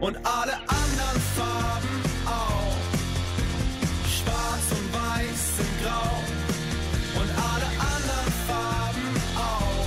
Und 0.00 0.16
alle 0.18 0.52
anderen 0.68 1.20
Farben 1.36 2.02
auch. 2.24 2.76
Schwarz 4.06 4.70
und 4.70 4.92
weiß 4.94 5.56
sind 5.56 5.82
grau. 5.82 6.22
Und 7.20 7.30
alle 7.30 7.66
anderen 7.66 8.32
Farben 8.46 9.06
auch. 9.36 9.86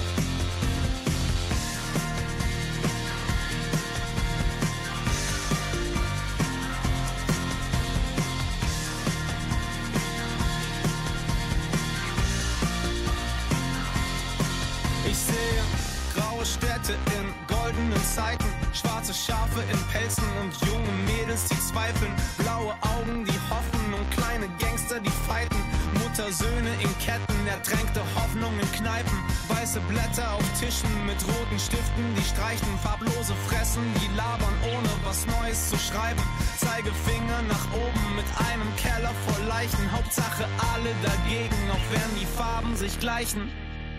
Ich 15.10 15.18
sehe 15.18 15.64
graue 16.16 16.46
Städte 16.46 16.94
in 17.18 17.34
goldenen 17.48 18.04
Zeiten, 18.04 18.41
schwarze 18.82 19.14
Schafe 19.14 19.62
in 19.72 19.78
Pelzen 19.92 20.26
und 20.42 20.54
junge 20.66 20.92
Mädels, 21.06 21.46
die 21.46 21.60
zweifeln, 21.60 22.14
blaue 22.38 22.74
Augen, 22.82 23.26
die 23.26 23.40
hoffen 23.50 23.94
und 23.94 24.10
kleine 24.12 24.48
Gangster, 24.60 25.00
die 25.00 25.14
fighten, 25.28 25.62
Muttersöhne 26.02 26.74
in 26.82 26.92
Ketten, 26.98 27.48
ertränkte 27.48 28.02
Hoffnung 28.16 28.54
in 28.60 28.72
Kneipen, 28.72 29.18
weiße 29.50 29.80
Blätter 29.82 30.34
auf 30.34 30.46
Tischen 30.60 30.90
mit 31.06 31.18
roten 31.28 31.60
Stiften, 31.60 32.06
die 32.18 32.26
streichen, 32.26 32.68
farblose 32.82 33.36
Fressen, 33.48 33.84
die 34.02 34.10
labern 34.16 34.58
ohne 34.74 34.92
was 35.04 35.26
Neues 35.28 35.70
zu 35.70 35.78
schreiben, 35.78 36.24
Zeigefinger 36.58 37.42
nach 37.48 37.66
oben 37.74 38.06
mit 38.16 38.30
einem 38.50 38.70
Keller 38.78 39.14
voll 39.28 39.46
Leichen, 39.48 39.92
Hauptsache 39.92 40.46
alle 40.74 40.92
dagegen, 41.04 41.62
auch 41.72 41.86
wenn 41.94 42.20
die 42.20 42.26
Farben 42.26 42.76
sich 42.76 43.00
gleichen. 43.00 43.50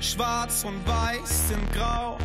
Schwarz 0.00 0.64
und 0.64 0.84
weiß 0.86 1.48
sind 1.48 1.72
grau 1.72 2.18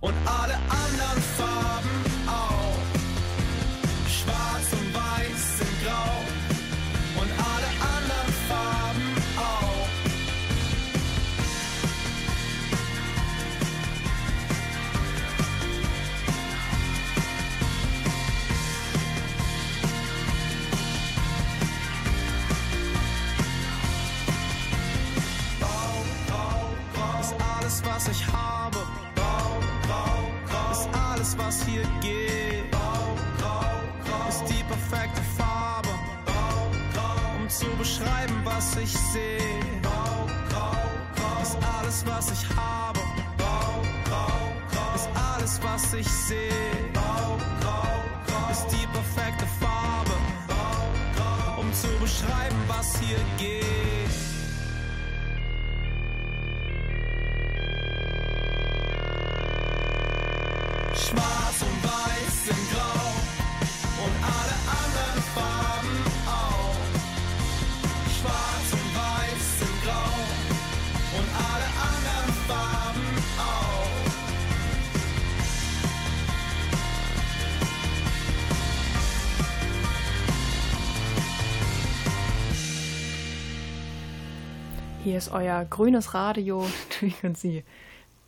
und 0.00 0.14
alle 0.26 0.54
anderen 0.54 1.22
Farben 1.36 2.28
auch. 2.28 2.79
Ist 85.20 85.32
euer 85.32 85.66
grünes 85.66 86.14
Radio 86.14 86.62
Frequency 86.88 87.62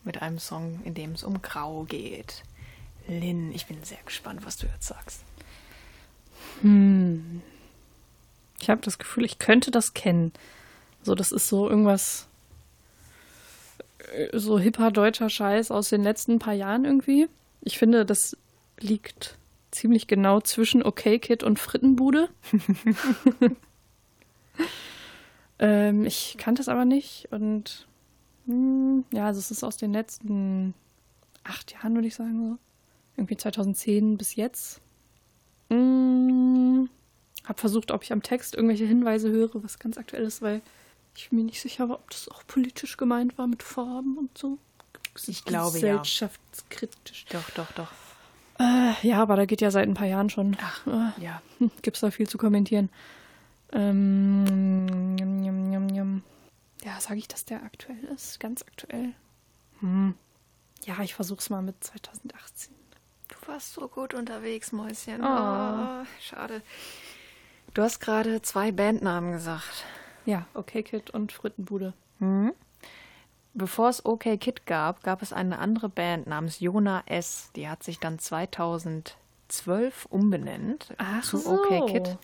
mit 0.05 0.21
einem 0.21 0.39
Song, 0.39 0.79
in 0.85 0.93
dem 0.93 1.13
es 1.13 1.25
um 1.25 1.41
Grau 1.41 1.85
geht. 1.85 2.43
Lynn, 3.09 3.51
ich 3.55 3.65
bin 3.65 3.83
sehr 3.83 4.03
gespannt, 4.05 4.45
was 4.45 4.59
du 4.59 4.67
jetzt 4.67 4.89
sagst. 4.89 5.23
Ich 8.61 8.69
habe 8.69 8.83
das 8.83 8.99
Gefühl, 8.99 9.25
ich 9.25 9.39
könnte 9.39 9.71
das 9.71 9.95
kennen. 9.95 10.33
So, 11.03 11.15
das 11.15 11.33
ist 11.33 11.49
so 11.49 11.67
irgendwas, 11.67 12.29
äh, 14.13 14.39
so 14.39 14.59
hipper 14.59 14.91
deutscher 14.91 15.31
Scheiß 15.31 15.71
aus 15.71 15.89
den 15.89 16.03
letzten 16.03 16.39
paar 16.41 16.53
Jahren 16.53 16.85
irgendwie. 16.85 17.27
Ich 17.63 17.79
finde, 17.79 18.05
das 18.05 18.37
liegt 18.79 19.39
ziemlich 19.71 20.09
genau 20.09 20.43
zwischen 20.43 20.83
Okay 20.83 21.19
Kid 21.19 21.43
und 21.43 21.59
Frittenbude. 21.59 22.29
ähm, 25.63 26.05
ich 26.05 26.35
kannte 26.39 26.61
es 26.61 26.69
aber 26.69 26.85
nicht 26.85 27.29
und 27.31 27.87
hm, 28.47 29.05
ja, 29.13 29.27
also 29.27 29.39
es 29.39 29.53
ist 29.53 29.63
aus 29.63 29.77
den 29.77 29.93
letzten 29.93 30.75
acht 31.45 31.73
Jahren, 31.73 31.95
würde 31.95 32.09
ich 32.09 32.17
sagen, 32.17 32.51
so. 32.51 32.59
Irgendwie 33.17 33.37
2010 33.37 34.19
bis 34.19 34.35
jetzt. 34.35 34.81
Hm, 35.71 36.89
hab 37.45 37.61
versucht, 37.61 37.93
ob 37.93 38.03
ich 38.03 38.13
am 38.13 38.23
Text 38.23 38.57
irgendwelche 38.57 38.87
Hinweise 38.87 39.31
höre, 39.31 39.63
was 39.63 39.79
ganz 39.79 39.99
aktuell 39.99 40.25
ist, 40.25 40.43
weil 40.43 40.63
ich 41.15 41.31
mir 41.31 41.45
nicht 41.45 41.61
sicher 41.61 41.89
war, 41.89 41.97
ob 41.97 42.11
das 42.11 42.29
auch 42.29 42.45
politisch 42.47 42.97
gemeint 42.97 43.39
war 43.39 43.47
mit 43.47 43.63
Farben 43.63 44.19
und 44.19 44.37
so. 44.37 44.59
Ich 45.27 45.45
glaube, 45.45 45.79
ja. 45.79 45.99
Gesellschaftskritisch. 45.99 47.27
Doch, 47.31 47.51
doch, 47.51 47.71
doch. 47.73 47.93
Äh, 48.59 49.07
ja, 49.07 49.23
aber 49.23 49.37
da 49.37 49.45
geht 49.45 49.61
ja 49.61 49.71
seit 49.71 49.87
ein 49.87 49.95
paar 49.95 50.07
Jahren 50.07 50.31
schon. 50.31 50.57
Ach, 50.61 50.87
äh, 50.87 51.23
ja. 51.23 51.41
Gibt's 51.83 52.01
da 52.01 52.11
viel 52.11 52.29
zu 52.29 52.39
kommentieren. 52.39 52.89
Ähm, 53.73 55.17
sage 57.03 57.19
ich, 57.19 57.29
dass 57.29 57.45
der 57.45 57.63
aktuell 57.63 58.05
ist? 58.05 58.41
Ganz 58.41 58.63
aktuell? 58.63 59.13
Hm. 59.81 60.15
Ja, 60.85 61.01
ich 61.03 61.15
versuch's 61.15 61.51
mal 61.51 61.63
mit 61.63 61.83
2018. 61.83 62.75
Du 63.29 63.49
warst 63.49 63.73
so 63.75 63.89
gut 63.89 64.15
unterwegs, 64.15 64.73
Mäuschen. 64.73 65.23
Oh. 65.23 65.27
Oh, 65.27 66.05
schade. 66.21 66.63
Du 67.75 67.83
hast 67.83 68.01
gerade 68.01 68.43
zwei 68.43 68.73
Bandnamen 68.73 69.33
gesagt. 69.33 69.85
Ja, 70.25 70.47
Okay 70.55 70.83
Kid 70.83 71.11
und 71.11 71.33
Frittenbude. 71.33 71.95
Bevor 73.55 73.89
es 73.89 74.05
OK 74.05 74.39
Kid 74.39 74.67
gab, 74.67 75.03
gab 75.03 75.23
es 75.23 75.33
eine 75.33 75.59
andere 75.59 75.89
Band 75.89 76.27
namens 76.27 76.61
Jona 76.61 77.03
S. 77.07 77.51
Die 77.57 77.69
hat 77.69 77.83
sich 77.83 77.99
dann 77.99 78.19
2012 78.19 80.07
umbenannt 80.07 80.95
Ach 80.99 81.23
zu 81.23 81.39
so. 81.39 81.51
OK 81.51 81.91
Kid. 81.91 82.19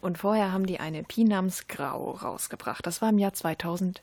Und 0.00 0.18
vorher 0.18 0.52
haben 0.52 0.66
die 0.66 0.78
eine 0.80 0.98
EP 1.00 1.18
namens 1.18 1.68
Grau 1.68 2.10
rausgebracht. 2.12 2.86
Das 2.86 3.02
war 3.02 3.08
im 3.10 3.18
Jahr 3.18 3.32
2011. 3.32 4.00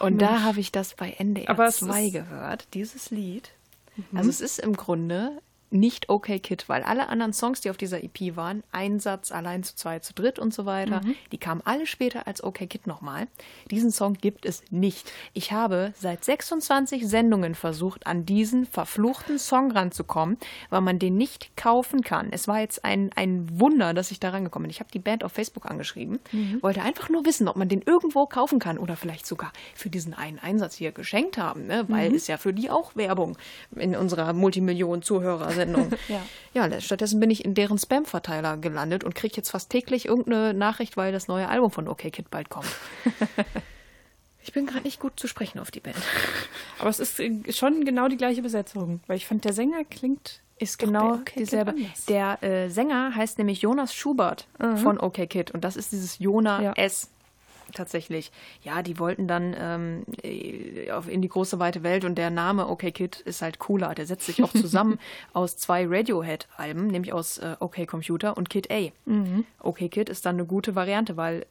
Und 0.00 0.20
da 0.20 0.42
habe 0.42 0.60
ich 0.60 0.70
das 0.70 0.94
bei 0.94 1.10
NDR 1.12 1.48
Aber 1.50 1.66
es 1.66 1.78
2 1.78 2.04
ist- 2.06 2.12
gehört, 2.12 2.68
dieses 2.74 3.10
Lied. 3.10 3.50
Also 4.14 4.28
es 4.30 4.40
ist 4.40 4.58
im 4.58 4.74
Grunde 4.76 5.40
nicht 5.72 6.08
OK 6.08 6.26
Kid, 6.42 6.68
weil 6.68 6.82
alle 6.82 7.08
anderen 7.08 7.32
Songs, 7.32 7.60
die 7.60 7.70
auf 7.70 7.76
dieser 7.76 8.02
EP 8.02 8.36
waren, 8.36 8.62
Einsatz, 8.72 9.32
allein 9.32 9.62
zu 9.62 9.74
zweit, 9.76 10.04
zu 10.04 10.14
dritt 10.14 10.38
und 10.38 10.54
so 10.54 10.66
weiter, 10.66 11.00
die 11.32 11.38
kamen 11.38 11.62
alle 11.64 11.86
später 11.86 12.26
als 12.26 12.42
OK 12.42 12.68
Kid 12.68 12.86
nochmal. 12.86 13.28
Diesen 13.70 13.90
Song 13.90 14.14
gibt 14.14 14.46
es 14.46 14.62
nicht. 14.70 15.10
Ich 15.32 15.52
habe 15.52 15.92
seit 15.98 16.24
26 16.24 17.06
Sendungen 17.06 17.54
versucht, 17.54 18.06
an 18.06 18.24
diesen 18.26 18.66
verfluchten 18.66 19.38
Song 19.38 19.70
ranzukommen, 19.70 20.38
weil 20.70 20.80
man 20.80 20.98
den 20.98 21.16
nicht 21.16 21.56
kaufen 21.56 22.02
kann. 22.02 22.28
Es 22.30 22.48
war 22.48 22.60
jetzt 22.60 22.84
ein, 22.84 23.10
ein 23.14 23.48
Wunder, 23.60 23.94
dass 23.94 24.10
ich 24.10 24.20
da 24.20 24.30
rangekommen 24.30 24.64
bin. 24.64 24.70
Ich 24.70 24.80
habe 24.80 24.90
die 24.92 24.98
Band 24.98 25.24
auf 25.24 25.32
Facebook 25.32 25.66
angeschrieben, 25.66 26.18
wollte 26.62 26.82
einfach 26.82 27.08
nur 27.08 27.24
wissen, 27.26 27.48
ob 27.48 27.56
man 27.56 27.68
den 27.68 27.82
irgendwo 27.82 28.26
kaufen 28.26 28.58
kann 28.58 28.78
oder 28.78 28.96
vielleicht 28.96 29.26
sogar 29.26 29.52
für 29.74 29.90
diesen 29.90 30.14
einen 30.14 30.38
Einsatz 30.38 30.74
hier 30.74 30.92
geschenkt 30.92 31.38
haben, 31.38 31.66
ne? 31.66 31.84
weil 31.88 32.12
ist 32.14 32.28
ja 32.28 32.36
für 32.36 32.52
die 32.52 32.70
auch 32.70 32.96
Werbung 32.96 33.36
in 33.76 33.96
unserer 33.96 34.32
Multimillionen-Zuhörersendung. 35.66 35.98
Ja. 36.54 36.66
ja, 36.68 36.80
stattdessen 36.80 37.20
bin 37.20 37.30
ich 37.30 37.44
in 37.44 37.54
deren 37.54 37.78
Spam-Verteiler 37.78 38.56
gelandet 38.56 39.04
und 39.04 39.14
kriege 39.14 39.34
jetzt 39.36 39.50
fast 39.50 39.70
täglich 39.70 40.06
irgendeine 40.06 40.54
Nachricht, 40.54 40.96
weil 40.96 41.12
das 41.12 41.28
neue 41.28 41.48
Album 41.48 41.70
von 41.70 41.88
OK 41.88 42.12
Kid 42.12 42.30
bald 42.30 42.50
kommt. 42.50 42.66
ich 44.42 44.52
bin 44.52 44.66
gerade 44.66 44.84
nicht 44.84 45.00
gut 45.00 45.18
zu 45.18 45.26
sprechen 45.26 45.58
auf 45.58 45.70
die 45.70 45.80
Band. 45.80 45.96
Aber 46.78 46.90
es 46.90 47.00
ist 47.00 47.20
äh, 47.20 47.52
schon 47.52 47.84
genau 47.84 48.08
die 48.08 48.16
gleiche 48.16 48.42
Besetzung, 48.42 49.00
weil 49.06 49.16
ich 49.16 49.26
fand, 49.26 49.44
der 49.44 49.52
Sänger 49.52 49.84
klingt 49.84 50.40
Ist 50.58 50.78
genau 50.78 51.08
bei 51.08 51.14
OK 51.14 51.26
Kid 51.26 51.38
dieselbe. 51.40 51.74
Der 52.08 52.42
äh, 52.42 52.68
Sänger 52.68 53.14
heißt 53.14 53.38
nämlich 53.38 53.62
Jonas 53.62 53.94
Schubert 53.94 54.46
von 54.58 54.98
OK 54.98 55.28
Kid 55.28 55.50
und 55.52 55.64
das 55.64 55.76
ist 55.76 55.92
dieses 55.92 56.18
Jona 56.18 56.62
Ja. 56.62 56.72
S. 56.74 57.10
Tatsächlich. 57.72 58.30
Ja, 58.62 58.82
die 58.82 58.98
wollten 58.98 59.26
dann 59.26 59.54
ähm, 59.58 60.04
äh, 60.22 60.88
in 61.08 61.22
die 61.22 61.28
große 61.28 61.58
weite 61.58 61.82
Welt 61.82 62.04
und 62.04 62.16
der 62.16 62.30
Name 62.30 62.68
OK 62.68 62.92
Kid 62.92 63.20
ist 63.20 63.42
halt 63.42 63.58
cooler. 63.58 63.94
Der 63.94 64.06
setzt 64.06 64.26
sich 64.26 64.42
auch 64.42 64.52
zusammen 64.52 64.98
aus 65.32 65.56
zwei 65.56 65.86
Radiohead-Alben, 65.86 66.86
nämlich 66.86 67.12
aus 67.12 67.38
äh, 67.38 67.56
OK 67.60 67.86
Computer 67.86 68.36
und 68.36 68.50
Kid 68.50 68.70
A. 68.70 68.90
OK 69.60 69.90
Kid 69.90 70.08
ist 70.08 70.26
dann 70.26 70.36
eine 70.36 70.44
gute 70.44 70.74
Variante, 70.74 71.16
weil 71.16 71.46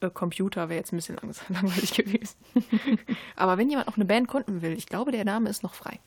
äh, 0.00 0.10
Computer 0.10 0.68
wäre 0.68 0.78
jetzt 0.78 0.92
ein 0.92 0.96
bisschen 0.96 1.16
langweilig 1.48 1.94
gewesen. 1.94 2.36
Aber 3.36 3.58
wenn 3.58 3.70
jemand 3.70 3.88
noch 3.88 3.96
eine 3.96 4.04
Band 4.04 4.28
gründen 4.28 4.62
will, 4.62 4.72
ich 4.72 4.86
glaube, 4.86 5.12
der 5.12 5.24
Name 5.24 5.48
ist 5.48 5.62
noch 5.62 5.74
frei. 5.74 5.98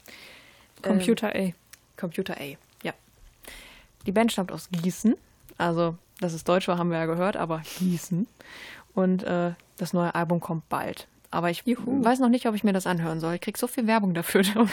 Computer 0.82 1.36
A. 1.36 1.52
Computer 1.98 2.38
A, 2.40 2.56
ja. 2.84 2.94
Die 4.06 4.12
Band 4.12 4.32
stammt 4.32 4.52
aus 4.52 4.70
Gießen. 4.72 5.16
Also, 5.58 5.98
dass 6.22 6.34
es 6.34 6.46
Deutsch 6.46 6.68
war, 6.68 6.78
haben 6.78 6.90
wir 6.90 7.00
ja 7.00 7.06
gehört, 7.06 7.36
aber 7.36 7.62
Gießen. 7.80 8.28
Und 8.94 9.24
äh, 9.24 9.54
das 9.78 9.94
neue 9.94 10.14
Album 10.16 10.40
kommt 10.40 10.68
bald. 10.70 11.08
Aber 11.32 11.52
ich 11.52 11.62
Juhu. 11.66 12.04
weiß 12.04 12.20
noch 12.20 12.30
nicht, 12.30 12.48
ob 12.48 12.56
ich 12.56 12.64
mir 12.64 12.74
das 12.74 12.88
anhören 12.88 13.20
soll. 13.20 13.36
Ich 13.36 13.42
krieg 13.42 13.56
so 13.58 13.68
viel 13.68 13.86
Werbung 13.86 14.14
dafür. 14.16 14.42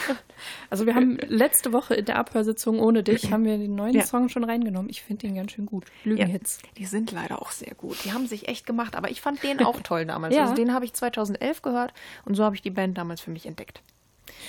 Also 0.71 0.85
wir 0.87 0.95
haben 0.95 1.17
letzte 1.27 1.71
Woche 1.71 1.93
in 1.93 2.05
der 2.05 2.17
Abhörsitzung 2.17 2.79
ohne 2.79 3.03
dich 3.03 3.31
haben 3.31 3.45
wir 3.45 3.57
den 3.57 3.75
neuen 3.75 3.93
Ja. 3.93 4.03
Song 4.05 4.27
schon 4.29 4.43
reingenommen. 4.43 4.89
Ich 4.89 5.01
finde 5.03 5.27
den 5.27 5.35
ganz 5.35 5.51
schön 5.51 5.65
gut. 5.67 5.85
Lügenhits. 6.03 6.59
Die 6.77 6.85
sind 6.85 7.11
leider 7.11 7.41
auch 7.41 7.51
sehr 7.51 7.73
gut. 7.75 8.03
Die 8.05 8.11
haben 8.11 8.27
sich 8.27 8.47
echt 8.47 8.65
gemacht. 8.65 8.95
Aber 8.95 9.09
ich 9.11 9.21
fand 9.21 9.41
den 9.43 9.63
auch 9.63 9.81
toll 9.81 10.05
damals. 10.05 10.33
Ja. 10.35 10.43
Also 10.43 10.55
den 10.55 10.73
habe 10.73 10.85
ich 10.85 10.93
2011 10.93 11.61
gehört 11.61 11.93
und 12.25 12.33
so 12.35 12.43
habe 12.43 12.55
ich 12.55 12.61
die 12.63 12.71
Band 12.71 12.97
damals 12.97 13.21
für 13.21 13.31
mich 13.31 13.45
entdeckt. 13.45 13.81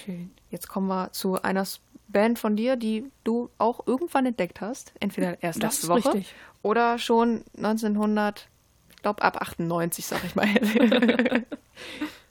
Schön. 0.04 0.30
Jetzt 0.50 0.68
kommen 0.68 0.88
wir 0.88 1.12
zu 1.12 1.40
einer 1.42 1.64
Band 2.08 2.38
von 2.38 2.56
dir, 2.56 2.76
die 2.76 3.04
du 3.24 3.50
auch 3.58 3.86
irgendwann 3.86 4.24
entdeckt 4.26 4.60
hast. 4.62 4.92
Entweder 5.00 5.42
erst 5.42 5.62
letzte 5.62 5.88
Woche 5.88 6.14
richtig. 6.14 6.34
oder 6.62 6.98
schon 6.98 7.44
1900, 7.58 8.40
ich 8.40 8.48
glaube 9.02 9.22
ab 9.22 9.40
98, 9.40 10.06
sag 10.06 10.24
ich 10.24 10.34
mal. 10.34 10.48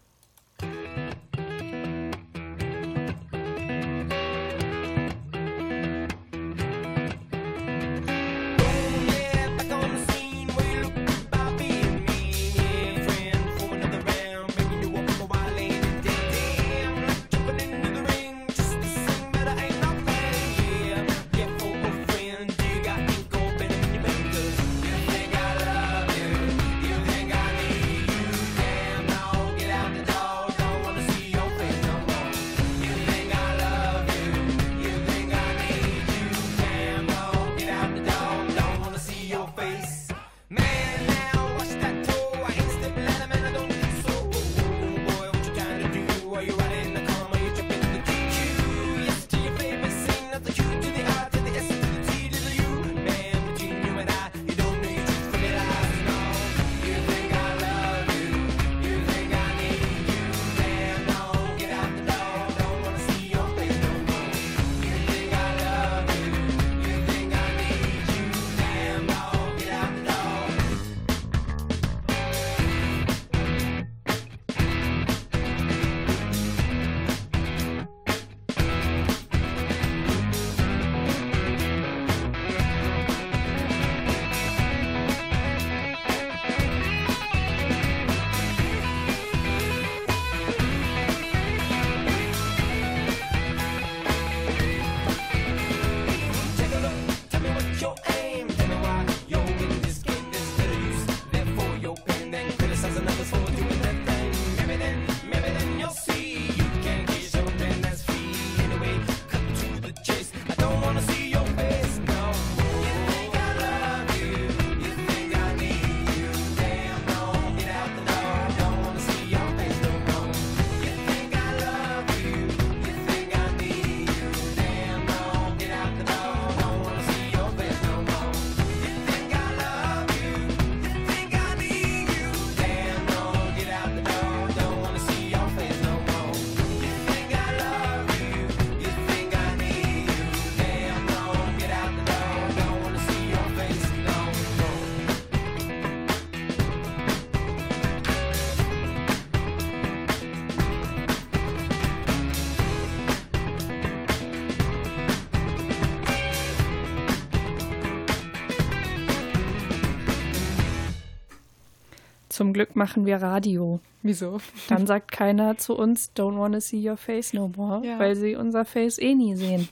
Zum 162.38 162.54
Glück 162.54 162.76
machen 162.76 163.08
wir 163.08 163.18
Radio. 163.20 163.80
Wieso? 164.04 164.40
Dann 164.70 164.86
sagt 164.86 165.12
keiner 165.12 165.58
zu 165.58 165.76
uns, 165.76 166.12
don't 166.16 166.38
wanna 166.38 166.62
see 166.62 166.88
your 166.88 166.96
face 166.96 167.34
no 167.34 167.52
more, 167.58 167.84
Ja. 167.84 167.98
weil 167.98 168.16
sie 168.16 168.36
unser 168.36 168.64
Face 168.64 169.00
eh 169.00 169.16
nie 169.16 169.36
sehen. 169.36 169.68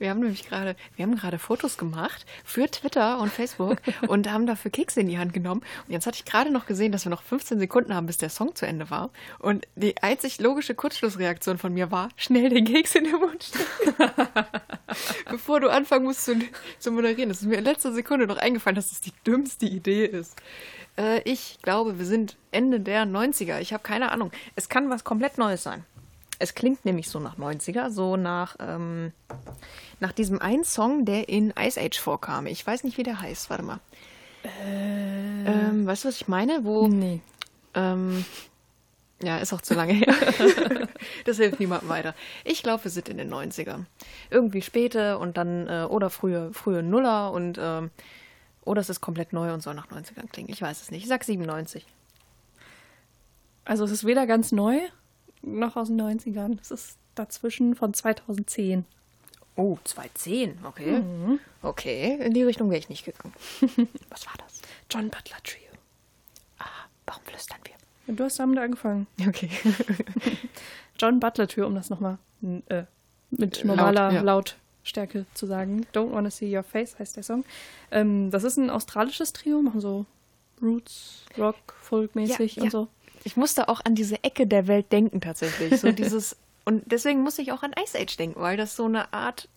Wir 0.00 0.10
haben 0.10 0.18
nämlich 0.18 0.44
gerade, 0.48 0.74
wir 0.96 1.04
haben 1.04 1.14
gerade 1.14 1.38
Fotos 1.38 1.78
gemacht 1.78 2.26
für 2.44 2.68
Twitter 2.68 3.20
und 3.20 3.30
Facebook 3.30 3.80
und 4.08 4.28
haben 4.32 4.46
dafür 4.46 4.72
Kekse 4.72 4.98
in 5.02 5.06
die 5.06 5.16
Hand 5.16 5.32
genommen. 5.32 5.60
Und 5.86 5.92
jetzt 5.92 6.08
hatte 6.08 6.16
ich 6.18 6.24
gerade 6.24 6.50
noch 6.50 6.66
gesehen, 6.66 6.90
dass 6.90 7.06
wir 7.06 7.10
noch 7.10 7.22
15 7.22 7.60
Sekunden 7.60 7.94
haben, 7.94 8.06
bis 8.06 8.18
der 8.18 8.30
Song 8.30 8.56
zu 8.56 8.66
Ende 8.66 8.90
war. 8.90 9.10
Und 9.38 9.68
die 9.76 10.02
einzig 10.02 10.40
logische 10.40 10.74
Kurzschlussreaktion 10.74 11.56
von 11.56 11.72
mir 11.72 11.92
war, 11.92 12.08
schnell 12.16 12.48
den 12.48 12.64
Keks 12.64 12.96
in 12.96 13.04
den 13.04 13.20
Mund 13.20 13.44
stecken. 13.44 14.10
Bevor 15.30 15.60
du 15.60 15.68
anfangen 15.70 16.04
musst 16.04 16.24
zu, 16.24 16.34
zu 16.80 16.90
moderieren. 16.90 17.28
Das 17.28 17.42
ist 17.42 17.46
mir 17.46 17.58
in 17.58 17.64
letzter 17.64 17.92
Sekunde 17.92 18.26
noch 18.26 18.38
eingefallen, 18.38 18.74
dass 18.74 18.88
das 18.90 19.00
die 19.02 19.12
dümmste 19.24 19.66
Idee 19.66 20.04
ist. 20.04 20.34
Äh, 20.96 21.20
ich 21.22 21.58
glaube, 21.62 21.98
wir 21.98 22.06
sind 22.06 22.36
Ende 22.50 22.80
der 22.80 23.04
90er. 23.04 23.60
Ich 23.60 23.72
habe 23.72 23.82
keine 23.82 24.12
Ahnung. 24.12 24.30
Es 24.56 24.68
kann 24.68 24.90
was 24.90 25.04
komplett 25.04 25.38
Neues 25.38 25.62
sein. 25.62 25.84
Es 26.38 26.54
klingt 26.54 26.84
nämlich 26.84 27.08
so 27.08 27.20
nach 27.20 27.38
90er, 27.38 27.90
so 27.90 28.16
nach, 28.16 28.56
ähm, 28.58 29.12
nach 30.00 30.12
diesem 30.12 30.40
einen 30.40 30.64
Song, 30.64 31.04
der 31.04 31.28
in 31.28 31.52
Ice 31.58 31.80
Age 31.80 31.98
vorkam. 31.98 32.46
Ich 32.46 32.66
weiß 32.66 32.82
nicht, 32.84 32.98
wie 32.98 33.04
der 33.04 33.20
heißt. 33.20 33.48
Warte 33.48 33.62
mal. 33.62 33.78
Ähm, 34.58 35.86
weißt 35.86 36.04
du, 36.04 36.08
was 36.08 36.16
ich 36.16 36.28
meine? 36.28 36.64
Wo, 36.64 36.88
Nee. 36.88 37.20
ähm, 37.74 38.24
ja, 39.22 39.38
ist 39.38 39.52
auch 39.52 39.60
zu 39.60 39.74
lange 39.74 39.92
her. 39.92 40.12
das 41.24 41.36
hilft 41.36 41.60
niemandem 41.60 41.88
weiter. 41.88 42.14
Ich 42.44 42.64
glaube, 42.64 42.82
wir 42.84 42.90
sind 42.90 43.08
in 43.08 43.18
den 43.18 43.32
90ern. 43.32 43.84
Irgendwie 44.30 44.62
späte 44.62 45.18
und 45.18 45.36
dann, 45.36 45.68
äh, 45.68 45.84
oder 45.88 46.10
frühe, 46.10 46.52
frühe 46.52 46.82
Nuller 46.82 47.30
und, 47.30 47.56
ähm, 47.62 47.90
oder 48.64 48.80
es 48.80 48.90
ist 48.90 49.00
komplett 49.00 49.32
neu 49.32 49.52
und 49.52 49.62
soll 49.62 49.74
nach 49.74 49.88
90ern 49.88 50.28
klingen. 50.30 50.50
Ich 50.50 50.62
weiß 50.62 50.82
es 50.82 50.90
nicht. 50.90 51.02
Ich 51.02 51.08
sag 51.08 51.24
97. 51.24 51.84
Also 53.64 53.84
es 53.84 53.90
ist 53.90 54.06
weder 54.06 54.26
ganz 54.26 54.52
neu, 54.52 54.78
noch 55.42 55.76
aus 55.76 55.88
den 55.88 56.00
90ern. 56.00 56.58
Es 56.60 56.70
ist 56.70 56.98
dazwischen 57.14 57.74
von 57.74 57.94
2010. 57.94 58.84
Oh, 59.54 59.78
210, 59.84 60.64
okay. 60.64 61.02
Okay, 61.60 62.18
in 62.24 62.32
die 62.32 62.42
Richtung 62.42 62.70
wäre 62.70 62.78
ich 62.78 62.88
nicht 62.88 63.04
gegangen. 63.04 63.34
Was 64.08 64.26
war 64.26 64.34
das? 64.38 64.62
John 64.90 65.10
Butler 65.10 65.36
Trio. 65.44 65.68
Ah, 66.58 66.64
warum 67.06 67.22
flüstern 67.24 67.58
wir? 67.64 68.14
Du 68.14 68.24
hast 68.24 68.38
damit 68.38 68.58
angefangen. 68.58 69.06
Okay. 69.26 69.50
John 70.98 71.20
Butler 71.20 71.46
Trio, 71.48 71.66
um 71.66 71.74
das 71.74 71.90
nochmal 71.90 72.18
äh, 72.68 72.84
mit 73.30 73.64
normaler 73.64 74.12
ja. 74.12 74.22
Lautstärke 74.82 75.26
zu 75.34 75.46
sagen. 75.46 75.86
Don't 75.94 76.12
Wanna 76.12 76.30
See 76.30 76.54
Your 76.54 76.62
Face 76.62 76.98
heißt 76.98 77.16
der 77.16 77.22
Song. 77.22 77.44
Ähm, 77.90 78.30
das 78.30 78.44
ist 78.44 78.56
ein 78.56 78.70
australisches 78.70 79.32
Trio, 79.32 79.62
machen 79.62 79.80
so 79.80 80.06
Roots, 80.60 81.24
Rock, 81.38 81.56
Folk-mäßig 81.80 82.56
Ja, 82.56 82.62
und 82.62 82.66
ja. 82.66 82.70
so. 82.70 82.88
Ich 83.24 83.36
musste 83.36 83.68
auch 83.68 83.80
an 83.84 83.94
diese 83.94 84.22
Ecke 84.24 84.46
der 84.46 84.66
Welt 84.66 84.90
denken 84.92 85.20
tatsächlich. 85.20 85.80
So 85.80 85.92
dieses 85.92 86.36
und 86.64 86.84
deswegen 86.90 87.22
musste 87.22 87.42
ich 87.42 87.52
auch 87.52 87.62
an 87.62 87.72
Ice 87.82 87.98
Age 87.98 88.16
denken, 88.16 88.40
weil 88.40 88.56
das 88.56 88.76
so 88.76 88.84
eine 88.84 89.12
Art 89.12 89.48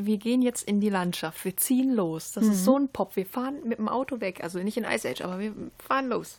wir 0.00 0.16
gehen 0.16 0.42
jetzt 0.42 0.62
in 0.62 0.80
die 0.80 0.90
Landschaft, 0.90 1.44
wir 1.44 1.56
ziehen 1.56 1.92
los. 1.92 2.30
Das 2.30 2.46
ist 2.46 2.64
so 2.64 2.78
ein 2.78 2.88
Pop. 2.88 3.16
Wir 3.16 3.26
fahren 3.26 3.56
mit 3.64 3.78
dem 3.78 3.88
Auto 3.88 4.20
weg, 4.20 4.44
also 4.44 4.60
nicht 4.60 4.76
in 4.76 4.84
Ice 4.84 5.08
Age, 5.08 5.22
aber 5.22 5.40
wir 5.40 5.52
fahren 5.76 6.08
los. 6.08 6.38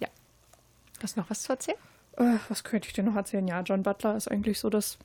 Ja. 0.00 0.08
Hast 1.02 1.16
du 1.16 1.20
noch 1.20 1.30
was 1.30 1.44
zu 1.44 1.52
erzählen? 1.52 1.78
Äh, 2.18 2.34
was 2.50 2.64
könnte 2.64 2.86
ich 2.88 2.92
dir 2.92 3.04
noch 3.04 3.16
erzählen? 3.16 3.48
Ja, 3.48 3.62
John 3.62 3.82
Butler 3.82 4.18
ist 4.18 4.30
eigentlich 4.30 4.58
so 4.58 4.68
das 4.68 4.98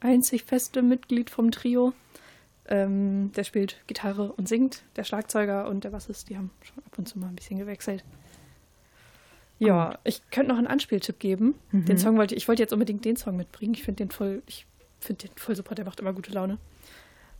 einzig 0.00 0.44
feste 0.44 0.82
Mitglied 0.82 1.30
vom 1.30 1.50
Trio. 1.50 1.92
Ähm, 2.68 3.30
der 3.36 3.44
spielt 3.44 3.80
Gitarre 3.86 4.32
und 4.32 4.48
singt. 4.48 4.82
Der 4.96 5.04
Schlagzeuger 5.04 5.68
und 5.68 5.84
der 5.84 5.90
Bassist, 5.90 6.28
die 6.28 6.36
haben 6.36 6.50
schon 6.62 6.82
ab 6.84 6.98
und 6.98 7.06
zu 7.08 7.18
mal 7.18 7.28
ein 7.28 7.36
bisschen 7.36 7.58
gewechselt. 7.58 8.04
Ja, 9.58 9.98
ich 10.04 10.20
könnte 10.30 10.50
noch 10.50 10.58
einen 10.58 10.66
Anspieltipp 10.66 11.18
geben. 11.18 11.54
Den 11.72 11.96
Song 11.96 12.18
wollte 12.18 12.34
ich, 12.34 12.42
ich 12.42 12.48
wollte 12.48 12.62
jetzt 12.62 12.72
unbedingt 12.74 13.04
den 13.04 13.16
Song 13.16 13.36
mitbringen. 13.36 13.72
Ich 13.72 13.84
finde 13.84 14.04
den 14.04 14.10
voll, 14.10 14.42
ich 14.46 14.66
finde 15.00 15.28
den 15.28 15.36
voll 15.36 15.56
super, 15.56 15.74
der 15.74 15.86
macht 15.86 15.98
immer 16.00 16.12
gute 16.12 16.32
Laune. 16.32 16.58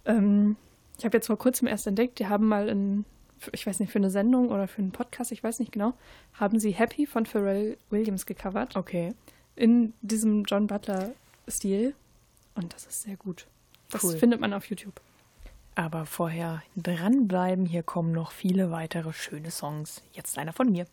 Ähm, 0.07 0.57
ich 0.99 1.05
habe 1.05 1.17
jetzt 1.17 1.27
vor 1.27 1.37
kurzem 1.37 1.69
erst 1.69 1.87
entdeckt, 1.87 2.19
die 2.19 2.27
haben 2.27 2.49
mal 2.49 2.71
in, 2.71 3.05
ich 3.53 3.67
weiß 3.67 3.81
nicht, 3.81 3.93
für 3.93 3.99
eine 3.99 4.11
Sendung 4.11 4.49
oder 4.49 4.67
für 4.67 4.81
einen 4.81 4.93
Podcast, 4.93 5.31
ich 5.31 5.45
weiß 5.45 5.59
nicht 5.59 5.73
genau, 5.73 5.93
haben 6.33 6.59
sie 6.59 6.71
Happy 6.71 7.05
von 7.07 7.27
Pharrell 7.27 7.77
Williams 7.91 8.25
gecovert 8.25 8.77
Okay. 8.77 9.13
in 9.57 9.93
diesem 10.01 10.45
John 10.45 10.69
Butler-Stil. 10.69 11.95
Und 12.57 12.75
das 12.75 12.87
ist 12.87 13.03
sehr 13.03 13.17
gut. 13.17 13.47
Das 13.91 14.03
Cool. 14.03 14.17
findet 14.17 14.41
man 14.41 14.53
auf 14.53 14.67
YouTube. 14.69 15.01
Aber 15.75 16.07
vorher 16.07 16.63
dranbleiben, 16.75 17.67
hier 17.67 17.83
kommen 17.83 18.11
noch 18.13 18.33
viele 18.33 18.71
weitere 18.71 19.13
schöne 19.13 19.51
Songs. 19.51 20.03
Jetzt 20.13 20.39
einer 20.39 20.53
von 20.55 20.73
mir. 20.73 20.87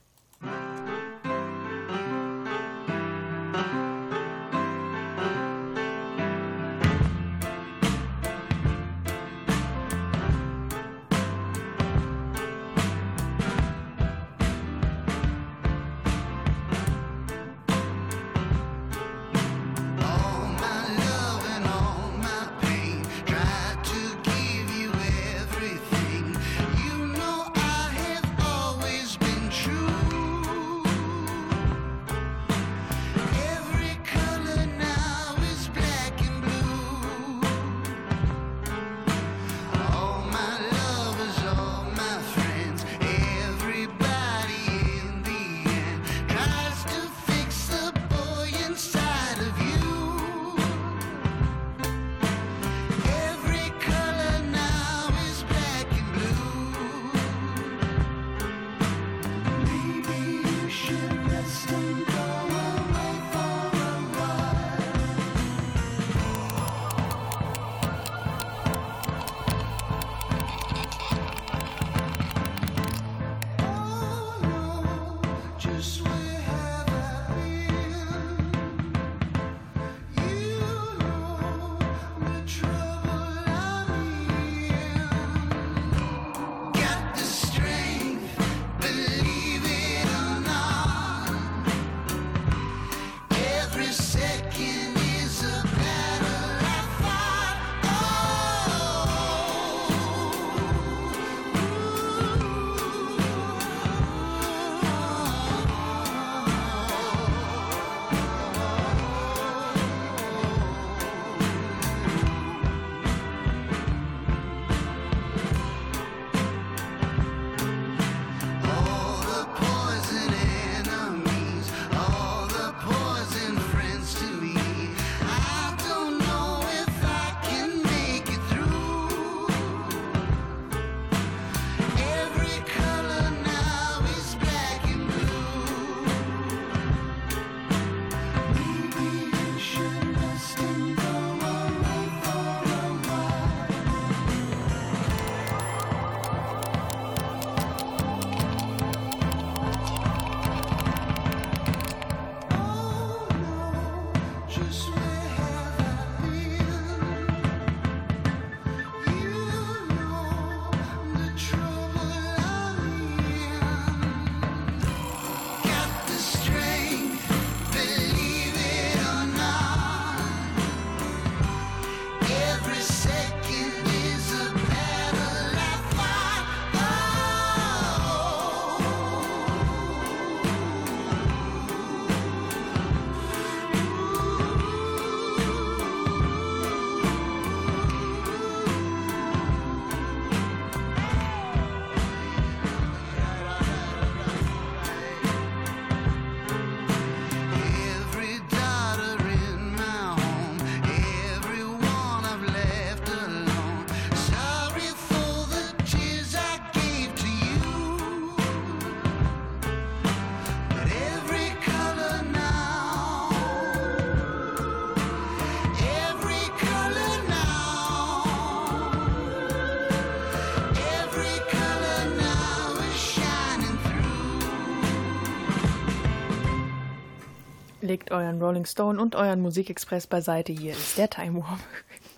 Euren 228.14 228.42
Rolling 228.42 228.66
Stone 228.66 229.02
und 229.02 229.16
euren 229.16 229.42
Musikexpress 229.42 230.08
beiseite. 230.08 230.54
Hier 230.54 230.72
ist 230.74 230.98
der 230.98 231.10
Time 231.10 231.42
Warp. 231.42 231.60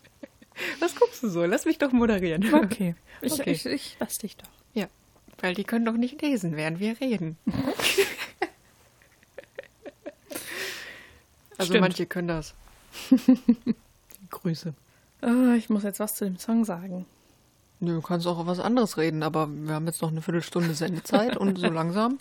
Was 0.79 0.95
guckst 0.95 1.23
du 1.23 1.29
so? 1.29 1.43
Lass 1.45 1.65
mich 1.65 1.77
doch 1.79 1.91
moderieren. 1.91 2.53
Okay. 2.53 2.95
Ich, 3.21 3.33
Okay. 3.33 3.51
ich, 3.51 3.65
ich 3.65 3.97
lass 3.99 4.17
dich 4.19 4.37
doch. 4.37 4.47
Ja, 4.73 4.87
weil 5.39 5.53
die 5.55 5.63
können 5.63 5.85
doch 5.85 5.93
nicht 5.93 6.21
lesen, 6.21 6.55
während 6.55 6.79
wir 6.79 6.99
reden. 7.01 7.37
also 11.57 11.71
Stimmt. 11.71 11.81
manche 11.81 12.05
können 12.05 12.27
das. 12.27 12.53
Grüße. 14.29 14.73
Ah, 15.21 15.55
ich 15.57 15.69
muss 15.69 15.83
jetzt 15.83 15.99
was 15.99 16.15
zu 16.15 16.25
dem 16.25 16.37
Song 16.37 16.65
sagen. 16.65 17.05
Nö, 17.79 17.95
du 17.95 18.01
kannst 18.01 18.25
auch 18.27 18.45
was 18.47 18.59
anderes 18.59 18.97
reden, 18.97 19.23
aber 19.23 19.47
wir 19.49 19.73
haben 19.73 19.85
jetzt 19.87 20.01
noch 20.01 20.09
eine 20.11 20.21
Viertelstunde 20.21 20.73
Sendezeit 20.73 21.35
und 21.37 21.57
so 21.57 21.67
langsam 21.67 22.19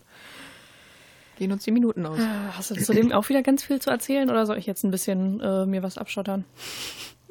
gehen 1.36 1.52
uns 1.52 1.64
die 1.64 1.70
Minuten 1.70 2.06
aus. 2.06 2.18
Ah, 2.20 2.52
Hast 2.56 2.70
du 2.70 2.74
zu 2.76 2.92
dem 2.92 3.12
auch 3.12 3.28
wieder 3.28 3.42
ganz 3.42 3.62
viel 3.64 3.80
zu 3.80 3.90
erzählen 3.90 4.30
oder 4.30 4.46
soll 4.46 4.58
ich 4.58 4.66
jetzt 4.66 4.84
ein 4.84 4.90
bisschen 4.90 5.40
äh, 5.40 5.66
mir 5.66 5.82
was 5.82 5.98
abschottern? 5.98 6.44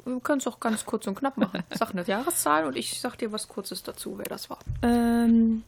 Du 0.04 0.20
kannst 0.20 0.46
auch 0.46 0.60
ganz 0.60 0.84
kurz 0.84 1.06
und 1.06 1.14
knapp 1.14 1.38
machen. 1.38 1.62
Sag 1.74 1.90
eine 1.92 2.04
Jahreszahl 2.04 2.66
und 2.66 2.76
ich 2.76 3.00
sag 3.00 3.16
dir 3.16 3.32
was 3.32 3.48
Kurzes 3.48 3.82
dazu, 3.82 4.18
wer 4.18 4.26
das 4.26 4.50
war. 4.50 4.58
Ähm, 4.82 5.62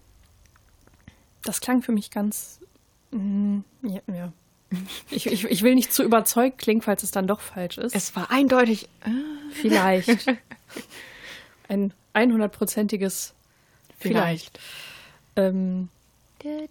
das 1.43 1.61
klang 1.61 1.80
für 1.82 1.93
mich 1.93 2.11
ganz. 2.11 2.61
Mm, 3.12 3.61
ja, 3.82 4.01
ja. 4.12 4.32
Ich, 5.11 5.26
ich, 5.26 5.45
ich 5.45 5.62
will 5.62 5.74
nicht 5.74 5.93
zu 5.93 6.03
überzeugt 6.03 6.59
klingen, 6.59 6.82
falls 6.82 7.03
es 7.03 7.12
dann 7.12 7.26
doch 7.26 7.41
falsch 7.41 7.78
ist. 7.78 7.95
Es 7.95 8.14
war 8.16 8.30
eindeutig. 8.30 8.89
äh, 9.05 9.11
Vielleicht. 9.53 10.26
Ein 11.68 11.93
100-prozentiges 12.14 13.32
Vielleicht. 13.99 14.59
Ähm, 15.37 15.89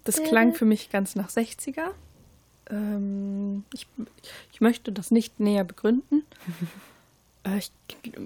das 0.04 0.22
klang 0.22 0.54
für 0.54 0.64
mich 0.64 0.90
ganz 0.90 1.14
nach 1.16 1.28
60er. 1.28 1.88
Ähm, 2.70 3.64
ich, 3.72 3.86
ich 4.52 4.60
möchte 4.60 4.92
das 4.92 5.10
nicht 5.10 5.40
näher 5.40 5.64
begründen. 5.64 6.24
Äh, 7.44 7.58
ich 7.58 7.70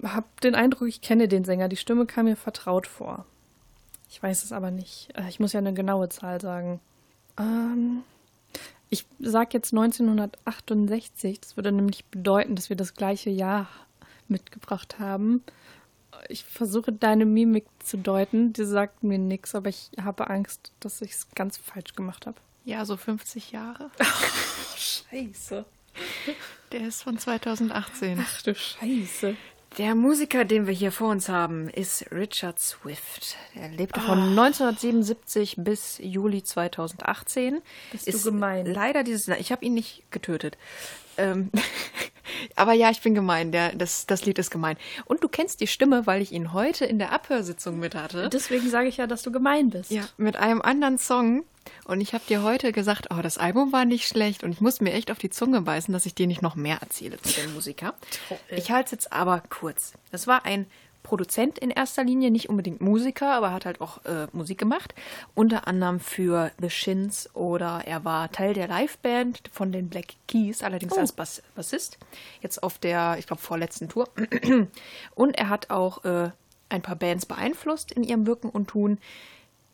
habe 0.03 0.27
den 0.43 0.55
Eindruck, 0.55 0.89
ich 0.89 1.03
kenne 1.03 1.29
den 1.29 1.45
Sänger. 1.45 1.69
Die 1.69 1.77
Stimme 1.77 2.07
kam 2.07 2.25
mir 2.25 2.37
vertraut 2.37 2.87
vor. 2.87 3.27
Ich 4.09 4.23
weiß 4.23 4.45
es 4.45 4.51
aber 4.51 4.71
nicht. 4.71 5.11
Äh, 5.15 5.29
Ich 5.29 5.39
muss 5.41 5.53
ja 5.53 5.59
eine 5.59 5.75
genaue 5.75 6.09
Zahl 6.09 6.41
sagen. 6.41 6.81
Ähm, 7.39 8.03
ich 8.89 9.05
sage 9.19 9.51
jetzt 9.53 9.75
1968. 9.75 11.39
Das 11.41 11.57
würde 11.57 11.71
nämlich 11.71 12.07
bedeuten, 12.07 12.57
dass 12.57 12.71
wir 12.71 12.77
das 12.77 12.95
gleiche 12.95 13.29
Jahr 13.29 13.69
mitgebracht 14.29 14.99
haben. 14.99 15.45
Ich 16.29 16.45
versuche 16.45 16.93
deine 16.93 17.25
Mimik 17.25 17.67
zu 17.85 17.99
deuten. 17.99 18.53
Die 18.53 18.65
sagt 18.65 19.03
mir 19.03 19.19
nichts, 19.19 19.55
aber 19.55 19.69
ich 19.69 19.91
habe 20.01 20.29
Angst, 20.31 20.73
dass 20.81 21.01
ich 21.03 21.13
es 21.13 21.29
ganz 21.35 21.57
falsch 21.57 21.95
gemacht 21.95 22.27
habe. 22.27 22.37
Ja, 22.65 22.85
so 22.85 22.97
50 22.97 23.53
Jahre. 23.53 23.91
Scheiße. 24.77 25.65
Der 26.73 26.81
ist 26.83 27.03
von 27.03 27.19
2018. 27.19 28.23
Ach 28.23 28.43
du 28.43 28.55
Scheiße. 28.55 29.37
Der 29.79 29.95
Musiker, 29.95 30.45
den 30.45 30.67
wir 30.67 30.75
hier 30.75 30.91
vor 30.91 31.11
uns 31.11 31.29
haben, 31.29 31.69
ist 31.69 32.11
Richard 32.11 32.59
Swift. 32.59 33.37
Er 33.55 33.69
lebte 33.69 34.01
von 34.01 34.19
1977 34.19 35.57
bis 35.59 35.99
Juli 36.03 36.43
2018. 36.43 37.63
Bist 37.93 38.07
du 38.07 38.11
ist 38.11 38.25
gemein. 38.25 38.67
Leider 38.67 39.05
dieses. 39.05 39.29
Ich 39.29 39.53
habe 39.53 39.65
ihn 39.65 39.75
nicht 39.75 40.03
getötet. 40.11 40.59
Ähm, 41.17 41.51
aber 42.57 42.73
ja, 42.73 42.91
ich 42.91 43.01
bin 43.01 43.15
gemein. 43.15 43.53
Der, 43.53 43.75
das, 43.75 44.07
das 44.07 44.25
Lied 44.25 44.39
ist 44.39 44.51
gemein. 44.51 44.77
Und 45.05 45.23
du 45.23 45.29
kennst 45.29 45.61
die 45.61 45.67
Stimme, 45.67 46.07
weil 46.07 46.23
ich 46.23 46.33
ihn 46.33 46.53
heute 46.53 46.85
in 46.85 46.99
der 46.99 47.13
Abhörsitzung 47.13 47.79
mit 47.79 47.95
hatte. 47.95 48.29
Deswegen 48.29 48.69
sage 48.69 48.89
ich 48.89 48.97
ja, 48.97 49.07
dass 49.07 49.23
du 49.23 49.33
gemein 49.33 49.71
bist. 49.71 49.91
Ja, 49.91 50.05
mit 50.17 50.37
einem 50.37 50.63
anderen 50.63 50.99
Song. 50.99 51.45
Und 51.85 52.01
ich 52.01 52.15
habe 52.15 52.25
dir 52.27 52.43
heute 52.43 52.73
gesagt, 52.73 53.09
oh, 53.11 53.21
das 53.23 53.39
Album 53.39 53.73
war 53.73 53.85
nicht 53.85 54.09
schlecht. 54.09 54.45
Und 54.45 54.53
ich 54.53 54.61
muss 54.61 54.81
mir 54.81 54.93
echt 54.93 55.11
auf 55.11 55.19
die 55.19 55.31
Zunge 55.31 55.61
beißen, 55.61 55.93
dass 55.93 56.07
ich 56.07 56.15
dir 56.15 56.27
nicht 56.27 56.43
noch 56.43 56.55
mehr 56.55 56.79
erzähle 56.81 57.21
zu 57.21 57.41
dem 57.41 57.55
Musiker. 57.55 57.95
Ich 58.49 58.71
halte 58.71 58.87
es 58.87 58.91
jetzt 58.93 59.13
aber 59.13 59.43
kurz. 59.49 59.93
Das 60.11 60.27
war 60.27 60.45
ein 60.45 60.67
Produzent 61.03 61.59
in 61.59 61.71
erster 61.71 62.05
Linie, 62.05 62.31
nicht 62.31 62.49
unbedingt 62.49 62.81
Musiker, 62.81 63.33
aber 63.33 63.53
hat 63.53 63.67
halt 63.67 63.81
auch 63.81 64.05
äh, 64.05 64.27
Musik 64.33 64.59
gemacht. 64.59 64.95
Unter 65.35 65.67
anderem 65.67 66.01
für 66.01 66.51
The 66.61 66.71
Shins 66.71 67.35
oder 67.35 67.83
er 67.87 68.05
war 68.05 68.31
Teil 68.31 68.55
der 68.55 68.69
Liveband 68.69 69.43
von 69.53 69.73
den 69.73 69.89
Black 69.89 70.15
Keys, 70.29 70.63
allerdings 70.63 70.97
als 70.97 71.13
Bass 71.13 71.43
Bassist. 71.55 71.99
Jetzt 72.41 72.63
auf 72.63 72.79
der, 72.79 73.17
ich 73.19 73.27
glaube, 73.27 73.43
vorletzten 73.43 73.89
Tour. 73.89 74.09
Und 75.15 75.39
er 75.39 75.49
hat 75.49 75.71
auch 75.71 76.05
äh, 76.05 76.31
ein 76.69 76.83
paar 76.83 76.97
Bands 76.97 77.27
beeinflusst 77.27 77.93
in 77.93 78.03
ihrem 78.03 78.27
Wirken 78.27 78.49
und 78.49 78.69
Tun. 78.69 78.99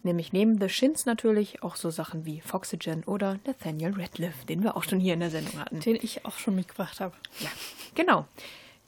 Nämlich 0.02 0.32
neben 0.32 0.60
The 0.60 0.68
Shins 0.68 1.04
natürlich 1.04 1.62
auch 1.62 1.76
so 1.76 1.90
Sachen 1.90 2.24
wie 2.24 2.40
Foxygen 2.40 3.02
oder 3.04 3.38
Nathaniel 3.44 3.92
Radcliffe, 3.96 4.46
den 4.46 4.62
wir 4.62 4.76
auch 4.76 4.84
schon 4.84 5.00
hier 5.00 5.14
in 5.14 5.20
der 5.20 5.30
Sendung 5.30 5.58
hatten. 5.58 5.80
Den 5.80 5.96
ich 5.96 6.24
auch 6.24 6.38
schon 6.38 6.54
mitgebracht 6.54 7.00
habe. 7.00 7.14
Ja, 7.40 7.50
genau. 7.94 8.24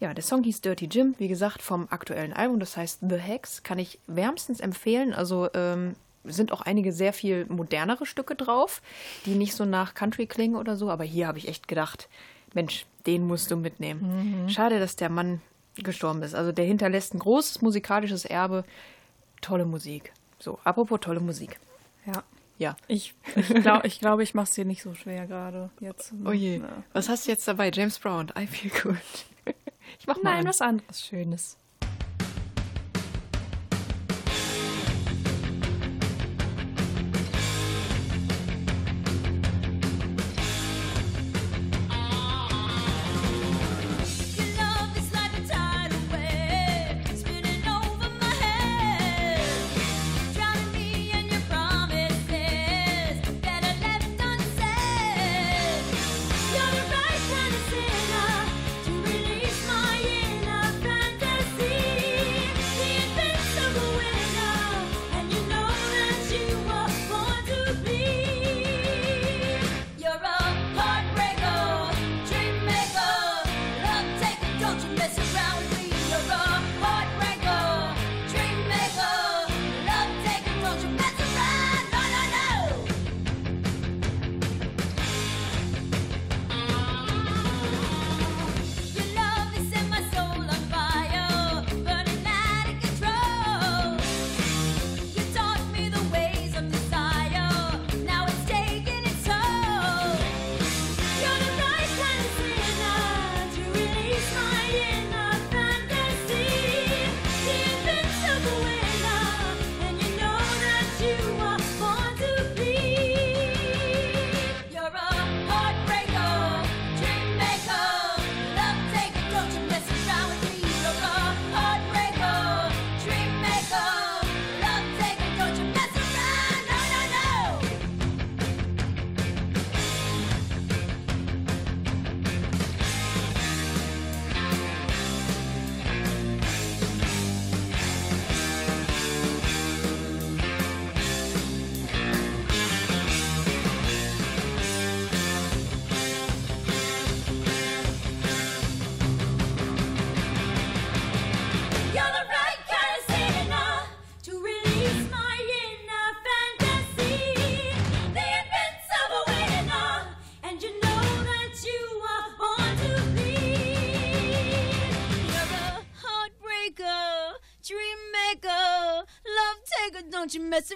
Ja, 0.00 0.14
der 0.14 0.22
Song 0.22 0.44
hieß 0.44 0.60
Dirty 0.60 0.86
Jim, 0.86 1.14
wie 1.18 1.28
gesagt, 1.28 1.60
vom 1.60 1.88
aktuellen 1.90 2.32
Album, 2.32 2.60
das 2.60 2.76
heißt 2.76 3.00
The 3.08 3.16
Hex, 3.16 3.64
kann 3.64 3.78
ich 3.78 3.98
wärmstens 4.06 4.60
empfehlen. 4.60 5.12
Also 5.12 5.48
ähm, 5.54 5.96
sind 6.24 6.52
auch 6.52 6.60
einige 6.60 6.92
sehr 6.92 7.12
viel 7.12 7.46
modernere 7.46 8.06
Stücke 8.06 8.34
drauf, 8.34 8.82
die 9.26 9.34
nicht 9.34 9.54
so 9.54 9.64
nach 9.64 9.94
Country 9.94 10.26
klingen 10.26 10.56
oder 10.56 10.76
so, 10.76 10.90
aber 10.90 11.04
hier 11.04 11.26
habe 11.26 11.38
ich 11.38 11.48
echt 11.48 11.68
gedacht, 11.68 12.08
Mensch, 12.54 12.86
den 13.06 13.26
musst 13.26 13.50
du 13.50 13.56
mitnehmen. 13.56 14.48
Schade, 14.48 14.78
dass 14.78 14.96
der 14.96 15.10
Mann 15.10 15.40
gestorben 15.76 16.22
ist. 16.22 16.34
Also 16.34 16.52
der 16.52 16.64
hinterlässt 16.64 17.14
ein 17.14 17.18
großes 17.18 17.62
musikalisches 17.62 18.24
Erbe, 18.24 18.64
tolle 19.40 19.64
Musik. 19.64 20.12
So, 20.38 20.58
apropos 20.64 21.00
tolle 21.00 21.20
Musik. 21.20 21.58
Ja. 22.06 22.22
Ja. 22.58 22.76
Ich, 22.88 23.14
ich 23.36 23.48
glaube, 23.62 23.86
ich, 23.86 24.00
glaub, 24.00 24.20
ich 24.20 24.34
mache 24.34 24.44
es 24.44 24.54
dir 24.54 24.64
nicht 24.64 24.82
so 24.82 24.94
schwer 24.94 25.26
gerade 25.26 25.70
jetzt. 25.80 26.12
Oh 26.24 26.32
je. 26.32 26.58
Ja. 26.58 26.82
Was 26.92 27.08
hast 27.08 27.26
du 27.26 27.30
jetzt 27.30 27.46
dabei? 27.46 27.70
James 27.72 27.98
Brown, 27.98 28.32
I 28.36 28.46
feel 28.46 28.70
good. 28.82 28.96
Ich 29.98 30.06
mach 30.06 30.16
mal 30.22 30.34
Nein, 30.34 30.46
was 30.46 30.60
anderes 30.60 31.04
Schönes. 31.04 31.58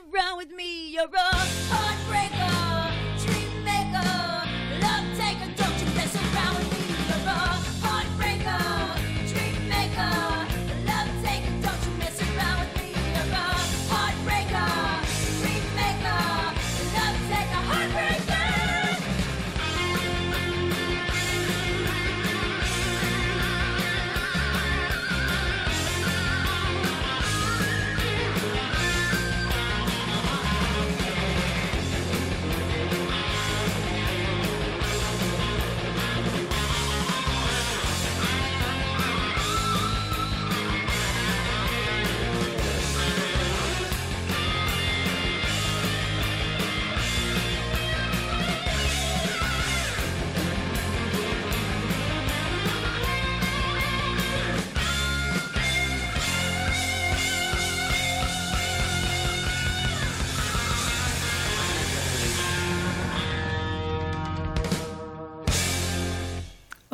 Don't 0.03 0.11
you 0.11 0.17
mess 0.17 0.25
around 0.25 0.39
with 0.39 0.52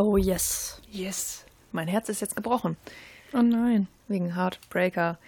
Oh 0.09 0.17
yes. 0.17 0.81
Yes. 0.91 1.45
Mein 1.71 1.87
Herz 1.87 2.09
ist 2.09 2.23
jetzt 2.23 2.35
gebrochen. 2.35 2.79
Oh 3.35 3.43
nein. 3.43 3.89
Wegen 4.09 4.35
Heartbreaker. 4.35 5.19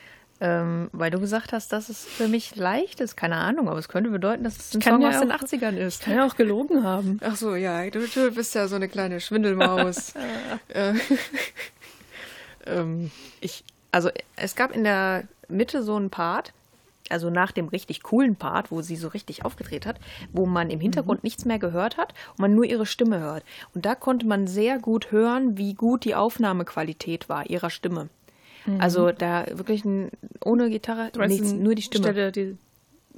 Ähm, 0.40 0.88
weil 0.92 1.10
du 1.10 1.20
gesagt 1.20 1.52
hast, 1.52 1.70
dass 1.74 1.90
es 1.90 2.02
für 2.06 2.28
mich 2.28 2.56
leicht 2.56 3.00
ist. 3.00 3.14
Keine 3.14 3.36
Ahnung, 3.36 3.68
aber 3.68 3.78
es 3.78 3.90
könnte 3.90 4.08
bedeuten, 4.08 4.42
dass 4.42 4.56
es 4.56 4.74
ein 4.74 4.80
Song 4.80 5.02
ja 5.02 5.10
aus 5.10 5.20
den 5.20 5.32
auch- 5.32 5.42
80ern 5.42 5.76
ist. 5.76 6.00
Kann 6.04 6.14
ja 6.14 6.24
auch 6.26 6.34
gelogen 6.34 6.82
haben. 6.82 7.20
Ach 7.22 7.36
so, 7.36 7.56
ja, 7.56 7.90
du, 7.90 8.06
du 8.06 8.30
bist 8.30 8.54
ja 8.54 8.68
so 8.68 8.76
eine 8.76 8.88
kleine 8.88 9.20
Schwindelmaus. 9.20 10.14
Äh, 10.68 10.94
ähm, 12.66 13.10
ich, 13.42 13.64
also 13.92 14.08
es 14.36 14.54
gab 14.54 14.74
in 14.74 14.84
der 14.84 15.24
Mitte 15.48 15.82
so 15.82 15.96
einen 15.96 16.08
Part, 16.08 16.54
also 17.10 17.30
nach 17.30 17.52
dem 17.52 17.68
richtig 17.68 18.02
coolen 18.02 18.36
Part, 18.36 18.70
wo 18.70 18.82
sie 18.82 18.96
so 18.96 19.08
richtig 19.08 19.44
aufgedreht 19.44 19.86
hat, 19.86 19.98
wo 20.32 20.46
man 20.46 20.70
im 20.70 20.80
Hintergrund 20.80 21.24
nichts 21.24 21.44
mehr 21.44 21.58
gehört 21.58 21.96
hat 21.96 22.14
und 22.30 22.38
man 22.40 22.54
nur 22.54 22.64
ihre 22.64 22.86
Stimme 22.86 23.20
hört. 23.20 23.44
Und 23.74 23.84
da 23.86 23.94
konnte 23.94 24.26
man 24.26 24.46
sehr 24.46 24.78
gut 24.78 25.10
hören, 25.12 25.56
wie 25.58 25.74
gut 25.74 26.04
die 26.04 26.14
Aufnahmequalität 26.14 27.28
war 27.28 27.48
ihrer 27.48 27.70
Stimme. 27.70 28.08
Also 28.78 29.10
da 29.10 29.46
wirklich 29.50 29.84
ein, 29.84 30.10
ohne 30.44 30.68
Gitarre, 30.70 31.10
nichts, 31.26 31.52
nur 31.52 31.74
die 31.74 31.82
Stimme. 31.82 32.04
Stelle, 32.04 32.30
die 32.32 32.56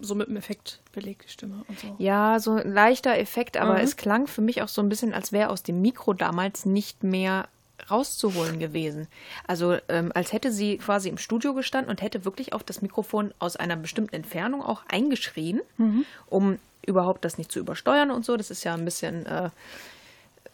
so 0.01 0.15
mit 0.15 0.29
dem 0.29 0.37
Effekt 0.37 0.81
belegte 0.93 1.29
Stimme 1.29 1.65
und 1.69 1.79
so. 1.79 1.95
Ja, 1.99 2.39
so 2.41 2.53
ein 2.53 2.73
leichter 2.73 3.19
Effekt, 3.19 3.57
aber 3.57 3.75
Mhm. 3.75 3.85
es 3.85 3.97
klang 3.97 4.27
für 4.27 4.41
mich 4.41 4.63
auch 4.63 4.69
so 4.69 4.81
ein 4.83 4.89
bisschen, 4.89 5.13
als 5.13 5.31
wäre 5.33 5.51
aus 5.51 5.63
dem 5.63 5.81
Mikro 5.83 6.13
damals 6.15 6.65
nicht 6.65 7.05
mehr 7.05 7.49
rauszuholen 7.91 8.59
gewesen. 8.59 9.09
Also 9.47 9.77
ähm, 9.89 10.13
als 10.15 10.33
hätte 10.33 10.53
sie 10.53 10.79
quasi 10.79 11.09
im 11.09 11.19
Studio 11.19 11.55
gestanden 11.55 11.91
und 11.91 12.03
hätte 12.03 12.25
wirklich 12.25 12.53
auf 12.53 12.63
das 12.63 12.83
Mikrofon 12.83 13.33
aus 13.39 13.57
einer 13.57 13.77
bestimmten 13.77 14.15
Entfernung 14.15 14.63
auch 14.63 14.83
eingeschrien, 14.89 15.61
Mhm. 15.77 16.05
um 16.27 16.59
überhaupt 16.87 17.25
das 17.25 17.39
nicht 17.39 17.53
zu 17.53 17.59
übersteuern 17.61 18.11
und 18.11 18.25
so. 18.25 18.37
Das 18.37 18.51
ist 18.51 18.65
ja 18.65 18.75
ein 18.75 18.85
bisschen, 18.85 19.25
äh, 19.27 19.51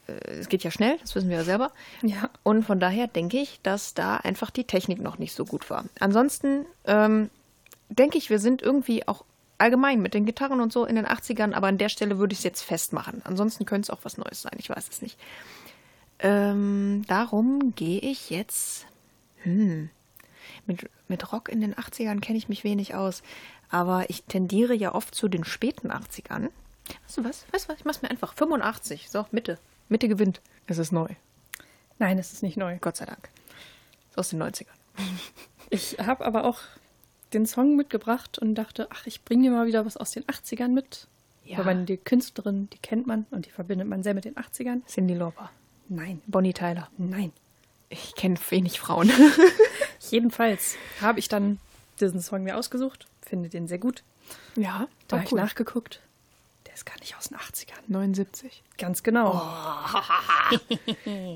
äh, 0.07 0.12
es 0.39 0.49
geht 0.49 0.64
ja 0.64 0.70
schnell, 0.70 0.99
das 1.01 1.14
wissen 1.14 1.29
wir 1.31 1.37
ja 1.39 1.45
selber. 1.45 1.72
Ja. 2.03 2.31
Und 2.43 2.64
von 2.64 2.81
daher 2.81 3.07
denke 3.07 3.39
ich, 3.39 3.61
dass 3.62 3.95
da 3.95 4.16
einfach 4.16 4.51
die 4.51 4.64
Technik 4.64 5.01
noch 5.01 5.18
nicht 5.18 5.35
so 5.35 5.45
gut 5.45 5.70
war. 5.70 5.85
Ansonsten 6.01 6.66
ähm, 6.85 7.31
denke 7.89 8.18
ich, 8.18 8.29
wir 8.31 8.39
sind 8.39 8.61
irgendwie 8.62 9.07
auch 9.09 9.24
allgemein 9.57 10.01
mit 10.01 10.14
den 10.14 10.24
Gitarren 10.26 10.61
und 10.61 10.72
so 10.72 10.85
in 10.85 10.95
den 10.97 11.07
80ern, 11.07 11.53
aber 11.53 11.66
an 11.66 11.79
der 11.79 11.89
Stelle 11.89 12.18
würde 12.18 12.33
ich 12.33 12.39
es 12.41 12.45
jetzt 12.45 12.62
festmachen. 12.62 13.22
Ansonsten 13.24 13.64
könnte 13.66 13.87
es 13.87 13.91
auch 13.91 14.05
was 14.05 14.16
Neues 14.18 14.43
sein, 14.43 14.53
ich 14.59 14.70
weiß 14.70 14.87
es 14.89 15.03
nicht. 15.03 15.18
Ähm, 16.21 17.05
darum 17.07 17.75
gehe 17.75 18.01
ich 18.01 18.31
jetzt. 18.31 18.87
Hm. 19.43 19.91
Mit, 20.66 20.91
mit 21.09 21.33
Rock 21.33 21.49
in 21.49 21.61
den 21.61 21.75
80ern 21.75 22.21
kenne 22.21 22.39
ich 22.39 22.49
mich 22.49 22.64
wenig 22.64 22.95
aus, 22.95 23.23
aber 23.71 24.11
ich 24.11 24.25
tendiere 24.25 24.75
ja 24.75 24.95
oft 24.95 25.14
zu 25.14 25.29
den 25.29 25.45
späten 25.45 25.91
80ern. 25.91 26.51
Weißt 27.05 27.16
du 27.19 27.25
was? 27.25 27.47
Weißt 27.53 27.66
du 27.66 27.73
was? 27.73 27.79
Ich 27.79 27.85
mach's 27.85 28.03
mir 28.03 28.11
einfach. 28.11 28.35
85. 28.35 29.11
So, 29.11 29.27
Mitte. 29.31 29.59
Mitte 29.89 30.09
gewinnt. 30.09 30.41
Es 30.66 30.79
ist 30.79 30.93
neu. 30.93 31.09
Nein, 31.99 32.19
es 32.19 32.33
ist 32.33 32.43
nicht 32.43 32.57
neu. 32.57 32.79
Gott 32.81 32.97
sei 32.97 33.07
Dank. 33.07 33.29
Ist 34.11 34.19
aus 34.19 34.31
den 34.31 34.43
90ern. 34.43 34.66
Ich 35.71 35.99
habe 35.99 36.25
aber 36.25 36.45
auch 36.45 36.61
den 37.35 37.45
Song 37.45 37.77
mitgebracht 37.77 38.39
und 38.39 38.55
dachte, 38.55 38.89
ach, 38.91 39.07
ich 39.07 39.23
bringe 39.23 39.43
dir 39.43 39.51
mal 39.51 39.66
wieder 39.66 39.85
was 39.85 39.99
aus 39.99 40.12
den 40.12 40.25
80ern 40.25 40.69
mit. 40.69 41.09
Ja. 41.45 41.59
Weil 41.59 41.66
man 41.66 41.85
die 41.85 41.99
Künstlerin, 41.99 42.71
die 42.71 42.79
kennt 42.79 43.07
man 43.07 43.27
und 43.31 43.45
die 43.45 43.51
verbindet 43.51 43.87
man 43.87 44.03
sehr 44.03 44.14
mit 44.14 44.25
den 44.25 44.37
80ern. 44.37 44.87
Cindy 44.87 45.12
Lauper. 45.12 45.51
Nein, 45.89 46.20
Bonnie 46.26 46.53
Tyler. 46.55 46.89
nein. 46.99 47.32
Ich 47.91 48.14
kenne 48.14 48.36
wenig 48.51 48.78
Frauen. 48.80 49.11
Jedenfalls 50.11 50.76
habe 51.01 51.18
ich 51.18 51.28
dann 51.28 51.59
diesen 52.01 52.20
Song 52.20 52.43
mir 52.43 52.57
ausgesucht, 52.59 53.07
finde 53.22 53.49
den 53.49 53.66
sehr 53.66 53.78
gut. 53.78 54.03
ja, 54.57 54.89
Da 55.09 55.16
habe 55.16 55.24
ich 55.26 55.32
cool. 55.32 55.41
nachgeguckt. 55.41 56.01
Der 56.66 56.74
ist 56.74 56.84
gar 56.84 56.99
nicht 57.01 57.16
aus 57.16 57.28
den 57.30 57.39
80ern. 57.39 57.80
79. 57.89 58.62
Ganz 58.76 59.03
genau. 59.03 59.32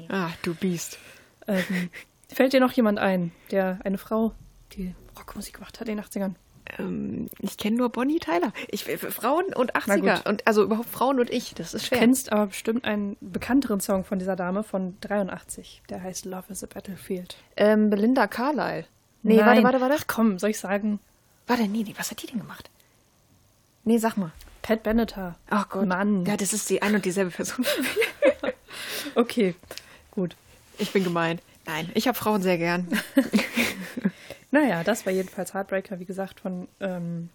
Ah, 0.08 0.30
du 0.42 0.54
Biest. 0.54 0.98
Ähm, 1.46 1.90
fällt 2.32 2.52
dir 2.52 2.60
noch 2.60 2.72
jemand 2.72 2.98
ein, 2.98 3.32
der 3.50 3.78
eine 3.84 3.98
Frau, 3.98 4.32
die 4.72 4.94
Rockmusik 5.18 5.54
gemacht 5.54 5.80
hat 5.80 5.88
in 5.88 5.96
den 5.96 6.04
80ern? 6.04 6.34
Ähm, 6.78 7.28
ich 7.40 7.56
kenne 7.56 7.76
nur 7.76 7.88
Bonnie 7.90 8.18
Tyler. 8.20 8.52
Ich, 8.68 8.88
äh, 8.88 8.96
Frauen 8.98 9.46
und 9.54 9.72
Na 9.74 9.80
80er. 9.94 10.16
gut. 10.18 10.26
Und 10.26 10.46
also 10.46 10.62
überhaupt 10.62 10.88
Frauen 10.88 11.18
und 11.20 11.28
ich. 11.30 11.54
Das 11.54 11.74
ist 11.74 11.82
Du 11.84 11.88
schwer. 11.88 11.98
kennst 11.98 12.32
aber 12.32 12.46
bestimmt 12.46 12.84
einen 12.84 13.16
bekannteren 13.20 13.80
Song 13.80 14.04
von 14.04 14.18
dieser 14.18 14.36
Dame 14.36 14.62
von 14.62 14.96
83. 15.00 15.82
Der 15.90 16.02
heißt 16.02 16.24
Love 16.24 16.44
is 16.50 16.62
a 16.62 16.66
Battlefield. 16.72 17.36
ähm, 17.56 17.90
Belinda 17.90 18.26
Carlisle. 18.26 18.86
Nee, 19.24 19.36
Nein. 19.36 19.46
warte, 19.46 19.62
warte, 19.64 19.80
warte. 19.80 19.94
Ach 19.98 20.04
komm, 20.06 20.38
soll 20.38 20.50
ich 20.50 20.58
sagen? 20.58 20.98
Warte, 21.46 21.68
nee, 21.68 21.82
die- 21.84 21.96
was 21.98 22.10
hat 22.10 22.22
die 22.22 22.26
denn 22.26 22.38
gemacht? 22.40 22.70
Nee, 23.84 23.98
sag 23.98 24.16
mal. 24.16 24.30
Pat 24.62 24.84
Benatar. 24.84 25.36
Ach 25.50 25.68
Gott. 25.68 25.86
Mann. 25.86 26.24
Ja, 26.24 26.36
das 26.36 26.52
ist 26.52 26.70
die 26.70 26.82
ein 26.82 26.94
und 26.94 27.04
dieselbe 27.04 27.30
Person. 27.32 27.64
Okay, 29.14 29.54
gut. 30.12 30.34
ich 30.78 30.90
bin 30.92 31.04
gemein. 31.04 31.38
Nein, 31.66 31.90
ich 31.94 32.08
habe 32.08 32.16
Frauen 32.16 32.40
sehr 32.42 32.56
gern. 32.58 32.88
Naja, 34.52 34.84
das 34.84 35.04
war 35.06 35.12
jedenfalls 35.12 35.54
Heartbreaker, 35.54 35.98
wie 35.98 36.04
gesagt, 36.04 36.40
von 36.40 36.68
ähm, 36.78 37.30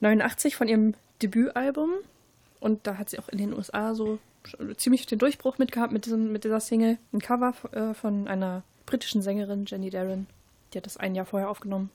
89 0.00 0.56
von 0.56 0.68
ihrem 0.68 0.94
Debütalbum. 1.22 1.90
Und 2.58 2.86
da 2.86 2.98
hat 2.98 3.08
sie 3.08 3.18
auch 3.18 3.28
in 3.28 3.38
den 3.38 3.54
USA 3.54 3.94
so 3.94 4.18
ziemlich 4.76 5.06
den 5.06 5.18
Durchbruch 5.18 5.58
mitgehabt 5.58 5.92
mit, 5.92 6.04
diesem, 6.04 6.32
mit 6.32 6.44
dieser 6.44 6.60
Single. 6.60 6.98
Ein 7.12 7.20
Cover 7.20 7.54
äh, 7.72 7.94
von 7.94 8.28
einer 8.28 8.62
britischen 8.84 9.22
Sängerin, 9.22 9.64
Jenny 9.66 9.90
Darren. 9.90 10.26
Die 10.72 10.78
hat 10.78 10.86
das 10.86 10.96
ein 10.96 11.14
Jahr 11.14 11.24
vorher 11.24 11.48
aufgenommen. 11.48 11.90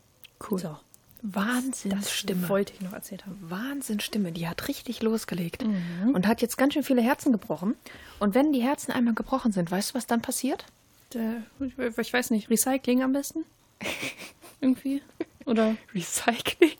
Cool. 0.49 0.59
So, 0.59 0.77
Wahnsinnsstimme. 1.21 2.41
das 2.41 2.49
wollte 2.49 2.73
ich 2.73 2.81
noch 2.81 2.93
erzählt 2.93 3.25
haben. 3.25 3.37
Wahnsinnsstimme. 3.41 4.31
Die 4.31 4.47
hat 4.47 4.67
richtig 4.69 5.01
losgelegt. 5.01 5.65
Mhm. 5.65 6.13
Und 6.13 6.27
hat 6.27 6.41
jetzt 6.41 6.57
ganz 6.57 6.73
schön 6.73 6.83
viele 6.83 7.01
Herzen 7.01 7.31
gebrochen. 7.31 7.75
Und 8.19 8.35
wenn 8.35 8.53
die 8.53 8.61
Herzen 8.61 8.91
einmal 8.91 9.15
gebrochen 9.15 9.51
sind, 9.51 9.69
weißt 9.69 9.91
du, 9.91 9.95
was 9.95 10.07
dann 10.07 10.21
passiert? 10.21 10.65
Der, 11.13 11.43
ich 11.59 12.13
weiß 12.13 12.29
nicht, 12.31 12.49
Recycling 12.49 13.03
am 13.03 13.11
besten? 13.11 13.43
Irgendwie? 14.61 15.01
Oder? 15.45 15.75
Recycling. 15.93 16.71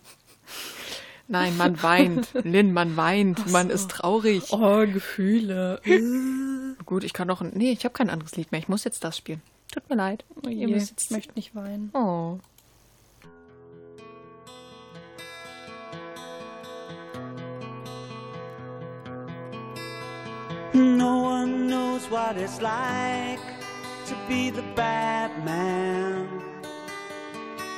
Nein, 1.28 1.58
man 1.58 1.82
weint. 1.84 2.30
Lynn, 2.44 2.72
man 2.74 2.96
weint. 2.98 3.50
Man 3.52 3.70
ist 3.70 3.90
traurig. 3.92 4.52
Oh, 4.52 4.86
Gefühle. 4.86 5.82
Gut, 6.86 7.04
ich 7.04 7.14
kann 7.14 7.28
noch 7.28 7.42
ein. 7.42 7.52
Nee, 7.56 7.72
ich 7.72 7.84
habe 7.84 7.94
kein 7.94 8.10
anderes 8.10 8.36
Lied 8.36 8.52
mehr. 8.52 8.60
Ich 8.62 8.68
muss 8.68 8.84
jetzt 8.84 9.04
das 9.04 9.18
spielen. 9.18 9.42
Tut 9.74 9.90
mir 9.90 9.96
leid. 9.96 10.24
Oh 10.44 10.48
Ihr 10.50 10.56
je, 10.56 10.68
müsst 10.68 10.84
ich 10.86 10.90
jetzt- 10.92 11.12
möchte 11.12 11.34
nicht 11.36 11.56
weinen. 11.56 11.90
Oh. 11.94 12.40
No 20.74 21.22
one 21.24 21.68
knows 21.68 22.10
what 22.10 22.38
it's 22.38 22.62
like 22.62 23.40
to 24.08 24.16
be 24.28 24.50
the 24.52 24.64
bad 24.76 25.32
man, 25.46 26.28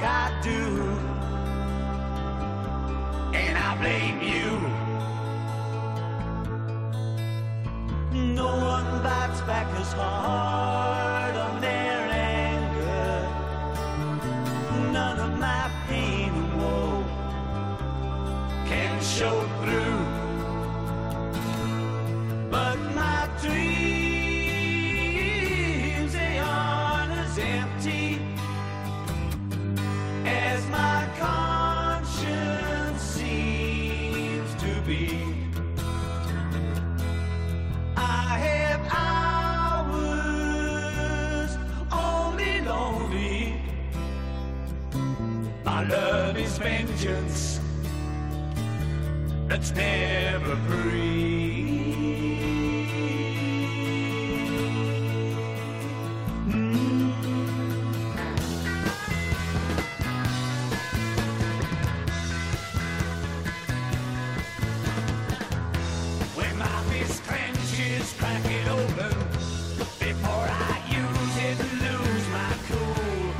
I 0.00 0.30
do. 0.42 0.50
And 3.36 3.58
I 3.58 3.76
blame 3.80 4.22
you. 4.22 4.37
That's 49.48 49.74
never 49.74 50.56
free. 50.68 51.64
Mm. 56.48 57.12
When 66.36 66.58
my 66.58 66.66
fist 66.90 67.22
clenches, 67.24 68.12
crack 68.18 68.44
it 68.44 68.68
open 68.68 69.18
before 69.98 70.46
I 70.48 70.82
use 70.90 71.36
it 71.48 71.58
lose 71.84 72.28
my 72.28 72.52
cool. 72.68 73.32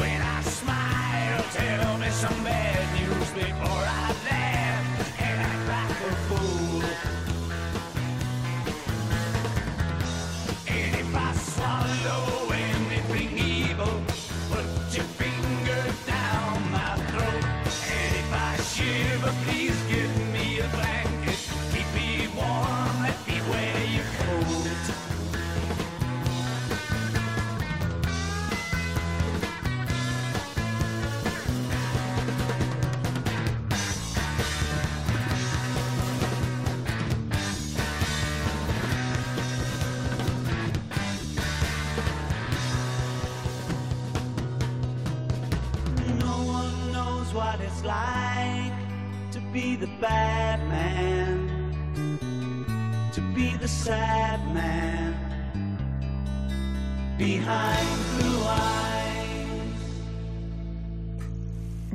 When 0.00 0.20
I 0.22 0.40
smile, 0.42 1.44
tell 1.52 1.98
me 1.98 2.08
some 2.08 2.44
bad 2.44 2.82
news 2.98 3.30
before 3.32 3.84
I 3.84 4.19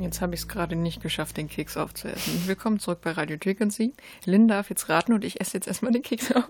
Jetzt 0.06 0.20
habe 0.20 0.34
ich 0.34 0.40
es 0.42 0.48
gerade 0.48 0.76
nicht 0.76 1.02
geschafft, 1.02 1.36
den 1.36 1.48
Keks 1.48 1.76
aufzuessen. 1.76 2.46
Willkommen 2.46 2.78
zurück 2.78 3.00
bei 3.02 3.10
Radio 3.10 3.36
Frequency. 3.42 3.92
Lynn 4.24 4.46
darf 4.46 4.70
jetzt 4.70 4.88
raten 4.88 5.12
und 5.12 5.24
ich 5.24 5.40
esse 5.40 5.54
jetzt 5.54 5.66
erstmal 5.66 5.90
den 5.92 6.02
Keks 6.02 6.32
auf. 6.32 6.44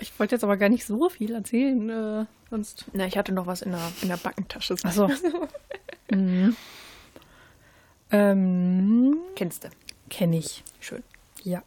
Ich 0.00 0.18
wollte 0.20 0.34
jetzt 0.34 0.44
aber 0.44 0.56
gar 0.56 0.68
nicht 0.68 0.84
so 0.84 1.08
viel 1.08 1.34
erzählen, 1.34 1.88
äh, 1.88 2.26
sonst. 2.50 2.84
Na, 2.92 3.06
ich 3.06 3.16
hatte 3.16 3.32
noch 3.32 3.46
was 3.46 3.62
in 3.62 3.72
der, 3.72 3.92
in 4.02 4.08
der 4.08 4.18
Backentasche. 4.18 4.76
Achso. 4.82 5.10
mhm. 6.10 6.54
ähm, 8.10 9.16
Kennst 9.36 9.64
du? 9.64 9.68
Kenne 10.10 10.36
ich. 10.36 10.62
Schön. 10.78 11.02
Ja. 11.42 11.62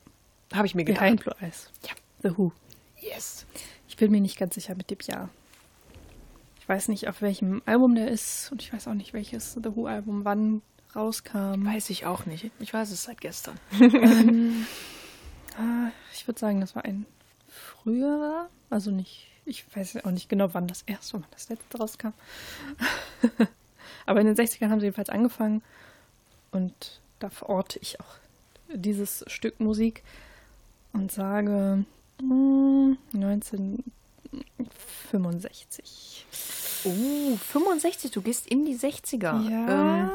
Habe 0.53 0.67
ich 0.67 0.75
mir 0.75 0.85
gedacht. 0.85 1.23
Blue 1.23 1.35
Eyes. 1.41 1.71
Ja. 1.87 1.93
The 2.21 2.37
Who. 2.37 2.51
Yes. 2.99 3.45
Ich 3.87 3.97
bin 3.97 4.11
mir 4.11 4.21
nicht 4.21 4.37
ganz 4.37 4.53
sicher 4.55 4.75
mit 4.75 4.91
dem 4.91 4.99
Jahr 5.01 5.29
weiß 6.69 6.87
nicht, 6.87 7.07
auf 7.07 7.21
welchem 7.23 7.63
Album 7.65 7.95
der 7.95 8.09
ist 8.09 8.51
und 8.51 8.61
ich 8.61 8.71
weiß 8.71 8.87
auch 8.87 8.93
nicht, 8.93 9.11
welches 9.13 9.53
The 9.53 9.75
Who-Album 9.75 10.23
wann 10.23 10.61
rauskam. 10.95 11.65
Weiß 11.65 11.89
ich 11.89 12.05
auch 12.05 12.27
nicht. 12.27 12.51
Ich 12.59 12.73
weiß 12.73 12.91
es 12.91 13.03
seit 13.03 13.19
gestern. 13.19 13.59
ähm, 13.79 14.67
ah, 15.57 15.89
ich 16.13 16.27
würde 16.27 16.39
sagen, 16.39 16.61
das 16.61 16.75
war 16.75 16.85
ein 16.85 17.07
früherer, 17.47 18.49
also 18.69 18.91
nicht, 18.91 19.27
ich 19.45 19.65
weiß 19.75 20.05
auch 20.05 20.11
nicht 20.11 20.29
genau, 20.29 20.53
wann 20.53 20.67
das 20.67 20.83
erste 20.83 21.17
und 21.17 21.25
das 21.31 21.49
letzte 21.49 21.79
rauskam. 21.79 22.13
Aber 24.05 24.21
in 24.21 24.27
den 24.27 24.35
60ern 24.35 24.69
haben 24.69 24.79
sie 24.79 24.85
jedenfalls 24.85 25.09
angefangen 25.09 25.63
und 26.51 27.01
da 27.17 27.29
verorte 27.29 27.79
ich 27.81 27.99
auch 27.99 28.15
dieses 28.71 29.25
Stück 29.27 29.59
Musik 29.59 30.03
und 30.93 31.11
sage 31.11 31.83
hm, 32.19 32.91
mh, 32.91 32.97
19 33.13 33.83
65. 35.11 36.25
Oh, 36.85 37.35
65, 37.35 38.11
du 38.11 38.21
gehst 38.21 38.47
in 38.47 38.65
die 38.65 38.75
60er. 38.75 39.49
Ja. 39.49 40.03
Ähm, 40.03 40.09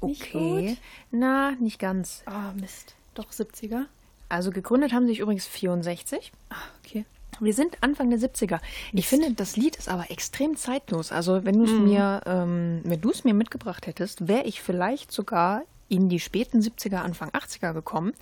okay. 0.00 0.62
Nicht 0.62 0.82
Na, 1.10 1.52
nicht 1.52 1.78
ganz. 1.78 2.22
Ah, 2.26 2.50
oh, 2.50 2.60
Mist. 2.60 2.94
Doch 3.14 3.30
70er. 3.30 3.84
Also 4.28 4.50
gegründet 4.50 4.92
haben 4.92 5.06
sich 5.06 5.20
übrigens 5.20 5.46
64. 5.46 6.32
Ah, 6.48 6.54
okay. 6.84 7.04
Wir 7.38 7.54
sind 7.54 7.78
Anfang 7.80 8.10
der 8.10 8.18
70er. 8.18 8.60
Mist. 8.60 8.64
Ich 8.92 9.06
finde, 9.06 9.32
das 9.32 9.56
Lied 9.56 9.76
ist 9.76 9.88
aber 9.88 10.10
extrem 10.10 10.56
zeitlos. 10.56 11.12
Also, 11.12 11.44
wenn 11.44 11.58
du 11.58 11.64
es 11.64 11.70
mm. 11.70 11.74
Hm. 11.74 11.84
mir, 11.84 12.20
ähm, 12.26 12.80
wenn 12.84 13.00
du 13.00 13.10
es 13.10 13.24
mir 13.24 13.34
mitgebracht 13.34 13.86
hättest, 13.86 14.28
wäre 14.28 14.44
ich 14.44 14.62
vielleicht 14.62 15.12
sogar 15.12 15.62
in 15.90 16.08
die 16.08 16.20
späten 16.20 16.60
70er, 16.60 16.98
Anfang 16.98 17.30
80er 17.30 17.72
gekommen. 17.74 18.14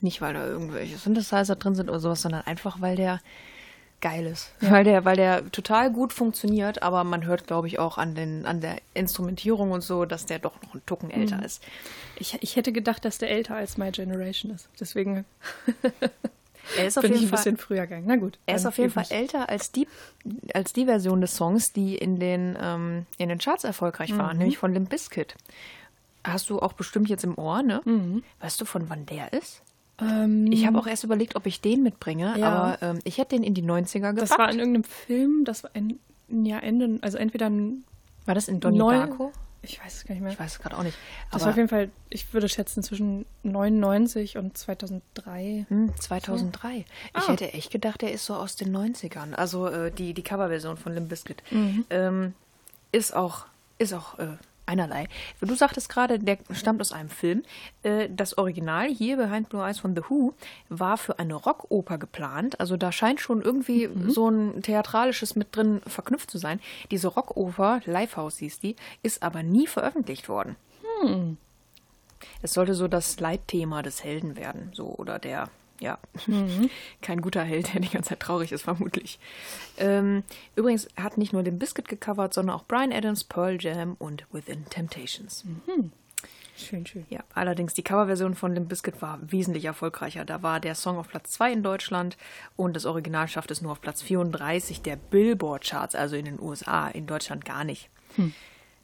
Nicht, 0.00 0.20
weil 0.20 0.34
da 0.34 0.46
irgendwelche 0.46 0.96
Synthesizer 0.96 1.56
drin 1.56 1.74
sind 1.74 1.90
oder 1.90 2.00
sowas, 2.00 2.22
sondern 2.22 2.42
einfach, 2.42 2.80
weil 2.80 2.96
der, 2.96 3.20
geil 4.00 4.26
ist. 4.26 4.50
Weil 4.60 4.84
der, 4.84 5.04
weil 5.04 5.16
der 5.16 5.50
total 5.50 5.90
gut 5.90 6.12
funktioniert, 6.12 6.82
aber 6.82 7.04
man 7.04 7.24
hört, 7.24 7.46
glaube 7.46 7.66
ich, 7.66 7.78
auch 7.78 7.98
an, 7.98 8.14
den, 8.14 8.46
an 8.46 8.60
der 8.60 8.78
Instrumentierung 8.94 9.70
und 9.70 9.80
so, 9.80 10.04
dass 10.04 10.26
der 10.26 10.38
doch 10.38 10.60
noch 10.62 10.74
einen 10.74 10.86
Tucken 10.86 11.10
älter 11.10 11.44
ist. 11.44 11.62
Ich, 12.18 12.38
ich 12.42 12.56
hätte 12.56 12.72
gedacht, 12.72 13.04
dass 13.04 13.18
der 13.18 13.30
älter 13.30 13.56
als 13.56 13.78
My 13.78 13.90
Generation 13.90 14.52
ist. 14.52 14.68
Deswegen 14.78 15.24
Er 16.76 16.86
ist 16.86 16.98
auf 16.98 17.02
bin 17.02 17.12
ich 17.12 17.20
jeden 17.20 17.28
ein 17.28 17.30
Fall 17.30 17.44
bisschen 17.44 17.56
früher 17.56 17.82
gegangen. 17.82 18.04
Na 18.06 18.16
gut. 18.16 18.38
Er 18.46 18.56
ist 18.56 18.66
auf 18.66 18.78
jeden 18.78 18.90
Fall 18.90 19.06
älter 19.10 19.48
als 19.48 19.70
die, 19.70 19.86
als 20.52 20.72
die 20.72 20.86
Version 20.86 21.20
des 21.20 21.36
Songs, 21.36 21.72
die 21.72 21.96
in 21.96 22.18
den, 22.18 22.58
ähm, 22.60 23.06
in 23.18 23.28
den 23.28 23.38
Charts 23.38 23.64
erfolgreich 23.64 24.16
war, 24.18 24.34
nämlich 24.34 24.58
von 24.58 24.72
Limp 24.72 24.90
Bizkit. 24.90 25.36
Hast 26.24 26.50
du 26.50 26.58
auch 26.58 26.72
bestimmt 26.72 27.08
jetzt 27.08 27.22
im 27.24 27.38
Ohr, 27.38 27.62
ne? 27.62 27.80
Weißt 28.40 28.60
du, 28.60 28.64
von 28.64 28.90
wann 28.90 29.06
der 29.06 29.32
ist? 29.32 29.62
Ähm, 30.00 30.46
Ich 30.52 30.66
habe 30.66 30.78
auch 30.78 30.86
erst 30.86 31.04
überlegt, 31.04 31.36
ob 31.36 31.46
ich 31.46 31.60
den 31.60 31.82
mitbringe, 31.82 32.38
Ja. 32.38 32.48
aber 32.52 32.82
ähm, 32.82 32.98
ich 33.04 33.18
hätte 33.18 33.34
den 33.36 33.42
in 33.44 33.54
die 33.54 33.62
90er 33.62 34.00
gepackt. 34.12 34.22
das 34.22 34.30
war 34.38 34.50
in 34.50 34.58
irgendeinem 34.58 34.84
Film, 34.84 35.44
das 35.44 35.62
war 35.64 35.70
ein, 35.74 35.98
ja, 36.28 36.58
Ende, 36.58 36.98
also 37.02 37.16
entweder 37.18 37.46
ein 37.48 37.84
War 38.26 38.34
das 38.34 38.48
in 38.48 38.60
Donnie 38.60 38.78
Neu- 38.78 38.94
Darko? 38.96 39.32
Ich 39.62 39.82
weiß 39.84 39.94
es 39.96 40.04
gar 40.04 40.14
nicht 40.14 40.22
mehr. 40.22 40.30
Ich 40.32 40.38
weiß 40.38 40.52
es 40.52 40.58
gerade 40.60 40.76
auch 40.78 40.82
nicht. 40.84 40.96
das 41.32 41.42
war 41.42 41.50
auf 41.50 41.56
jeden 41.56 41.68
Fall, 41.68 41.90
ich 42.08 42.32
würde 42.32 42.48
schätzen, 42.48 42.84
zwischen 42.84 43.26
99 43.42 44.36
und 44.38 44.56
2003. 44.56 45.66
hm, 45.68 45.92
2003. 45.98 46.78
Ich 46.78 46.84
Ah. 47.14 47.28
hätte 47.28 47.52
echt 47.52 47.72
gedacht, 47.72 48.00
der 48.02 48.12
ist 48.12 48.26
so 48.26 48.34
aus 48.34 48.54
den 48.54 48.70
90ern. 48.76 49.32
Also 49.34 49.66
äh, 49.66 49.90
die, 49.90 50.14
die 50.14 50.22
Coverversion 50.22 50.76
von 50.76 50.92
Limp 50.94 51.08
Bizkit. 51.08 51.42
Ähm, 51.90 52.34
ist 52.92 53.16
auch, 53.16 53.46
ist 53.78 53.92
auch 53.92 54.18
äh, 54.20 54.26
einerlei. 54.66 55.08
Du 55.40 55.54
sagtest 55.54 55.88
gerade, 55.88 56.18
der 56.18 56.38
stammt 56.52 56.80
aus 56.80 56.92
einem 56.92 57.08
Film. 57.08 57.42
Äh, 57.82 58.08
das 58.10 58.36
Original 58.38 58.88
hier, 58.88 59.16
Behind 59.16 59.48
Blue 59.48 59.64
Eyes 59.64 59.78
von 59.78 59.94
The 59.94 60.02
Who, 60.08 60.34
war 60.68 60.98
für 60.98 61.18
eine 61.18 61.34
Rockoper 61.34 61.98
geplant. 61.98 62.60
Also 62.60 62.76
da 62.76 62.92
scheint 62.92 63.20
schon 63.20 63.42
irgendwie 63.42 63.88
so 64.08 64.28
ein 64.28 64.62
Theatralisches 64.62 65.36
mit 65.36 65.54
drin 65.54 65.80
verknüpft 65.86 66.30
zu 66.30 66.38
sein. 66.38 66.60
Diese 66.90 67.08
Rockoper, 67.08 67.80
Lifehouse 67.86 68.38
hieß 68.38 68.60
die, 68.60 68.76
ist 69.02 69.22
aber 69.22 69.42
nie 69.42 69.66
veröffentlicht 69.66 70.28
worden. 70.28 70.56
Es 72.42 72.54
sollte 72.54 72.74
so 72.74 72.88
das 72.88 73.20
Leitthema 73.20 73.82
des 73.82 74.02
Helden 74.02 74.36
werden, 74.36 74.70
so 74.72 74.86
oder 74.86 75.18
der, 75.18 75.48
ja, 75.80 75.98
kein 77.02 77.20
guter 77.20 77.42
Held, 77.42 77.72
der 77.74 77.80
die 77.80 77.90
ganze 77.90 78.10
Zeit 78.10 78.20
traurig 78.20 78.52
ist, 78.52 78.62
vermutlich. 78.62 79.18
Ähm, 79.78 80.22
übrigens 80.54 80.88
hat 80.96 81.18
nicht 81.18 81.32
nur 81.32 81.42
den 81.42 81.58
Biscuit 81.58 81.88
gecovert, 81.88 82.34
sondern 82.34 82.56
auch 82.56 82.64
Brian 82.64 82.92
Adams, 82.92 83.24
Pearl 83.24 83.58
Jam 83.60 83.96
und 83.98 84.26
Within 84.32 84.64
Temptations. 84.66 85.44
Schön, 86.56 86.86
schön. 86.86 87.04
Ja, 87.10 87.20
allerdings 87.34 87.74
die 87.74 87.82
Coverversion 87.82 88.34
von 88.34 88.54
Limp 88.54 88.70
Bizkit 88.70 89.02
war 89.02 89.18
wesentlich 89.30 89.66
erfolgreicher. 89.66 90.24
Da 90.24 90.42
war 90.42 90.58
der 90.58 90.74
Song 90.74 90.96
auf 90.96 91.08
Platz 91.08 91.32
2 91.32 91.52
in 91.52 91.62
Deutschland 91.62 92.16
und 92.56 92.74
das 92.74 92.86
Original 92.86 93.28
schafft 93.28 93.50
es 93.50 93.60
nur 93.60 93.72
auf 93.72 93.82
Platz 93.82 94.00
34 94.00 94.80
der 94.80 94.96
Billboard-Charts, 94.96 95.94
also 95.94 96.16
in 96.16 96.24
den 96.24 96.40
USA, 96.40 96.88
in 96.88 97.06
Deutschland 97.06 97.44
gar 97.44 97.64
nicht. 97.64 97.90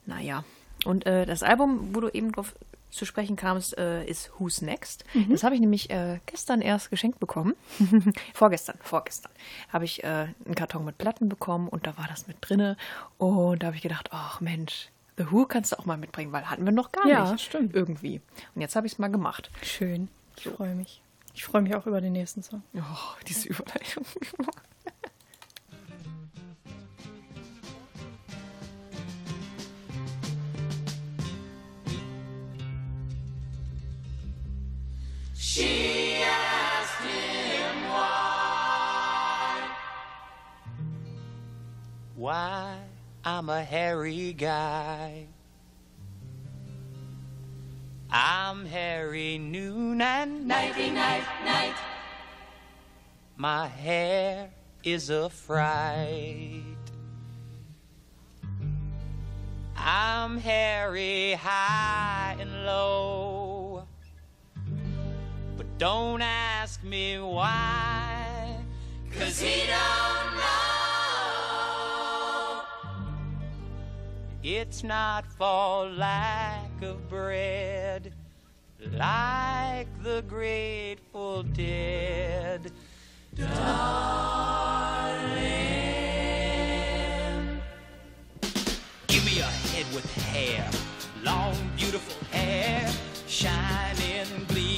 Naja, 0.05 0.43
und 0.85 1.05
äh, 1.05 1.25
das 1.25 1.41
Album, 1.43 1.95
wo 1.95 2.01
du 2.01 2.09
eben 2.09 2.31
drauf 2.31 2.53
zu 2.93 3.05
sprechen 3.05 3.35
kamst, 3.35 3.77
äh, 3.77 4.05
ist 4.05 4.31
Who's 4.37 4.61
Next. 4.61 5.03
Das 5.29 5.43
habe 5.43 5.55
ich 5.55 5.61
nämlich 5.61 5.89
äh, 5.89 6.19
gestern 6.25 6.61
erst 6.61 6.89
geschenkt 6.89 7.19
bekommen. 7.19 7.53
vorgestern, 8.33 8.77
vorgestern 8.81 9.31
habe 9.69 9.85
ich 9.85 10.03
äh, 10.03 10.27
einen 10.45 10.55
Karton 10.55 10.85
mit 10.85 10.97
Platten 10.97 11.29
bekommen 11.29 11.67
und 11.67 11.87
da 11.87 11.97
war 11.97 12.07
das 12.07 12.27
mit 12.27 12.37
drinne. 12.41 12.77
Und 13.17 13.63
da 13.63 13.67
habe 13.67 13.75
ich 13.75 13.81
gedacht, 13.81 14.09
ach 14.11 14.41
Mensch, 14.41 14.89
The 15.17 15.31
Who 15.31 15.45
kannst 15.45 15.71
du 15.71 15.79
auch 15.79 15.85
mal 15.85 15.97
mitbringen, 15.97 16.31
weil 16.31 16.49
hatten 16.49 16.65
wir 16.65 16.71
noch 16.71 16.91
gar 16.91 17.05
Ja, 17.07 17.31
nicht. 17.31 17.43
stimmt. 17.45 17.75
Irgendwie. 17.75 18.21
Und 18.55 18.61
jetzt 18.61 18.75
habe 18.75 18.87
ich 18.87 18.93
es 18.93 18.99
mal 18.99 19.09
gemacht. 19.11 19.49
Schön. 19.61 20.07
Ich 20.37 20.43
freue 20.47 20.73
mich. 20.75 21.01
Ich 21.35 21.43
freue 21.45 21.61
mich 21.61 21.75
auch 21.75 21.85
über 21.87 22.01
den 22.01 22.13
nächsten 22.13 22.41
Song. 22.43 22.63
Oh, 22.75 22.79
diese 23.27 23.49
Überleitung. 23.49 24.05
Why 35.55 35.69
Why 42.15 42.79
I'm 43.23 43.49
a 43.49 43.63
hairy 43.63 44.33
guy. 44.33 45.27
I'm 48.09 48.65
hairy 48.65 49.37
noon 49.37 50.01
and 50.01 50.47
nighty 50.47 50.89
night 50.89 51.23
night. 51.45 51.75
My 53.37 53.67
hair 53.67 54.49
is 54.83 55.11
a 55.11 55.29
fright. 55.29 56.63
I'm 59.77 60.37
hairy 60.39 61.33
high 61.33 62.37
and 62.39 62.65
low. 62.65 63.42
Don't 65.83 66.21
ask 66.21 66.81
me 66.81 67.19
why. 67.19 68.55
Cause 69.19 69.41
he 69.41 69.67
don't 69.67 70.35
know. 70.39 70.53
It's 74.41 74.81
not 74.81 75.25
for 75.25 75.89
lack 75.89 76.81
of 76.81 77.09
bread, 77.09 78.13
like 78.93 79.89
the 80.01 80.23
Grateful 80.25 81.43
Dead. 81.43 82.71
Darling, 83.35 83.51
give 89.07 89.25
me 89.25 89.41
a 89.41 89.51
head 89.73 89.85
with 89.93 90.09
hair, 90.31 90.65
long, 91.25 91.53
beautiful 91.75 92.25
hair, 92.31 92.89
shining, 93.27 94.45
gleaming, 94.47 94.72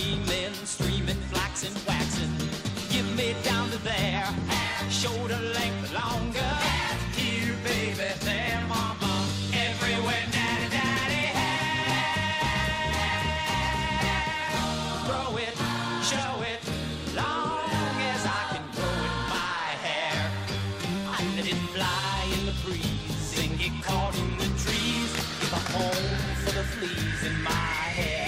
in 27.23 27.41
my 27.43 27.49
hair. 27.51 28.27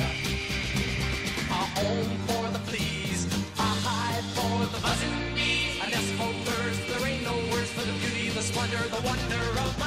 Home 1.49 2.17
for 2.27 2.51
the 2.51 2.59
fleas, 2.69 3.25
for 4.35 4.65
the 4.73 4.81
buzzing 4.81 5.35
bees, 5.35 5.79
nest 5.89 6.13
for 6.19 6.31
birds. 6.45 6.79
There 6.87 7.07
ain't 7.07 7.23
no 7.23 7.35
words 7.51 7.69
for 7.71 7.85
the 7.85 7.93
beauty, 7.99 8.29
the 8.29 8.41
splendor, 8.41 8.83
the 8.89 9.01
wonder 9.05 9.43
of 9.59 9.79
my 9.79 9.86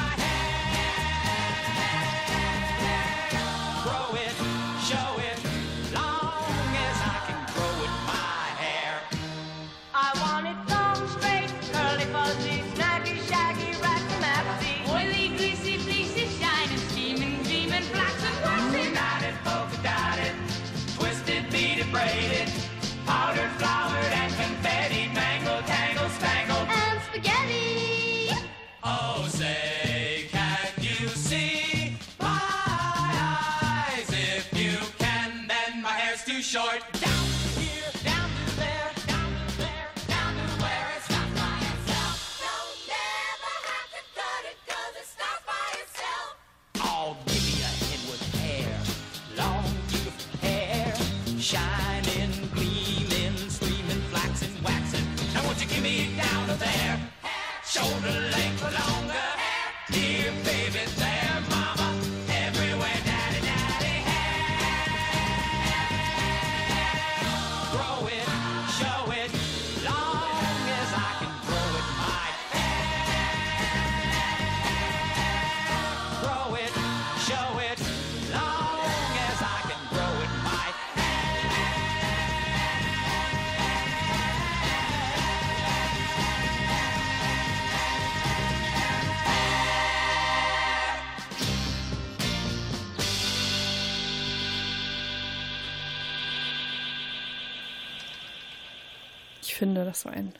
finde, 99.60 99.84
das 99.84 100.06
war 100.06 100.12
ein 100.12 100.32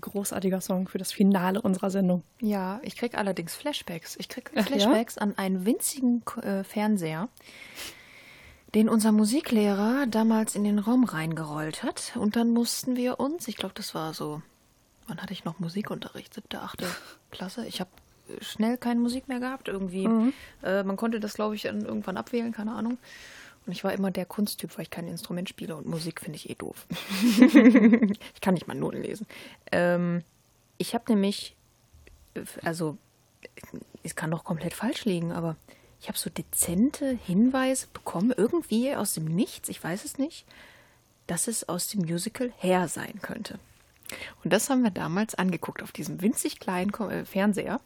großartiger 0.00 0.60
Song 0.60 0.86
für 0.86 0.98
das 0.98 1.10
Finale 1.10 1.60
unserer 1.60 1.90
Sendung. 1.90 2.22
Ja, 2.40 2.78
ich 2.84 2.96
krieg 2.96 3.18
allerdings 3.18 3.56
Flashbacks. 3.56 4.14
Ich 4.16 4.28
krieg 4.28 4.48
Ach 4.52 4.58
ja? 4.58 4.62
Flashbacks 4.62 5.18
an 5.18 5.36
einen 5.36 5.66
winzigen 5.66 6.22
äh, 6.40 6.62
Fernseher, 6.62 7.28
den 8.76 8.88
unser 8.88 9.10
Musiklehrer 9.10 10.06
damals 10.06 10.54
in 10.54 10.62
den 10.62 10.78
Raum 10.78 11.02
reingerollt 11.02 11.82
hat. 11.82 12.12
Und 12.14 12.36
dann 12.36 12.50
mussten 12.50 12.94
wir 12.94 13.18
uns, 13.18 13.48
ich 13.48 13.56
glaube, 13.56 13.74
das 13.74 13.92
war 13.96 14.14
so, 14.14 14.40
wann 15.08 15.20
hatte 15.20 15.32
ich 15.32 15.44
noch 15.44 15.58
Musikunterricht? 15.58 16.32
Siebte, 16.32 16.60
achte 16.60 16.86
Klasse. 17.32 17.66
Ich 17.66 17.80
habe 17.80 17.90
schnell 18.40 18.78
keine 18.78 19.00
Musik 19.00 19.26
mehr 19.26 19.40
gehabt. 19.40 19.66
Irgendwie, 19.66 20.08
äh, 20.62 20.84
man 20.84 20.96
konnte 20.96 21.18
das, 21.18 21.34
glaube 21.34 21.56
ich, 21.56 21.62
dann 21.62 21.84
irgendwann 21.84 22.16
abwählen, 22.16 22.52
keine 22.52 22.74
Ahnung. 22.74 22.98
Und 23.66 23.72
ich 23.72 23.84
war 23.84 23.92
immer 23.92 24.10
der 24.10 24.26
Kunsttyp, 24.26 24.76
weil 24.76 24.84
ich 24.84 24.90
kein 24.90 25.06
Instrument 25.06 25.48
spiele 25.48 25.76
und 25.76 25.86
Musik 25.86 26.20
finde 26.20 26.36
ich 26.36 26.50
eh 26.50 26.54
doof. 26.54 26.86
ich 27.40 28.40
kann 28.40 28.54
nicht 28.54 28.66
mal 28.66 28.74
Noten 28.74 29.02
lesen. 29.02 29.26
Ähm, 29.70 30.22
ich 30.78 30.94
habe 30.94 31.04
nämlich, 31.12 31.56
also 32.64 32.96
es 34.02 34.16
kann 34.16 34.30
doch 34.30 34.44
komplett 34.44 34.74
falsch 34.74 35.04
liegen, 35.04 35.32
aber 35.32 35.56
ich 36.00 36.08
habe 36.08 36.16
so 36.16 36.30
dezente 36.30 37.18
Hinweise 37.26 37.86
bekommen, 37.92 38.32
irgendwie 38.34 38.94
aus 38.94 39.12
dem 39.12 39.26
Nichts, 39.26 39.68
ich 39.68 39.82
weiß 39.82 40.04
es 40.04 40.16
nicht, 40.16 40.46
dass 41.26 41.46
es 41.46 41.68
aus 41.68 41.88
dem 41.88 42.00
Musical 42.00 42.52
her 42.56 42.88
sein 42.88 43.20
könnte. 43.20 43.58
Und 44.42 44.52
das 44.52 44.70
haben 44.70 44.82
wir 44.82 44.90
damals 44.90 45.34
angeguckt 45.34 45.82
auf 45.82 45.92
diesem 45.92 46.20
winzig 46.22 46.58
kleinen 46.58 46.92
äh, 46.92 47.24
Fernseher. 47.24 47.80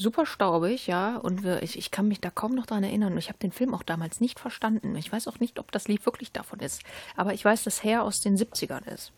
Super 0.00 0.26
staubig, 0.26 0.86
ja, 0.86 1.16
und 1.16 1.42
wir, 1.42 1.62
ich, 1.62 1.76
ich 1.76 1.90
kann 1.90 2.06
mich 2.06 2.20
da 2.20 2.30
kaum 2.30 2.54
noch 2.54 2.66
dran 2.66 2.84
erinnern. 2.84 3.12
Und 3.12 3.18
ich 3.18 3.28
habe 3.28 3.38
den 3.40 3.50
Film 3.50 3.74
auch 3.74 3.82
damals 3.82 4.20
nicht 4.20 4.38
verstanden. 4.38 4.94
Ich 4.94 5.10
weiß 5.10 5.26
auch 5.26 5.40
nicht, 5.40 5.58
ob 5.58 5.72
das 5.72 5.88
Lied 5.88 6.06
wirklich 6.06 6.30
davon 6.30 6.60
ist. 6.60 6.82
Aber 7.16 7.34
ich 7.34 7.44
weiß, 7.44 7.64
dass 7.64 7.82
Hair 7.82 8.04
aus 8.04 8.20
den 8.20 8.38
70ern 8.38 8.86
ist. 8.86 9.12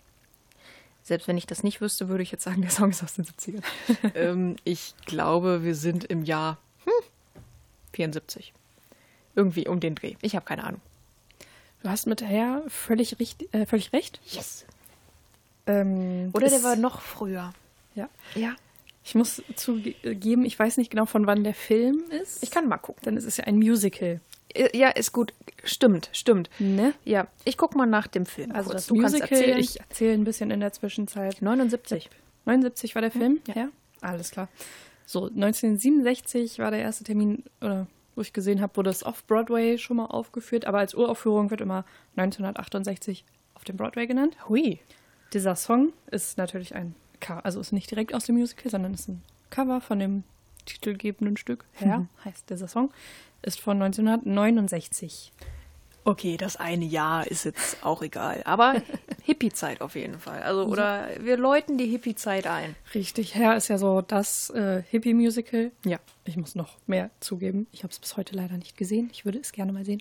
Selbst 1.02 1.28
wenn 1.28 1.36
ich 1.36 1.46
das 1.46 1.62
nicht 1.62 1.80
wüsste, 1.80 2.08
würde 2.08 2.22
ich 2.22 2.30
jetzt 2.30 2.44
sagen, 2.44 2.62
der 2.62 2.70
Song 2.70 2.90
ist 2.90 3.02
aus 3.02 3.14
den 3.14 3.26
70ern. 3.26 3.62
ähm, 4.14 4.56
ich 4.64 4.94
glaube, 5.04 5.62
wir 5.64 5.74
sind 5.74 6.04
im 6.04 6.24
Jahr 6.24 6.56
hm, 6.84 6.92
74. 7.92 8.54
Irgendwie 9.34 9.68
um 9.68 9.80
den 9.80 9.94
Dreh. 9.94 10.16
Ich 10.22 10.34
habe 10.34 10.46
keine 10.46 10.64
Ahnung. 10.64 10.80
Du 11.82 11.88
hast 11.88 12.06
mit 12.06 12.22
Herr 12.22 12.62
völlig, 12.68 13.18
richtig, 13.18 13.52
äh, 13.54 13.66
völlig 13.66 13.92
recht. 13.92 14.20
Yes. 14.26 14.64
Ähm, 15.66 16.30
Oder 16.32 16.48
der 16.48 16.62
war 16.62 16.76
noch 16.76 17.00
früher. 17.00 17.52
Ja. 17.94 18.08
Ja. 18.34 18.54
Ich 19.02 19.14
muss 19.14 19.42
zugeben, 19.56 20.44
ich 20.44 20.58
weiß 20.58 20.76
nicht 20.76 20.90
genau, 20.90 21.06
von 21.06 21.26
wann 21.26 21.42
der 21.42 21.54
Film 21.54 22.04
ist. 22.22 22.42
Ich 22.42 22.50
kann 22.50 22.68
mal 22.68 22.76
gucken. 22.78 23.02
Denn 23.04 23.16
es 23.16 23.24
ist 23.24 23.38
ja 23.38 23.44
ein 23.44 23.56
Musical. 23.56 24.20
Äh, 24.54 24.76
Ja, 24.76 24.90
ist 24.90 25.12
gut. 25.12 25.32
Stimmt, 25.64 26.10
stimmt. 26.12 26.50
Ne? 26.58 26.92
Ja, 27.04 27.26
ich 27.44 27.56
guck 27.56 27.74
mal 27.74 27.86
nach 27.86 28.06
dem 28.06 28.26
Film. 28.26 28.52
Also 28.52 28.72
das 28.72 28.86
du 28.86 28.94
kannst 28.96 29.14
Musical, 29.14 29.38
erzählen. 29.38 29.58
ich 29.58 29.80
erzähle 29.80 30.12
ein 30.14 30.24
bisschen 30.24 30.50
in 30.50 30.60
der 30.60 30.72
Zwischenzeit. 30.72 31.40
79. 31.40 32.10
79 32.44 32.94
war 32.94 33.02
der 33.02 33.10
Film? 33.10 33.40
Ja. 33.54 33.68
Alles 34.00 34.30
klar. 34.30 34.48
So, 35.06 35.24
1967 35.26 36.58
war 36.58 36.70
der 36.70 36.80
erste 36.80 37.04
Termin, 37.04 37.44
oder 37.60 37.86
wo 38.14 38.20
ich 38.22 38.32
gesehen 38.32 38.60
habe, 38.60 38.76
wurde 38.76 38.90
es 38.90 39.04
off-Broadway 39.04 39.76
schon 39.78 39.96
mal 39.96 40.06
aufgeführt, 40.06 40.66
aber 40.66 40.78
als 40.78 40.94
Uraufführung 40.94 41.50
wird 41.50 41.60
immer 41.60 41.84
1968 42.16 43.24
auf 43.54 43.64
dem 43.64 43.76
Broadway 43.76 44.06
genannt. 44.06 44.36
Hui. 44.48 44.78
Dieser 45.32 45.56
Song 45.56 45.92
ist 46.10 46.38
natürlich 46.38 46.74
ein 46.74 46.94
also 47.28 47.60
ist 47.60 47.72
nicht 47.72 47.90
direkt 47.90 48.14
aus 48.14 48.24
dem 48.24 48.36
Musical, 48.36 48.70
sondern 48.70 48.94
ist 48.94 49.08
ein 49.08 49.22
Cover 49.50 49.80
von 49.80 49.98
dem 49.98 50.24
titelgebenden 50.64 51.36
Stück. 51.36 51.64
Ja, 51.80 52.06
heißt 52.24 52.50
dieser 52.50 52.68
Song. 52.68 52.90
Ist 53.42 53.60
von 53.60 53.80
1969. 53.82 55.32
Okay, 56.04 56.36
das 56.36 56.56
eine 56.56 56.84
Jahr 56.84 57.26
ist 57.26 57.44
jetzt 57.44 57.84
auch 57.84 58.02
egal. 58.02 58.42
Aber 58.44 58.82
Hippie-Zeit 59.22 59.80
auf 59.80 59.94
jeden 59.94 60.18
Fall. 60.18 60.42
Also, 60.42 60.64
oder 60.64 61.08
wir 61.20 61.36
läuten 61.36 61.76
die 61.78 61.86
Hippie-Zeit 61.86 62.46
ein. 62.46 62.74
Richtig, 62.94 63.34
Hair 63.34 63.56
ist 63.56 63.68
ja 63.68 63.78
so 63.78 64.00
das 64.00 64.50
äh, 64.50 64.82
Hippie-Musical. 64.90 65.72
Ja. 65.84 65.98
Ich 66.24 66.36
muss 66.36 66.54
noch 66.54 66.76
mehr 66.86 67.10
zugeben. 67.20 67.66
Ich 67.72 67.82
habe 67.82 67.92
es 67.92 67.98
bis 67.98 68.16
heute 68.16 68.36
leider 68.36 68.56
nicht 68.56 68.76
gesehen. 68.76 69.10
Ich 69.12 69.24
würde 69.24 69.38
es 69.40 69.52
gerne 69.52 69.72
mal 69.72 69.84
sehen. 69.84 70.00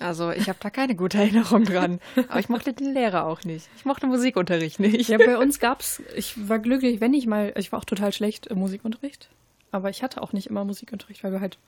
Also, 0.00 0.30
ich 0.30 0.48
habe 0.48 0.58
da 0.60 0.70
keine 0.70 0.94
gute 0.94 1.18
Erinnerung 1.18 1.64
dran. 1.64 2.00
Aber 2.28 2.40
ich 2.40 2.48
mochte 2.48 2.72
den 2.72 2.94
Lehrer 2.94 3.26
auch 3.26 3.44
nicht. 3.44 3.68
Ich 3.76 3.84
mochte 3.84 4.06
Musikunterricht 4.06 4.80
nicht. 4.80 5.08
Ja, 5.08 5.18
bei 5.18 5.36
uns 5.42 5.60
gab's, 5.60 6.00
ich 6.16 6.48
war 6.48 6.58
glücklich, 6.58 7.00
wenn 7.00 7.12
ich 7.12 7.26
mal, 7.26 7.52
ich 7.56 7.72
war 7.72 7.80
auch 7.80 7.84
total 7.84 8.12
schlecht 8.12 8.46
im 8.46 8.58
Musikunterricht. 8.58 9.28
Aber 9.70 9.90
ich 9.90 10.02
hatte 10.02 10.22
auch 10.22 10.32
nicht 10.32 10.46
immer 10.46 10.64
Musikunterricht, 10.64 11.22
weil 11.22 11.32
wir 11.32 11.40
halt 11.40 11.58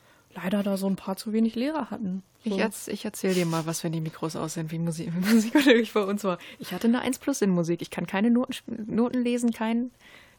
leider 0.42 0.62
da 0.62 0.76
so 0.76 0.86
ein 0.86 0.96
paar 0.96 1.16
zu 1.16 1.32
wenig 1.32 1.54
Lehrer 1.54 1.90
hatten. 1.90 2.22
So. 2.44 2.50
Ich, 2.50 2.58
erz, 2.58 2.88
ich 2.88 3.04
erzähl 3.04 3.34
dir 3.34 3.46
mal 3.46 3.66
was, 3.66 3.84
wenn 3.84 3.92
die 3.92 4.00
Mikros 4.00 4.36
aus 4.36 4.54
sind, 4.54 4.70
wie 4.70 4.78
Musik, 4.78 5.12
Musikunterricht 5.20 5.94
bei 5.94 6.02
uns 6.02 6.24
war. 6.24 6.38
Ich 6.58 6.72
hatte 6.72 6.88
eine 6.88 7.00
1 7.00 7.18
Plus 7.18 7.42
in 7.42 7.50
Musik. 7.50 7.82
Ich 7.82 7.90
kann 7.90 8.06
keine 8.06 8.30
Noten, 8.30 8.54
Noten 8.86 9.22
lesen, 9.22 9.52
kein, 9.52 9.90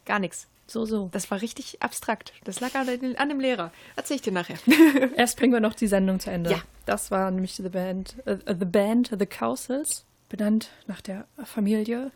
gar 0.06 0.18
nichts. 0.18 0.48
so, 0.66 0.86
so. 0.86 1.08
Das 1.12 1.30
war 1.30 1.42
richtig 1.42 1.82
abstrakt. 1.82 2.32
Das 2.44 2.60
lag 2.60 2.74
an, 2.74 2.88
an 3.16 3.28
dem 3.28 3.40
Lehrer. 3.40 3.72
Erzähl 3.96 4.16
ich 4.16 4.22
dir 4.22 4.32
nachher. 4.32 4.58
Erst 5.16 5.38
bringen 5.38 5.52
wir 5.52 5.60
noch 5.60 5.74
die 5.74 5.88
Sendung 5.88 6.20
zu 6.20 6.30
Ende. 6.30 6.50
Ja. 6.50 6.62
Das 6.86 7.10
war 7.10 7.30
nämlich 7.30 7.54
The 7.56 7.68
Band, 7.68 8.16
äh, 8.24 8.38
The 8.46 8.64
Band, 8.64 9.14
The 9.18 9.26
Cowsills, 9.26 10.04
benannt 10.28 10.70
nach 10.86 11.00
der 11.00 11.26
Familie 11.44 12.10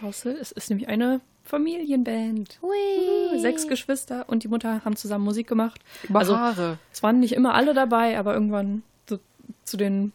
Cowsill. 0.00 0.36
Es 0.40 0.52
ist 0.52 0.70
nämlich 0.70 0.88
eine 0.88 1.20
Familienband. 1.44 2.58
Uh, 2.62 3.38
Sechs 3.38 3.68
Geschwister 3.68 4.28
und 4.28 4.42
die 4.42 4.48
Mutter 4.48 4.84
haben 4.84 4.96
zusammen 4.96 5.24
Musik 5.24 5.46
gemacht. 5.46 5.80
Über 6.08 6.20
also, 6.20 6.36
Haare. 6.36 6.78
es 6.92 7.02
waren 7.02 7.20
nicht 7.20 7.32
immer 7.32 7.54
alle 7.54 7.74
dabei, 7.74 8.18
aber 8.18 8.34
irgendwann 8.34 8.82
so 9.08 9.18
zu 9.64 9.76
den 9.76 10.12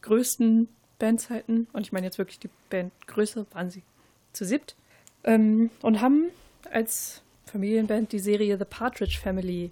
größten 0.00 0.68
Bandzeiten, 0.98 1.66
und 1.72 1.82
ich 1.82 1.92
meine 1.92 2.06
jetzt 2.06 2.18
wirklich 2.18 2.38
die 2.38 2.50
Bandgröße, 2.70 3.46
waren 3.52 3.70
sie 3.70 3.82
zu 4.32 4.44
siebt, 4.44 4.76
ähm, 5.24 5.70
und 5.82 6.00
haben 6.00 6.26
als 6.70 7.22
Familienband 7.46 8.12
die 8.12 8.18
Serie 8.18 8.56
The 8.56 8.64
Partridge 8.64 9.18
Family 9.22 9.70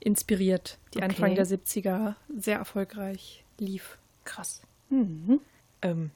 inspiriert, 0.00 0.78
die 0.94 0.98
Okay. 0.98 1.06
Anfang 1.06 1.34
der 1.34 1.46
70er 1.46 2.14
sehr 2.38 2.58
erfolgreich 2.58 3.44
lief. 3.58 3.98
Krass. 4.24 4.62
Mhm. 4.90 5.40
Ähm, 5.82 6.10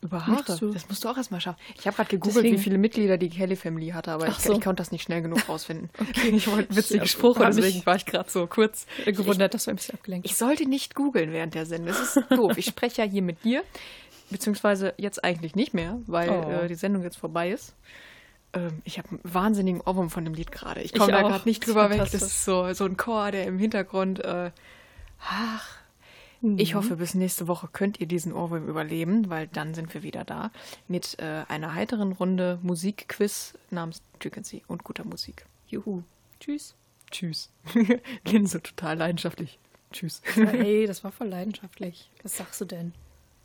über 0.00 0.18
Möchtest 0.28 0.48
Haare. 0.48 0.60
du? 0.60 0.70
Das 0.72 0.88
musst 0.88 1.04
du 1.04 1.08
auch 1.08 1.16
erstmal 1.16 1.40
schaffen. 1.40 1.58
Ich 1.78 1.86
habe 1.86 1.96
gerade 1.96 2.08
gegoogelt, 2.10 2.36
Deswegen- 2.44 2.56
wie 2.58 2.62
viele 2.62 2.78
Mitglieder 2.78 3.18
die 3.18 3.28
Kelly 3.30 3.56
Family 3.56 3.88
hatte, 3.88 4.12
aber 4.12 4.26
Ach 4.28 4.38
ich, 4.38 4.44
so. 4.44 4.52
ich 4.52 4.60
konnte 4.60 4.80
das 4.80 4.92
nicht 4.92 5.02
schnell 5.02 5.22
genug 5.22 5.48
rausfinden. 5.48 5.90
Okay. 6.00 6.28
Ich 6.30 6.46
wollte 6.46 6.68
einen 6.68 6.76
witzigen 6.76 7.04
Ich 7.04 7.10
Spruch, 7.10 7.38
hab 7.38 7.46
und 7.48 7.56
deswegen 7.56 7.84
war 7.86 7.96
ich 7.96 8.06
gerade 8.06 8.30
so 8.30 8.46
kurz 8.46 8.86
Gewundert, 9.04 9.54
dass 9.54 9.64
du 9.64 9.70
ein 9.70 9.76
bisschen 9.76 9.94
abgelenkt 9.96 10.26
Ich 10.26 10.36
sollte 10.36 10.66
nicht 10.68 10.94
googeln 10.94 11.32
während 11.32 11.54
der 11.54 11.66
Sendung. 11.66 11.88
Das 11.88 12.16
ist 12.16 12.24
doof. 12.30 12.56
Ich 12.56 12.66
spreche 12.66 13.02
ja 13.02 13.08
hier 13.08 13.22
mit 13.22 13.42
dir, 13.44 13.62
beziehungsweise 14.30 14.94
jetzt 14.98 15.24
eigentlich 15.24 15.54
nicht 15.54 15.74
mehr, 15.74 15.98
weil 16.06 16.28
Oh. 16.30 16.50
äh, 16.64 16.68
die 16.68 16.74
Sendung 16.76 17.02
jetzt 17.02 17.16
vorbei 17.16 17.50
ist. 17.50 17.74
Ähm, 18.52 18.80
ich 18.84 18.98
habe 18.98 19.08
einen 19.10 19.20
wahnsinnigen 19.24 19.80
Ohrwurm 19.80 20.10
von 20.10 20.24
dem 20.24 20.32
Lied 20.34 20.52
gerade. 20.52 20.80
Ich 20.82 20.92
komme 20.94 21.12
da 21.12 21.22
gerade 21.22 21.46
nicht 21.48 21.66
drüber 21.66 21.90
weg. 21.90 21.98
Das 21.98 22.14
ist 22.14 22.44
so, 22.44 22.72
so 22.72 22.84
ein 22.84 22.96
Chor, 22.96 23.30
der 23.30 23.44
im 23.46 23.58
Hintergrund. 23.58 24.20
Äh, 24.24 24.50
ach, 25.20 25.68
ich 26.56 26.74
hoffe, 26.74 26.96
bis 26.96 27.14
nächste 27.14 27.48
Woche 27.48 27.68
könnt 27.72 28.00
ihr 28.00 28.06
diesen 28.06 28.32
Ohrwurm 28.32 28.68
überleben, 28.68 29.28
weil 29.28 29.48
dann 29.48 29.74
sind 29.74 29.92
wir 29.92 30.02
wieder 30.02 30.24
da 30.24 30.50
mit 30.86 31.18
äh, 31.18 31.44
einer 31.48 31.74
heiteren 31.74 32.12
Runde 32.12 32.58
Musikquiz 32.62 33.54
namens 33.70 34.02
Chickensee 34.20 34.62
und 34.68 34.84
guter 34.84 35.04
Musik. 35.04 35.46
Juhu. 35.66 36.02
Tschüss. 36.40 36.76
Tschüss. 37.10 37.50
Lynn 38.24 38.46
so 38.46 38.58
total 38.58 38.98
leidenschaftlich. 38.98 39.58
Tschüss. 39.92 40.22
Hey, 40.34 40.86
das 40.88 41.02
war 41.02 41.12
voll 41.12 41.28
leidenschaftlich. 41.28 42.10
Was 42.22 42.36
sagst 42.36 42.60
du 42.60 42.64
denn? 42.64 42.92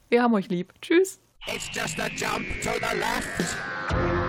Wir 0.10 0.22
haben 0.22 0.34
euch 0.34 0.50
lieb. 0.50 0.74
Tschüss. 0.82 1.20
It's 1.48 1.70
just 1.74 2.00
a 2.00 2.08
jump 2.10 2.46
to 2.62 2.72
the 2.80 2.98
left. 2.98 4.23